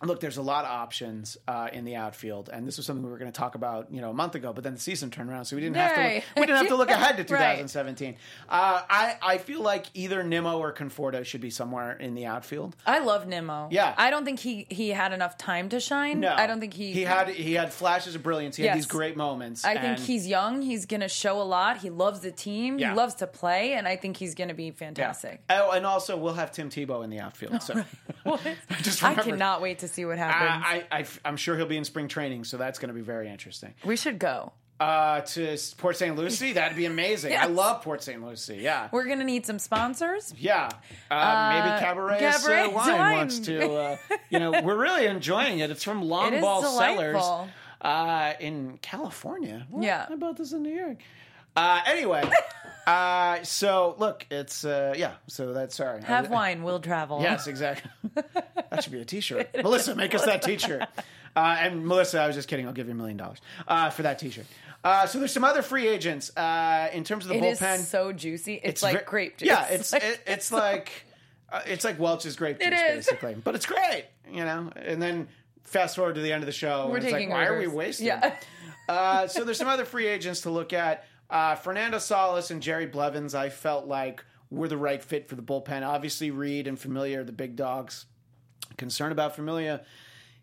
look, 0.08 0.20
there's 0.20 0.36
a 0.36 0.42
lot 0.42 0.64
of 0.64 0.70
options 0.70 1.36
uh, 1.46 1.68
in 1.72 1.84
the 1.84 1.96
outfield, 1.96 2.48
and 2.52 2.66
this 2.66 2.76
was 2.76 2.86
something 2.86 3.04
we 3.04 3.10
were 3.10 3.18
going 3.18 3.30
to 3.30 3.38
talk 3.38 3.54
about, 3.54 3.92
you 3.92 4.00
know, 4.00 4.10
a 4.10 4.14
month 4.14 4.34
ago. 4.34 4.52
But 4.52 4.64
then 4.64 4.74
the 4.74 4.80
season 4.80 5.10
turned 5.10 5.30
around, 5.30 5.44
so 5.44 5.56
we 5.56 5.62
didn't 5.62 5.76
have 5.76 5.94
to. 5.94 6.14
Look, 6.14 6.24
we 6.36 6.46
didn't 6.46 6.56
have 6.58 6.68
to 6.68 6.76
look 6.76 6.90
ahead 7.00 7.16
to 7.16 7.34
Right. 7.34 7.58
2017. 7.58 8.16
Uh, 8.48 8.82
I 8.88 9.16
I 9.22 9.38
feel 9.38 9.60
like 9.60 9.86
either 9.94 10.22
Nimmo 10.22 10.58
or 10.58 10.72
Conforto 10.72 11.24
should 11.24 11.40
be 11.40 11.50
somewhere 11.50 11.92
in 11.92 12.14
the 12.14 12.26
outfield. 12.26 12.76
I 12.86 12.98
love 13.00 13.26
Nimmo. 13.26 13.68
Yeah. 13.70 13.94
I 13.96 14.10
don't 14.10 14.24
think 14.24 14.40
he 14.40 14.66
he 14.70 14.88
had 14.88 15.12
enough 15.12 15.36
time 15.38 15.68
to 15.70 15.80
shine. 15.80 16.20
No, 16.20 16.32
I 16.34 16.46
don't 16.46 16.60
think 16.60 16.74
he 16.74 16.92
he 16.92 17.02
had 17.02 17.28
he 17.28 17.52
had 17.54 17.72
flashes 17.72 18.14
of 18.14 18.22
brilliance. 18.22 18.56
He 18.56 18.64
had 18.64 18.76
these 18.76 18.86
great 18.86 19.16
moments. 19.16 19.64
I 19.64 19.76
think 19.76 19.98
he's 19.98 20.26
young. 20.26 20.62
He's 20.62 20.86
going 20.86 21.00
to 21.00 21.08
show 21.08 21.40
a 21.40 21.44
lot. 21.44 21.78
He 21.78 21.90
loves 21.90 22.20
the 22.20 22.32
team. 22.32 22.78
Yeah. 22.78 22.90
He 22.90 22.96
loves 22.96 23.14
to 23.16 23.26
play, 23.26 23.74
and 23.74 23.86
I 23.86 23.96
think 23.96 24.16
he's 24.16 24.34
going 24.34 24.48
to 24.48 24.54
be 24.54 24.70
fantastic. 24.70 25.42
Oh, 25.50 25.70
and 25.72 25.84
also 25.86 26.16
we'll 26.16 26.34
have 26.34 26.52
Tim 26.52 26.70
Tebow 26.70 27.04
in 27.04 27.10
the 27.10 27.20
outfield. 27.20 27.62
So 27.62 27.84
just 28.82 29.02
I 29.02 29.14
cannot 29.14 29.60
wait 29.60 29.80
to 29.80 29.88
see 29.90 30.04
what 30.04 30.18
happens. 30.18 30.64
I, 30.66 31.00
I, 31.00 31.06
I'm 31.24 31.36
sure 31.36 31.56
he'll 31.56 31.66
be 31.66 31.76
in 31.76 31.84
spring 31.84 32.08
training, 32.08 32.44
so 32.44 32.56
that's 32.56 32.78
going 32.78 32.88
to 32.88 32.94
be 32.94 33.00
very 33.00 33.28
interesting. 33.28 33.74
we 33.84 33.96
should 33.96 34.18
go. 34.18 34.52
Uh, 34.78 35.20
to 35.20 35.58
Port 35.76 35.94
St. 35.98 36.16
Lucie, 36.16 36.54
that'd 36.54 36.74
be 36.74 36.86
amazing. 36.86 37.36
I 37.36 37.44
love 37.48 37.82
Port 37.82 38.02
St. 38.02 38.24
Lucie. 38.24 38.56
Yeah, 38.56 38.88
We're 38.90 39.04
going 39.04 39.18
to 39.18 39.26
need 39.26 39.44
some 39.44 39.58
sponsors. 39.58 40.32
Yeah, 40.38 40.70
uh, 41.10 41.52
maybe 41.52 41.84
Cabaret, 41.84 42.18
Cabaret 42.18 42.62
uh, 42.64 42.70
wine, 42.70 42.98
wine. 42.98 43.16
wants 43.18 43.40
to. 43.40 43.70
Uh, 43.74 43.96
you 44.30 44.38
know, 44.38 44.62
we're 44.62 44.78
really 44.78 45.04
enjoying 45.04 45.58
it. 45.58 45.70
It's 45.70 45.84
from 45.84 46.00
Long 46.08 46.32
It 46.32 46.40
Ball 46.40 46.62
Cellars 46.62 47.22
uh, 47.82 48.32
in 48.40 48.78
California. 48.80 49.66
What? 49.68 49.84
Yeah. 49.84 50.06
I 50.08 50.16
bought 50.16 50.38
this 50.38 50.52
in 50.52 50.62
New 50.62 50.74
York. 50.74 50.96
Uh, 51.60 51.80
anyway, 51.86 52.22
uh, 52.86 53.42
so 53.42 53.94
look, 53.98 54.26
it's 54.30 54.64
uh, 54.64 54.94
yeah. 54.96 55.14
So 55.26 55.52
that's 55.52 55.74
sorry. 55.76 56.02
Have 56.02 56.26
I- 56.26 56.30
wine, 56.30 56.62
we'll 56.62 56.80
travel. 56.80 57.20
Yes, 57.20 57.46
exactly. 57.46 57.90
that 58.14 58.82
should 58.82 58.92
be 58.92 59.00
a 59.00 59.04
T-shirt. 59.04 59.50
Melissa, 59.62 59.94
make 59.94 60.14
us 60.14 60.24
that 60.24 60.42
T-shirt. 60.42 60.88
Uh, 61.36 61.56
and 61.60 61.86
Melissa, 61.86 62.18
I 62.18 62.26
was 62.26 62.34
just 62.34 62.48
kidding. 62.48 62.66
I'll 62.66 62.72
give 62.72 62.88
you 62.88 62.92
a 62.92 62.96
million 62.96 63.16
dollars 63.16 63.38
uh, 63.68 63.90
for 63.90 64.02
that 64.02 64.18
T-shirt. 64.18 64.46
Uh, 64.82 65.06
so 65.06 65.20
there's 65.20 65.32
some 65.32 65.44
other 65.44 65.62
free 65.62 65.86
agents 65.86 66.36
uh, 66.36 66.88
in 66.92 67.04
terms 67.04 67.24
of 67.24 67.28
the 67.28 67.36
It 67.36 67.44
is 67.44 67.60
bullpen. 67.60 67.78
so 67.78 68.12
juicy. 68.12 68.60
It's, 68.60 68.82
like 68.82 68.98
ve- 68.98 69.04
grape 69.06 69.36
juice. 69.38 69.46
Yeah, 69.46 69.64
it's 69.68 69.92
like, 69.92 70.02
it, 70.02 70.20
it's 70.26 70.50
like 70.50 70.90
uh, 71.52 71.60
it's 71.66 71.84
like 71.84 72.00
Welch's 72.00 72.34
grape 72.34 72.58
juice, 72.58 72.66
It 72.66 72.72
is. 72.72 73.06
basically. 73.06 73.36
But 73.36 73.54
it's 73.54 73.64
great, 73.64 74.06
you 74.28 74.44
know. 74.44 74.72
And 74.74 75.00
then 75.00 75.28
fast 75.62 75.94
forward 75.94 76.16
to 76.16 76.20
the 76.20 76.32
end 76.32 76.42
of 76.42 76.46
the 76.46 76.52
show, 76.52 76.88
we're 76.88 76.96
and 76.96 77.04
it's 77.04 77.12
like, 77.12 77.20
taking 77.20 77.30
why 77.30 77.46
are 77.46 77.56
we 77.56 77.68
wasting? 77.68 78.08
Yeah. 78.08 78.34
Uh, 78.88 79.28
so 79.28 79.44
there's 79.44 79.58
some 79.58 79.68
other 79.68 79.84
free 79.84 80.08
agents 80.08 80.40
to 80.40 80.50
look 80.50 80.72
at. 80.72 81.04
Uh, 81.30 81.54
Fernando 81.54 81.98
Salas 81.98 82.50
and 82.50 82.60
Jerry 82.60 82.86
Blevins, 82.86 83.34
I 83.34 83.48
felt 83.48 83.86
like 83.86 84.24
were 84.50 84.68
the 84.68 84.76
right 84.76 85.02
fit 85.02 85.28
for 85.28 85.36
the 85.36 85.42
bullpen. 85.42 85.86
Obviously, 85.86 86.30
Reed 86.30 86.66
and 86.66 86.78
Familia 86.78 87.20
are 87.20 87.24
the 87.24 87.32
big 87.32 87.54
dogs. 87.56 88.06
Concern 88.76 89.12
about 89.12 89.36
Familia. 89.36 89.82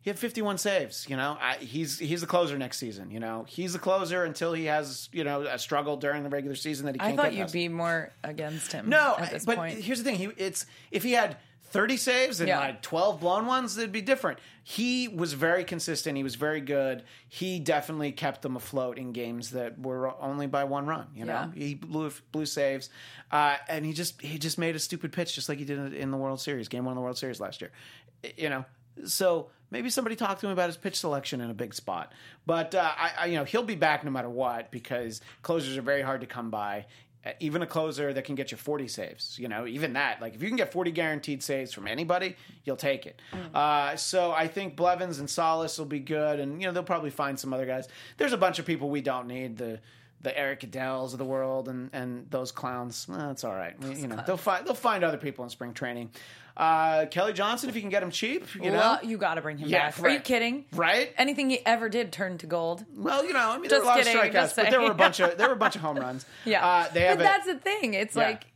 He 0.01 0.09
had 0.09 0.17
51 0.17 0.57
saves. 0.57 1.05
You 1.09 1.17
know, 1.17 1.37
I, 1.41 1.55
he's 1.55 1.99
he's 1.99 2.21
the 2.21 2.27
closer 2.27 2.57
next 2.57 2.77
season. 2.77 3.11
You 3.11 3.19
know, 3.19 3.45
he's 3.49 3.73
the 3.73 3.79
closer 3.79 4.23
until 4.23 4.53
he 4.53 4.65
has 4.65 5.09
you 5.11 5.25
know 5.25 5.41
a 5.41 5.59
struggle 5.59 5.97
during 5.97 6.23
the 6.23 6.29
regular 6.29 6.55
season 6.55 6.85
that 6.85 6.95
he 6.95 7.01
I 7.01 7.07
can't 7.07 7.17
thought 7.17 7.25
get 7.25 7.33
you'd 7.33 7.41
past. 7.43 7.53
be 7.53 7.67
more 7.67 8.13
against 8.23 8.71
him. 8.71 8.87
No, 8.87 9.15
at 9.19 9.31
this 9.31 9.45
but 9.45 9.57
point. 9.57 9.79
here's 9.79 9.97
the 10.01 10.05
thing: 10.05 10.15
he 10.15 10.29
it's 10.37 10.65
if 10.91 11.03
he 11.03 11.11
had 11.11 11.35
30 11.69 11.97
saves 11.97 12.39
and 12.39 12.47
Yeah. 12.47 12.59
like 12.59 12.81
12 12.81 13.19
blown 13.19 13.45
ones, 13.45 13.77
it'd 13.77 13.91
be 13.91 14.01
different. 14.01 14.39
He 14.63 15.07
was 15.07 15.33
very 15.33 15.63
consistent. 15.63 16.17
He 16.17 16.23
was 16.23 16.35
very 16.35 16.61
good. 16.61 17.03
He 17.29 17.59
definitely 17.59 18.11
kept 18.11 18.41
them 18.41 18.55
afloat 18.55 18.97
in 18.97 19.11
games 19.11 19.51
that 19.51 19.79
were 19.79 20.13
only 20.21 20.47
by 20.47 20.63
one 20.65 20.85
run. 20.87 21.07
You 21.15 21.25
know, 21.25 21.51
he 21.55 21.75
blew 21.75 22.11
blew 22.31 22.45
saves, 22.45 22.89
uh, 23.31 23.57
and 23.69 23.85
he 23.85 23.93
just 23.93 24.21
he 24.21 24.37
just 24.37 24.57
made 24.57 24.75
a 24.75 24.79
stupid 24.79 25.11
pitch, 25.13 25.35
just 25.35 25.47
like 25.49 25.57
he 25.57 25.65
did 25.65 25.93
in 25.93 26.11
the 26.11 26.17
World 26.17 26.41
Series, 26.41 26.67
game 26.67 26.85
one 26.85 26.93
of 26.93 26.95
the 26.95 27.01
World 27.01 27.17
Series 27.17 27.39
last 27.39 27.61
year. 27.61 27.71
You 28.37 28.49
know, 28.49 28.65
so 29.05 29.49
maybe 29.71 29.89
somebody 29.89 30.15
talked 30.15 30.41
to 30.41 30.47
him 30.47 30.53
about 30.53 30.67
his 30.67 30.77
pitch 30.77 30.95
selection 30.97 31.39
in 31.41 31.49
a 31.49 31.53
big 31.53 31.73
spot. 31.73 32.11
But 32.45 32.73
uh, 32.75 32.91
I, 32.97 33.11
I, 33.19 33.25
you 33.27 33.35
know, 33.37 33.43
he'll 33.43 33.63
be 33.63 33.75
back 33.75 34.03
no 34.03 34.11
matter 34.11 34.29
what 34.29 34.71
because 34.71 35.21
closers 35.43 35.77
are 35.77 35.81
very 35.81 36.01
hard 36.01 36.21
to 36.21 36.27
come 36.27 36.49
by. 36.49 36.85
Even 37.39 37.61
a 37.61 37.67
closer 37.67 38.13
that 38.13 38.25
can 38.25 38.35
get 38.35 38.51
you 38.51 38.57
40 38.57 38.87
saves. 38.87 39.37
You 39.39 39.47
know, 39.47 39.65
even 39.67 39.93
that. 39.93 40.21
Like 40.21 40.35
if 40.35 40.41
you 40.41 40.47
can 40.47 40.57
get 40.57 40.71
40 40.71 40.91
guaranteed 40.91 41.43
saves 41.43 41.73
from 41.73 41.87
anybody, 41.87 42.35
you'll 42.63 42.75
take 42.75 43.05
it. 43.05 43.21
Uh, 43.53 43.95
so 43.95 44.31
I 44.31 44.47
think 44.47 44.75
Blevins 44.75 45.19
and 45.19 45.29
Solis 45.29 45.77
will 45.77 45.85
be 45.85 45.99
good, 45.99 46.39
and 46.39 46.61
you 46.61 46.67
know 46.67 46.73
they'll 46.73 46.83
probably 46.83 47.09
find 47.09 47.39
some 47.39 47.53
other 47.53 47.65
guys. 47.65 47.87
There's 48.17 48.33
a 48.33 48.37
bunch 48.37 48.59
of 48.59 48.65
people 48.65 48.89
we 48.89 49.01
don't 49.01 49.27
need. 49.27 49.57
The 49.57 49.79
the 50.21 50.37
Eric 50.37 50.61
Adells 50.61 51.13
of 51.13 51.19
the 51.19 51.25
world 51.25 51.69
and, 51.69 51.89
and 51.93 52.25
those 52.31 52.51
clowns. 52.51 53.05
That's 53.07 53.43
all 53.43 53.53
right. 53.55 53.79
We- 53.79 53.95
you 53.95 54.07
know, 54.07 54.21
they'll 54.25 54.37
find 54.37 54.65
they'll 54.65 54.73
find 54.73 55.03
other 55.03 55.17
people 55.17 55.43
in 55.43 55.49
spring 55.49 55.73
training. 55.73 56.11
Uh, 56.55 57.05
Kelly 57.05 57.33
Johnson, 57.33 57.69
if 57.69 57.75
you 57.75 57.81
can 57.81 57.91
get 57.91 58.01
him 58.01 58.09
cheap, 58.09 58.55
you 58.55 58.71
know, 58.71 58.77
Well, 58.77 58.99
you 59.03 59.17
got 59.19 59.35
to 59.35 59.41
bring 59.41 59.59
him 59.59 59.69
Yeah, 59.69 59.91
back. 59.91 60.01
Are 60.01 60.09
you 60.09 60.19
kidding? 60.19 60.65
right? 60.73 61.13
Anything 61.15 61.51
he 61.51 61.63
ever 61.67 61.87
did 61.87 62.11
turned 62.11 62.39
to 62.39 62.47
gold. 62.47 62.83
Well, 62.95 63.23
you 63.23 63.31
know, 63.33 63.51
I 63.51 63.59
mean, 63.59 63.69
there 63.69 63.77
Just 63.77 63.81
were 63.81 63.91
a 63.91 63.95
lot 63.95 64.03
kidding, 64.03 64.17
of 64.17 64.23
strikeouts, 64.51 64.55
but 64.55 64.71
there 64.71 64.81
were 64.81 64.89
a 64.89 64.95
bunch 64.95 65.19
of 65.19 65.37
there 65.37 65.47
were 65.49 65.53
a 65.53 65.57
bunch 65.57 65.75
of 65.75 65.81
home 65.87 65.97
runs. 65.97 66.25
Yeah, 66.45 66.65
uh, 66.65 66.87
they 66.91 67.01
have 67.01 67.17
but 67.19 67.23
a, 67.25 67.27
that's 67.27 67.45
the 67.45 67.55
thing. 67.59 67.93
It's 67.93 68.15
yeah. 68.15 68.23
like 68.29 68.47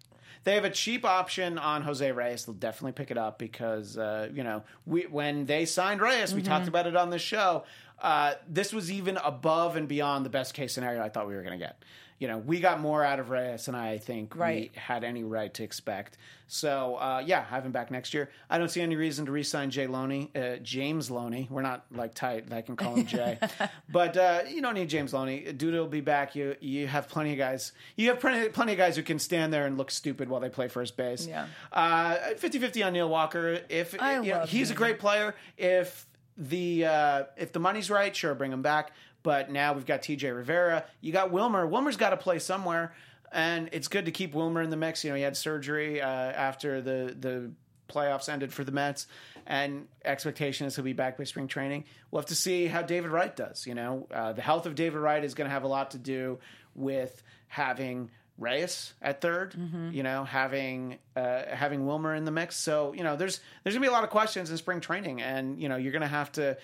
they 0.46 0.56
have 0.56 0.66
a 0.66 0.72
cheap 0.72 1.06
option 1.06 1.60
on 1.60 1.84
Jose 1.84 2.12
Reyes. 2.12 2.46
They'll 2.46 2.56
definitely 2.56 2.94
pick 2.94 3.12
it 3.12 3.20
up 3.20 3.38
because 3.38 4.00
uh, 4.00 4.30
you 4.34 4.44
know 4.44 4.64
we 4.88 5.04
when 5.04 5.46
they 5.46 5.66
signed 5.66 6.02
Reyes, 6.02 6.34
we 6.34 6.42
Mm-hmm. 6.42 6.50
talked 6.52 6.68
about 6.68 6.88
it 6.88 6.96
on 6.96 7.12
the 7.12 7.20
show. 7.20 7.66
Uh, 8.02 8.34
this 8.48 8.74
was 8.74 8.92
even 8.92 9.18
above 9.18 9.76
and 9.76 9.88
beyond 9.88 10.26
the 10.26 10.30
best 10.30 10.54
case 10.54 10.74
scenario 10.74 11.02
I 11.04 11.10
thought 11.10 11.28
we 11.28 11.36
were 11.36 11.44
going 11.44 11.58
to 11.60 11.64
get. 11.66 11.84
You 12.20 12.28
know, 12.28 12.38
we 12.38 12.60
got 12.60 12.80
more 12.80 13.04
out 13.04 13.20
of 13.20 13.32
Reyes 13.32 13.66
than 13.66 13.74
I 13.74 13.98
think 13.98 14.36
Right. 14.36 14.70
we 14.76 14.80
had 14.80 15.04
any 15.04 15.24
right 15.24 15.52
to 15.56 15.64
expect. 15.64 16.20
So 16.48 16.98
uh, 16.98 17.24
yeah, 17.26 17.44
have 17.46 17.66
him 17.66 17.72
back 17.72 17.90
next 17.90 18.14
year. 18.14 18.30
I 18.48 18.60
don't 18.60 18.70
see 18.70 18.82
any 18.82 18.96
reason 18.96 19.26
to 19.26 19.32
re-sign 19.32 19.72
Jay 19.72 19.88
Loney, 19.88 20.30
uh, 20.36 20.58
James 20.58 21.10
Loney. 21.10 21.48
We're 21.50 21.64
not 21.64 21.86
like 21.92 22.14
tight. 22.14 22.52
I 22.54 22.62
can 22.62 22.76
call 22.76 22.94
him 22.96 23.08
Jay, 23.08 23.40
but 23.90 24.18
uh, 24.18 24.42
you 24.48 24.62
don't 24.62 24.76
need 24.76 24.88
James 24.90 25.14
Loney. 25.14 25.52
Dude 25.54 25.74
will 25.74 25.88
be 25.88 26.02
back. 26.02 26.36
You 26.36 26.56
you 26.60 26.86
have 26.88 27.08
plenty 27.08 27.32
of 27.32 27.40
guys. 27.40 27.72
You 27.96 28.10
have 28.10 28.20
plenty 28.20 28.50
plenty 28.50 28.74
of 28.74 28.78
guys 28.78 28.96
who 28.98 29.02
can 29.02 29.18
stand 29.18 29.52
there 29.52 29.66
and 29.66 29.78
look 29.78 29.90
stupid 29.90 30.30
while 30.30 30.42
they 30.42 30.50
play 30.50 30.68
first 30.68 30.98
base. 30.98 31.26
Yeah. 31.26 31.48
Uh, 31.72 32.18
50-50 32.36 32.86
on 32.86 32.94
Neil 32.94 33.10
Walker. 33.10 33.62
If 33.70 34.00
I 34.00 34.20
you 34.20 34.32
know, 34.34 34.46
he's 34.46 34.70
a 34.70 34.76
great 34.76 35.00
player. 35.00 35.34
If 35.58 36.06
the 36.42 36.86
uh, 36.86 37.24
if 37.38 37.54
the 37.54 37.60
money's 37.60 37.90
right, 37.90 38.16
sure, 38.16 38.36
bring 38.36 38.52
him 38.52 38.62
back. 38.62 38.92
But 39.24 39.52
now 39.52 39.74
we've 39.74 39.86
got 39.86 40.02
T.J. 40.02 40.32
Rivera. 40.32 40.86
You 41.00 41.12
got 41.12 41.32
Wilmer. 41.32 41.68
Wilmer's 41.68 41.96
got 41.98 42.10
to 42.10 42.18
play 42.18 42.40
somewhere, 42.40 42.96
and 43.32 43.70
it's 43.72 43.88
good 43.88 44.06
to 44.06 44.12
keep 44.12 44.34
Wilmer 44.34 44.64
in 44.64 44.72
the 44.72 44.78
mix. 44.78 45.04
You 45.04 45.12
know, 45.12 45.16
he 45.16 45.22
had 45.22 45.38
surgery 45.38 46.02
uh, 46.02 46.08
after 46.08 46.82
the 46.82 47.16
the 47.18 47.52
playoffs 47.88 48.30
ended 48.30 48.52
for 48.52 48.64
the 48.64 48.72
Mets, 48.72 49.06
and 49.46 49.88
expectation 50.04 50.66
is 50.66 50.76
he'll 50.76 50.86
be 50.86 50.94
back 50.94 51.18
by 51.18 51.26
spring 51.26 51.48
training. 51.48 51.86
We'll 52.10 52.22
have 52.22 52.30
to 52.30 52.36
see 52.36 52.66
how 52.66 52.82
David 52.82 53.12
Wright 53.12 53.36
does. 53.36 53.68
You 53.68 53.76
know, 53.76 54.08
uh, 54.12 54.34
the 54.34 54.42
health 54.42 54.66
of 54.66 54.74
David 54.74 55.00
Wright 55.00 55.24
is 55.24 55.36
going 55.36 55.48
to 55.48 55.54
have 55.54 55.64
a 55.64 55.68
lot 55.68 55.92
to 55.92 56.00
do 56.00 56.40
with 56.74 57.22
having 57.48 58.10
Reyes 58.38 58.94
at 59.02 59.22
3rd 59.22 59.94
You 59.94 60.04
know, 60.04 60.24
having 60.24 60.98
uh, 61.16 61.44
having 61.50 61.86
Wilmer 61.86 62.16
in 62.16 62.26
the 62.26 62.32
mix. 62.32 62.56
So 62.56 62.94
you 62.94 63.04
know, 63.04 63.16
there's 63.16 63.40
there's 63.64 63.76
gonna 63.76 63.84
be 63.86 63.90
a 63.90 63.92
lot 63.94 64.04
of 64.04 64.10
questions 64.10 64.50
in 64.50 64.58
spring 64.58 64.80
training, 64.80 65.22
and 65.22 65.62
you 65.62 65.70
know, 65.70 65.78
you're 65.78 65.92
gonna 65.92 66.08
have 66.08 66.32
to 66.34 66.58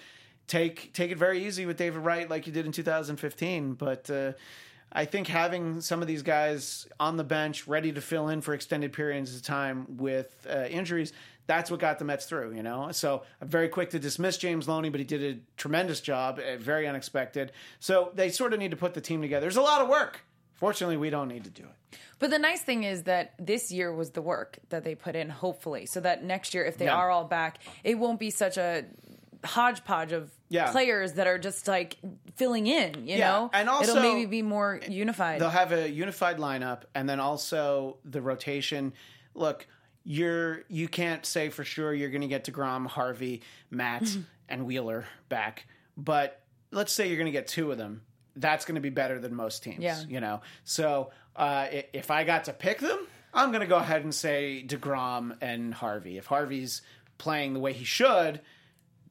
take 0.47 0.93
take 0.93 1.11
it 1.11 1.17
very 1.17 1.45
easy 1.45 1.65
with 1.65 1.77
David 1.77 1.99
Wright 1.99 2.29
like 2.29 2.47
you 2.47 2.53
did 2.53 2.65
in 2.65 2.71
2015. 2.71 3.73
But 3.73 4.09
uh, 4.09 4.33
I 4.91 5.05
think 5.05 5.27
having 5.27 5.81
some 5.81 6.01
of 6.01 6.07
these 6.07 6.23
guys 6.23 6.87
on 6.99 7.17
the 7.17 7.23
bench 7.23 7.67
ready 7.67 7.91
to 7.91 8.01
fill 8.01 8.29
in 8.29 8.41
for 8.41 8.53
extended 8.53 8.93
periods 8.93 9.35
of 9.35 9.41
time 9.43 9.97
with 9.97 10.47
uh, 10.49 10.65
injuries. 10.69 11.13
That's 11.45 11.71
what 11.71 11.79
got 11.79 11.97
the 11.97 12.03
Mets 12.03 12.25
through, 12.25 12.55
you 12.55 12.61
know. 12.63 12.91
So 12.91 13.23
I'm 13.41 13.47
very 13.47 13.69
quick 13.69 13.91
to 13.91 13.99
dismiss 13.99 14.37
James 14.37 14.67
Loney, 14.67 14.89
but 14.89 14.99
he 14.99 15.05
did 15.05 15.23
a 15.23 15.39
tremendous 15.55 16.01
job, 16.01 16.39
uh, 16.39 16.57
very 16.57 16.85
unexpected. 16.87 17.53
So 17.79 18.11
they 18.15 18.31
sort 18.31 18.51
of 18.51 18.59
need 18.59 18.71
to 18.71 18.77
put 18.77 18.93
the 18.93 18.99
team 18.99 19.21
together. 19.21 19.45
There's 19.45 19.55
a 19.55 19.61
lot 19.61 19.81
of 19.81 19.87
work. 19.87 20.25
Fortunately, 20.57 20.97
we 20.97 21.09
don't 21.09 21.27
need 21.27 21.43
to 21.45 21.49
do 21.49 21.63
it. 21.63 21.97
But 22.19 22.31
the 22.31 22.39
nice 22.39 22.61
thing 22.61 22.83
is 22.83 23.03
that 23.03 23.33
this 23.39 23.71
year 23.71 23.93
was 23.93 24.11
the 24.11 24.21
work 24.21 24.57
that 24.69 24.83
they 24.83 24.95
put 24.95 25.15
in, 25.15 25.29
hopefully, 25.29 25.85
so 25.85 25.99
that 26.01 26.23
next 26.23 26.53
year, 26.53 26.65
if 26.65 26.77
they 26.77 26.85
Yeah. 26.85 26.95
are 26.95 27.09
all 27.09 27.25
back, 27.25 27.59
it 27.83 27.95
won't 27.95 28.19
be 28.19 28.29
such 28.31 28.57
a 28.57 28.85
hodgepodge 29.45 30.11
of 30.11 30.31
Yeah. 30.49 30.71
players 30.71 31.13
that 31.13 31.27
are 31.27 31.37
just 31.37 31.67
like 31.67 31.97
filling 32.35 32.67
in. 32.67 33.07
You 33.07 33.17
Yeah, 33.17 33.29
know, 33.29 33.49
and 33.53 33.69
also- 33.69 33.91
it'll 33.97 34.01
maybe 34.01 34.25
be 34.25 34.41
more 34.41 34.79
unified. 34.89 35.39
They'll 35.41 35.49
have 35.51 35.71
a 35.71 35.89
unified 35.89 36.37
lineup, 36.37 36.83
and 36.95 37.07
then 37.07 37.19
also 37.19 37.97
the 38.03 38.21
rotation. 38.21 38.93
Look, 39.35 39.67
you're 40.03 40.63
you 40.69 40.87
can't 40.87 41.25
say 41.25 41.49
for 41.49 41.63
sure 41.63 41.93
you're 41.93 42.09
going 42.09 42.21
to 42.21 42.27
get 42.27 42.45
Degrom, 42.45 42.87
Harvey, 42.87 43.41
Matt, 43.69 44.03
Mm-hmm. 44.03 44.21
and 44.49 44.65
Wheeler 44.65 45.05
back, 45.29 45.67
but 45.95 46.41
let's 46.71 46.91
say 46.93 47.07
you're 47.07 47.17
going 47.17 47.25
to 47.25 47.31
get 47.31 47.47
two 47.47 47.71
of 47.71 47.77
them. 47.77 48.01
That's 48.39 48.65
going 48.65 48.75
to 48.75 48.81
be 48.81 48.89
better 48.89 49.19
than 49.19 49.35
most 49.35 49.63
teams. 49.63 49.83
Yeah. 49.83 49.99
you 50.07 50.19
know. 50.19 50.41
So 50.63 51.11
uh, 51.35 51.67
if 51.93 52.11
I 52.11 52.23
got 52.23 52.45
to 52.45 52.53
pick 52.53 52.79
them, 52.79 52.99
I'm 53.33 53.49
going 53.51 53.61
to 53.61 53.67
go 53.67 53.77
ahead 53.77 54.03
and 54.03 54.13
say 54.13 54.63
Degrom 54.65 55.35
and 55.41 55.73
Harvey. 55.73 56.17
If 56.17 56.25
Harvey's 56.27 56.81
playing 57.17 57.53
the 57.53 57.59
way 57.59 57.73
he 57.73 57.83
should, 57.83 58.41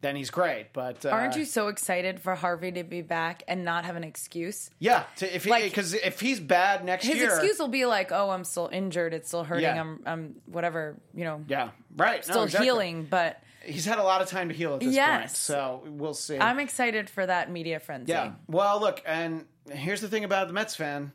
then 0.01 0.15
he's 0.17 0.31
great. 0.31 0.69
But 0.73 1.05
uh, 1.05 1.11
Aren't 1.11 1.37
you 1.37 1.45
so 1.45 1.69
excited 1.69 2.21
for 2.21 2.35
Harvey 2.35 2.71
to 2.73 2.85
be 2.85 3.03
back 3.03 3.43
and 3.49 3.65
not 3.65 3.85
have 3.85 3.97
an 3.97 4.05
excuse? 4.05 4.71
Yeah, 4.79 5.05
to, 5.17 5.35
if 5.35 5.47
Like- 5.47 5.65
because 5.65 5.95
if 5.95 6.21
he's 6.21 6.39
bad 6.41 6.85
next 6.85 7.07
His 7.07 7.17
year, 7.17 7.29
excuse 7.31 7.59
will 7.59 7.69
be 7.69 7.87
like, 7.87 8.13
"Oh, 8.13 8.31
I'm 8.31 8.45
still 8.45 8.69
injured. 8.73 9.15
It's 9.15 9.29
still 9.29 9.45
hurting. 9.45 9.65
Yeah. 9.65 9.81
I'm, 9.81 10.01
I'm 10.07 10.37
whatever. 10.47 10.97
You 11.15 11.25
know, 11.25 11.45
yeah, 11.49 11.71
right, 11.97 12.19
No, 12.29 12.33
still 12.33 12.43
exactly. 12.45 12.67
healing." 12.67 13.07
But 13.11 13.41
he's 13.67 13.85
had 13.85 13.99
a 13.99 14.03
lot 14.03 14.23
of 14.23 14.29
time 14.29 14.49
to 14.49 14.55
heal 14.55 14.75
at 14.75 14.81
this 14.81 14.95
point. 15.19 15.31
So 15.31 15.83
we'll 15.87 16.15
see. 16.15 16.39
I'm 16.39 16.59
excited 16.59 17.11
for 17.11 17.27
that 17.27 17.51
media 17.51 17.81
frenzy. 17.81 18.13
yeah. 18.13 18.33
Well, 18.49 18.81
look, 18.81 19.03
and 19.07 19.45
here's 19.71 20.01
the 20.01 20.09
thing 20.09 20.25
about 20.25 20.47
the 20.49 20.55
Mets 20.55 20.77
fan. 20.77 21.13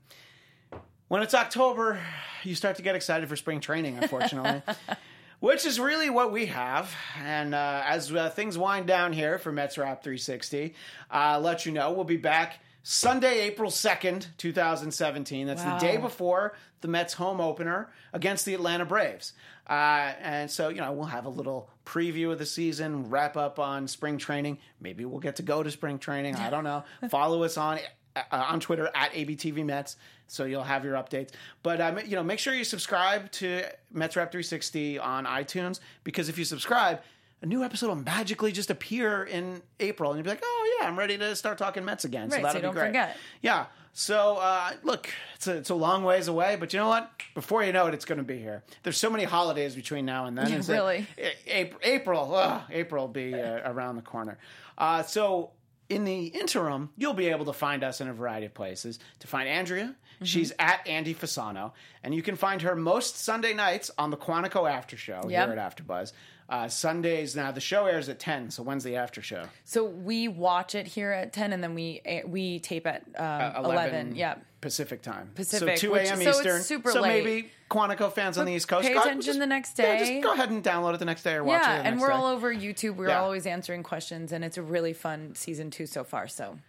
When 1.07 1.21
it's 1.21 1.33
October, 1.33 1.99
you 2.43 2.55
start 2.55 2.77
to 2.77 2.81
get 2.81 2.95
excited 2.95 3.27
for 3.27 3.35
spring 3.35 3.59
training, 3.59 3.97
unfortunately. 3.97 4.61
Which 5.39 5.65
is 5.65 5.79
really 5.79 6.09
what 6.11 6.31
we 6.31 6.45
have. 6.45 6.93
And 7.19 7.55
uh, 7.55 7.81
as 7.85 8.13
uh, 8.13 8.29
things 8.29 8.57
wind 8.59 8.85
down 8.85 9.11
here 9.11 9.39
for 9.39 9.51
Mets 9.51 9.75
Rap 9.77 10.03
360, 10.03 10.75
uh, 11.09 11.39
let 11.41 11.65
you 11.65 11.71
know 11.71 11.91
we'll 11.93 12.03
be 12.03 12.17
back 12.17 12.59
Sunday, 12.83 13.41
April 13.41 13.69
2nd, 13.69 14.27
2017. 14.37 15.47
That's 15.47 15.63
Wow. 15.63 15.77
the 15.77 15.85
day 15.85 15.97
before 15.97 16.53
the 16.81 16.87
Mets 16.87 17.13
home 17.13 17.39
opener 17.39 17.89
against 18.13 18.45
the 18.45 18.53
Atlanta 18.53 18.85
Braves. 18.85 19.33
Uh, 19.69 20.13
and 20.19 20.49
so, 20.49 20.69
you 20.69 20.81
know, 20.81 20.91
we'll 20.91 21.05
have 21.05 21.25
a 21.25 21.29
little 21.29 21.69
preview 21.85 22.31
of 22.31 22.39
the 22.39 22.45
season, 22.45 23.09
wrap 23.09 23.37
up 23.37 23.59
on 23.59 23.87
spring 23.87 24.17
training. 24.17 24.57
Maybe 24.79 25.05
we'll 25.05 25.19
get 25.19 25.35
to 25.37 25.43
go 25.43 25.61
to 25.63 25.69
spring 25.71 25.99
training. 25.99 26.35
I 26.35 26.49
don't 26.49 26.63
know. 26.63 26.83
Follow 27.09 27.43
us 27.43 27.57
on 27.57 27.79
uh, 28.15 28.21
on 28.31 28.59
Twitter 28.59 28.89
at 28.93 29.13
ABTV 29.13 29.63
Mets, 29.65 29.95
so 30.27 30.43
you'll 30.43 30.63
have 30.63 30.83
your 30.83 30.95
updates. 30.95 31.29
But 31.63 31.79
um, 31.79 31.99
you 31.99 32.15
know, 32.15 32.23
make 32.23 32.39
sure 32.39 32.53
you 32.53 32.65
subscribe 32.65 33.31
to 33.33 33.63
Mets 33.93 34.15
Rap 34.17 34.31
360 34.31 34.99
on 34.99 35.25
iTunes 35.25 35.79
because 36.03 36.27
if 36.27 36.37
you 36.37 36.43
subscribe, 36.43 37.01
a 37.41 37.45
new 37.45 37.63
episode 37.63 37.87
will 37.87 37.95
magically 37.95 38.51
just 38.51 38.69
appear 38.69 39.23
in 39.23 39.61
April, 39.79 40.11
and 40.11 40.17
you'll 40.17 40.23
be 40.23 40.29
like, 40.29 40.41
"Oh 40.43 40.77
yeah, 40.79 40.87
I'm 40.87 40.97
ready 40.97 41.17
to 41.17 41.35
start 41.35 41.57
talking 41.57 41.83
Mets 41.85 42.05
again." 42.05 42.29
Right, 42.29 42.37
so 42.37 42.41
that'll 42.43 42.55
you 42.55 42.59
be 42.59 42.65
don't 42.67 42.73
great. 42.75 42.87
forget. 42.87 43.17
Yeah. 43.41 43.65
So 43.93 44.37
uh, 44.37 44.71
look, 44.83 45.09
it's 45.35 45.47
a, 45.47 45.57
it's 45.57 45.69
a 45.69 45.75
long 45.75 46.03
ways 46.05 46.27
away, 46.29 46.55
but 46.57 46.71
you 46.71 46.79
know 46.79 46.87
what? 46.87 47.11
Before 47.33 47.61
you 47.63 47.73
know 47.73 47.87
it, 47.87 47.93
it's 47.93 48.05
going 48.05 48.19
to 48.19 48.23
be 48.23 48.37
here. 48.37 48.63
There's 48.83 48.97
so 48.97 49.09
many 49.09 49.25
holidays 49.25 49.75
between 49.75 50.05
now 50.05 50.27
and 50.27 50.37
then. 50.37 50.49
Yeah, 50.49 50.61
really. 50.73 51.07
April, 51.45 51.79
April, 51.83 52.35
ugh, 52.35 52.61
April 52.71 53.03
will 53.07 53.13
be 53.13 53.33
uh, 53.33 53.69
around 53.69 53.97
the 53.97 54.01
corner. 54.01 54.37
Uh, 54.77 55.03
so 55.03 55.51
in 55.89 56.05
the 56.05 56.27
interim, 56.27 56.89
you'll 56.95 57.13
be 57.13 57.27
able 57.27 57.43
to 57.45 57.53
find 57.53 57.83
us 57.83 57.99
in 57.99 58.07
a 58.07 58.13
variety 58.13 58.45
of 58.45 58.53
places. 58.53 58.97
To 59.19 59.27
find 59.27 59.49
Andrea, 59.49 59.93
Mm-hmm. 60.15 60.25
she's 60.27 60.53
at 60.59 60.87
Andy 60.87 61.15
Fasano, 61.15 61.71
and 62.03 62.13
you 62.13 62.21
can 62.21 62.35
find 62.35 62.61
her 62.61 62.75
most 62.75 63.17
Sunday 63.17 63.55
nights 63.55 63.89
on 63.97 64.11
the 64.11 64.17
Quantico 64.17 64.69
After 64.71 64.95
Show 64.95 65.23
Yep. 65.27 65.49
here 65.49 65.57
at 65.59 65.75
AfterBuzz. 65.77 66.11
Uh, 66.51 66.67
Sundays 66.67 67.33
now 67.33 67.49
the 67.51 67.61
show 67.61 67.85
airs 67.85 68.09
at 68.09 68.19
ten, 68.19 68.51
so 68.51 68.61
when's 68.61 68.83
the 68.83 68.97
after 68.97 69.21
show? 69.21 69.45
So 69.63 69.85
we 69.85 70.27
watch 70.27 70.75
it 70.75 70.85
here 70.85 71.11
at 71.11 71.31
ten, 71.31 71.53
and 71.53 71.63
then 71.63 71.73
we 71.73 72.01
we 72.25 72.59
tape 72.59 72.85
at 72.85 73.03
um, 73.17 73.63
eleven. 73.65 74.15
Yeah. 74.17 74.35
Pacific 74.59 75.01
time. 75.01 75.31
Pacific, 75.33 75.77
so 75.77 75.81
two 75.87 75.91
which- 75.93 76.07
a.m. 76.09 76.21
so 76.21 76.29
it's 76.29 76.39
Eastern. 76.39 76.61
super 76.61 76.91
so 76.91 77.01
late. 77.01 77.23
maybe 77.23 77.49
Quantico 77.71 78.11
fans 78.13 78.37
on 78.37 78.45
the 78.45 78.51
East 78.53 78.67
Coast 78.67 78.85
pay 78.87 78.93
go- 78.93 78.99
attention 78.99 79.21
just- 79.21 79.39
the 79.39 79.47
next 79.47 79.79
yeah, 79.79 79.97
day. 79.97 79.99
just 79.99 80.23
go 80.23 80.33
ahead 80.33 80.51
and 80.51 80.63
download 80.63 80.93
it 80.93 80.99
the 80.99 81.05
next 81.05 81.23
day 81.23 81.33
or 81.33 81.43
watch 81.43 81.61
it. 81.61 81.65
Yeah, 81.67 81.81
and 81.83 81.99
we're 81.99 82.09
day. 82.09 82.13
all 82.13 82.27
over 82.27 82.53
YouTube. 82.53 82.95
We're 82.97 83.07
Yeah. 83.07 83.21
always 83.21 83.47
answering 83.47 83.81
questions, 83.81 84.31
and 84.31 84.43
it's 84.45 84.57
a 84.57 84.61
really 84.61 84.93
fun 84.93 85.33
season 85.33 85.71
two 85.71 85.87
so 85.87 86.03
far. 86.03 86.27
So 86.27 86.59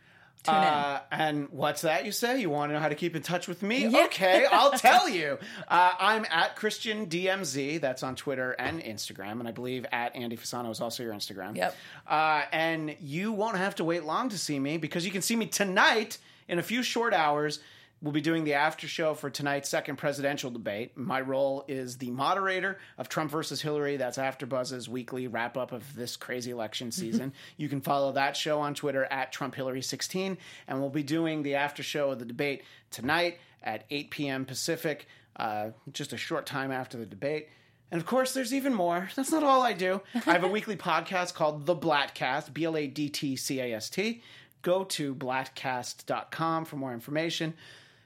tune 0.43 0.55
Uh, 0.55 1.01
and 1.11 1.49
what's 1.51 1.83
that 1.83 2.05
you 2.05 2.13
say? 2.13 2.41
You 2.41 2.51
want 2.51 2.71
to 2.71 2.75
know 2.75 2.81
how 2.81 2.89
to 2.89 2.95
keep 2.95 3.15
in 3.17 3.23
touch 3.23 3.49
with 3.49 3.63
me? 3.63 3.87
Yeah. 3.87 4.05
Okay, 4.07 4.47
I'll 4.53 4.73
tell 4.73 5.09
you. 5.09 5.39
Uh, 5.69 5.93
I'm 5.99 6.27
at 6.31 6.57
Christian 6.57 7.07
DMZ. 7.07 7.81
That's 7.81 8.03
on 8.03 8.17
Twitter 8.17 8.53
and 8.53 8.83
Instagram, 8.83 9.41
and 9.41 9.49
I 9.49 9.53
believe 9.53 9.87
at 9.93 10.15
Andy 10.17 10.37
Fasano 10.37 10.71
is 10.71 10.81
also 10.81 11.03
your 11.03 11.15
Instagram. 11.15 11.57
Yep. 11.57 11.77
Uh, 12.07 12.43
and 12.53 12.97
you 13.01 13.33
won't 13.33 13.57
have 13.57 13.75
to 13.77 13.85
wait 13.85 14.05
long 14.05 14.29
to 14.31 14.39
see 14.39 14.59
me 14.59 14.79
because 14.79 15.05
you 15.05 15.11
can 15.13 15.23
see 15.23 15.37
me 15.37 15.47
tonight 15.47 16.19
in 16.49 16.59
a 16.59 16.63
few 16.63 16.83
short 16.83 17.15
hours 17.15 17.61
We'll 18.03 18.13
be 18.13 18.21
doing 18.21 18.43
the 18.43 18.55
after 18.55 18.89
show 18.89 19.15
for 19.15 19.31
tonight's 19.31 19.69
second 19.69 19.95
presidential 19.95 20.51
debate. 20.51 20.97
My 20.97 21.21
role 21.21 21.65
is 21.69 21.99
the 21.99 22.11
moderator 22.11 22.79
of 22.99 23.09
Trump 23.09 23.31
versus 23.31 23.63
Hillary. 23.63 23.97
That's 23.97 24.19
AfterBuzz's 24.19 24.89
weekly 24.89 25.29
wrap 25.29 25.57
up 25.57 25.71
of 25.71 25.95
this 25.95 26.17
crazy 26.17 26.51
election 26.51 26.91
season. 26.91 27.33
you 27.57 27.69
can 27.69 27.81
follow 27.81 28.11
that 28.13 28.37
show 28.37 28.59
on 28.61 28.75
Twitter 28.75 29.05
at 29.05 29.33
TrumpHillary16, 29.33 30.37
and 30.67 30.81
we'll 30.81 30.91
be 30.91 31.05
doing 31.05 31.45
the 31.45 31.55
after 31.55 31.85
show 31.85 32.11
of 32.11 32.19
the 32.19 32.25
debate 32.25 32.65
tonight 32.91 33.39
at 33.63 33.85
8 33.89 34.11
p.m. 34.11 34.45
Pacific, 34.47 35.07
uh, 35.37 35.69
just 35.93 36.13
a 36.13 36.17
short 36.17 36.45
time 36.45 36.73
after 36.73 36.99
the 36.99 37.07
debate. 37.07 37.51
And 37.93 38.01
of 38.01 38.07
course, 38.07 38.35
there's 38.35 38.53
even 38.53 38.75
more. 38.75 39.11
That's 39.15 39.31
not 39.31 39.45
all 39.45 39.63
I 39.63 39.75
do. 39.75 40.01
I 40.27 40.33
have 40.33 40.43
a 40.43 40.49
weekly 40.49 40.77
podcast 40.91 41.35
called 41.35 41.67
The 41.67 41.77
Bladtcast, 41.77 42.53
B 42.53 42.65
L 42.65 42.77
A 42.77 42.89
D 42.89 43.09
T 43.09 43.37
C 43.37 43.61
A 43.61 43.75
S 43.75 43.89
T. 43.89 44.23
Go 44.63 44.83
to 44.85 45.15
bladtcast.com 45.15 46.65
for 46.65 46.77
more 46.77 46.93
information. 46.93 47.55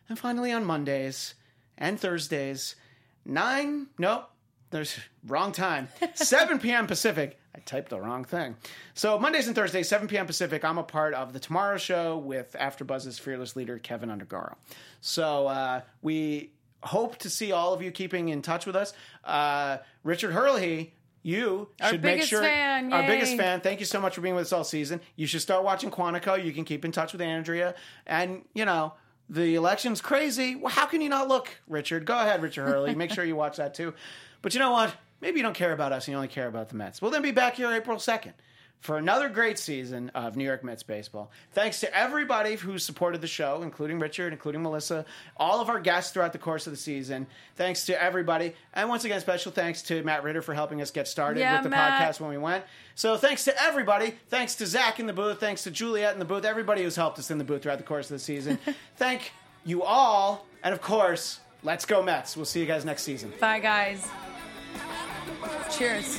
And 0.08 0.18
finally, 0.18 0.52
on 0.52 0.64
Mondays 0.64 1.34
and 1.76 1.98
Thursdays, 1.98 2.76
9, 3.24 3.88
nope, 3.98 4.30
there's 4.70 4.98
wrong 5.26 5.52
time, 5.52 5.88
7 6.14 6.58
p.m. 6.58 6.86
Pacific. 6.86 7.38
I 7.54 7.60
typed 7.60 7.88
the 7.88 7.98
wrong 7.98 8.24
thing. 8.24 8.56
So 8.94 9.18
Mondays 9.18 9.46
and 9.46 9.56
Thursdays, 9.56 9.88
7 9.88 10.08
p.m. 10.08 10.26
Pacific, 10.26 10.64
I'm 10.64 10.76
a 10.76 10.82
part 10.82 11.14
of 11.14 11.32
the 11.32 11.40
Tomorrow 11.40 11.78
Show 11.78 12.18
with 12.18 12.54
AfterBuzz's 12.58 13.18
fearless 13.18 13.56
leader 13.56 13.78
Keven 13.78 14.10
Undergaro. 14.10 14.54
So 15.00 15.46
uh, 15.46 15.80
we 16.02 16.50
hope 16.82 17.16
to 17.18 17.30
see 17.30 17.52
all 17.52 17.72
of 17.72 17.80
you 17.80 17.90
keeping 17.90 18.28
in 18.28 18.42
touch 18.42 18.66
with 18.66 18.76
us. 18.76 18.92
Uh, 19.24 19.78
Richard 20.04 20.32
Hurley, 20.32 20.92
you 21.22 21.68
Our 21.80 21.90
should 21.90 22.02
make 22.02 22.22
sure 22.22 22.42
fan, 22.42 22.92
our 22.92 23.06
biggest 23.06 23.36
fan. 23.36 23.60
Thank 23.62 23.80
you 23.80 23.86
so 23.86 24.00
much 24.00 24.14
for 24.14 24.20
being 24.20 24.34
with 24.34 24.44
us 24.44 24.52
all 24.52 24.62
season. 24.62 25.00
You 25.16 25.26
should 25.26 25.40
start 25.40 25.64
watching 25.64 25.90
Quantico. 25.90 26.42
You 26.42 26.52
can 26.52 26.64
keep 26.64 26.84
in 26.84 26.92
touch 26.92 27.12
with 27.12 27.22
Andrea, 27.22 27.74
and 28.06 28.44
you 28.54 28.64
know. 28.64 28.92
The 29.28 29.56
election's 29.56 30.00
crazy. 30.00 30.54
Well, 30.54 30.72
how 30.72 30.86
can 30.86 31.00
you 31.00 31.08
not 31.08 31.28
look, 31.28 31.48
Richard? 31.68 32.04
Go 32.04 32.18
ahead, 32.18 32.42
Richard 32.42 32.66
Hurley. 32.66 32.94
Make 32.94 33.10
sure 33.10 33.24
you 33.24 33.36
watch 33.36 33.56
that 33.56 33.74
too. 33.74 33.92
But 34.42 34.54
you 34.54 34.60
know 34.60 34.70
what? 34.70 34.94
Maybe 35.20 35.38
you 35.38 35.42
don't 35.42 35.54
care 35.54 35.72
about 35.72 35.92
us 35.92 36.06
and 36.06 36.12
you 36.12 36.16
only 36.16 36.28
care 36.28 36.46
about 36.46 36.68
the 36.68 36.76
Mets. 36.76 37.02
We'll 37.02 37.10
then 37.10 37.22
be 37.22 37.32
back 37.32 37.56
here 37.56 37.72
April 37.72 37.96
2nd 37.96 38.32
for 38.80 38.98
another 38.98 39.28
great 39.28 39.58
season 39.58 40.10
of 40.14 40.36
New 40.36 40.44
York 40.44 40.62
Mets 40.62 40.82
baseball. 40.84 41.30
Thanks 41.52 41.80
to 41.80 41.96
everybody 41.96 42.54
who 42.54 42.78
supported 42.78 43.20
the 43.20 43.26
show, 43.26 43.62
including 43.62 43.98
Richard, 43.98 44.32
including 44.32 44.62
Melissa, 44.62 45.04
all 45.36 45.60
of 45.60 45.68
our 45.68 45.80
guests 45.80 46.12
throughout 46.12 46.32
the 46.32 46.38
course 46.38 46.66
of 46.68 46.72
the 46.72 46.76
season. 46.76 47.26
Thanks 47.56 47.86
to 47.86 48.00
everybody. 48.00 48.54
And 48.74 48.88
once 48.88 49.04
again, 49.04 49.20
special 49.20 49.50
thanks 49.50 49.82
to 49.84 50.02
Matt 50.04 50.22
Ritter 50.22 50.40
for 50.42 50.54
helping 50.54 50.80
us 50.82 50.90
get 50.92 51.08
started 51.08 51.40
Yeah, 51.40 51.54
with 51.54 51.64
the 51.64 51.70
Matt. 51.70 52.00
podcast 52.00 52.20
when 52.20 52.30
we 52.30 52.38
went. 52.38 52.64
So 52.94 53.16
thanks 53.16 53.44
to 53.44 53.62
everybody. 53.62 54.14
Thanks 54.28 54.54
to 54.56 54.66
Zach 54.66 55.00
in 55.00 55.06
the 55.06 55.12
booth. 55.12 55.40
Thanks 55.40 55.64
to 55.64 55.70
Juliet 55.72 56.12
in 56.12 56.18
the 56.20 56.24
booth. 56.24 56.44
Everybody 56.44 56.82
who's 56.84 56.96
helped 56.96 57.18
us 57.18 57.30
in 57.30 57.38
the 57.38 57.44
booth 57.44 57.62
throughout 57.62 57.78
the 57.78 57.84
course 57.84 58.06
of 58.10 58.14
the 58.14 58.20
season. 58.22 58.58
Thank 58.96 59.32
you 59.64 59.82
all. 59.82 60.46
And 60.62 60.72
of 60.72 60.80
course, 60.80 61.40
let's 61.64 61.86
go 61.86 62.02
Mets. 62.04 62.36
We'll 62.36 62.44
see 62.44 62.60
you 62.60 62.66
guys 62.66 62.84
next 62.84 63.02
season. 63.02 63.32
Bye, 63.40 63.58
guys. 63.58 64.06
Cheers. 65.76 66.18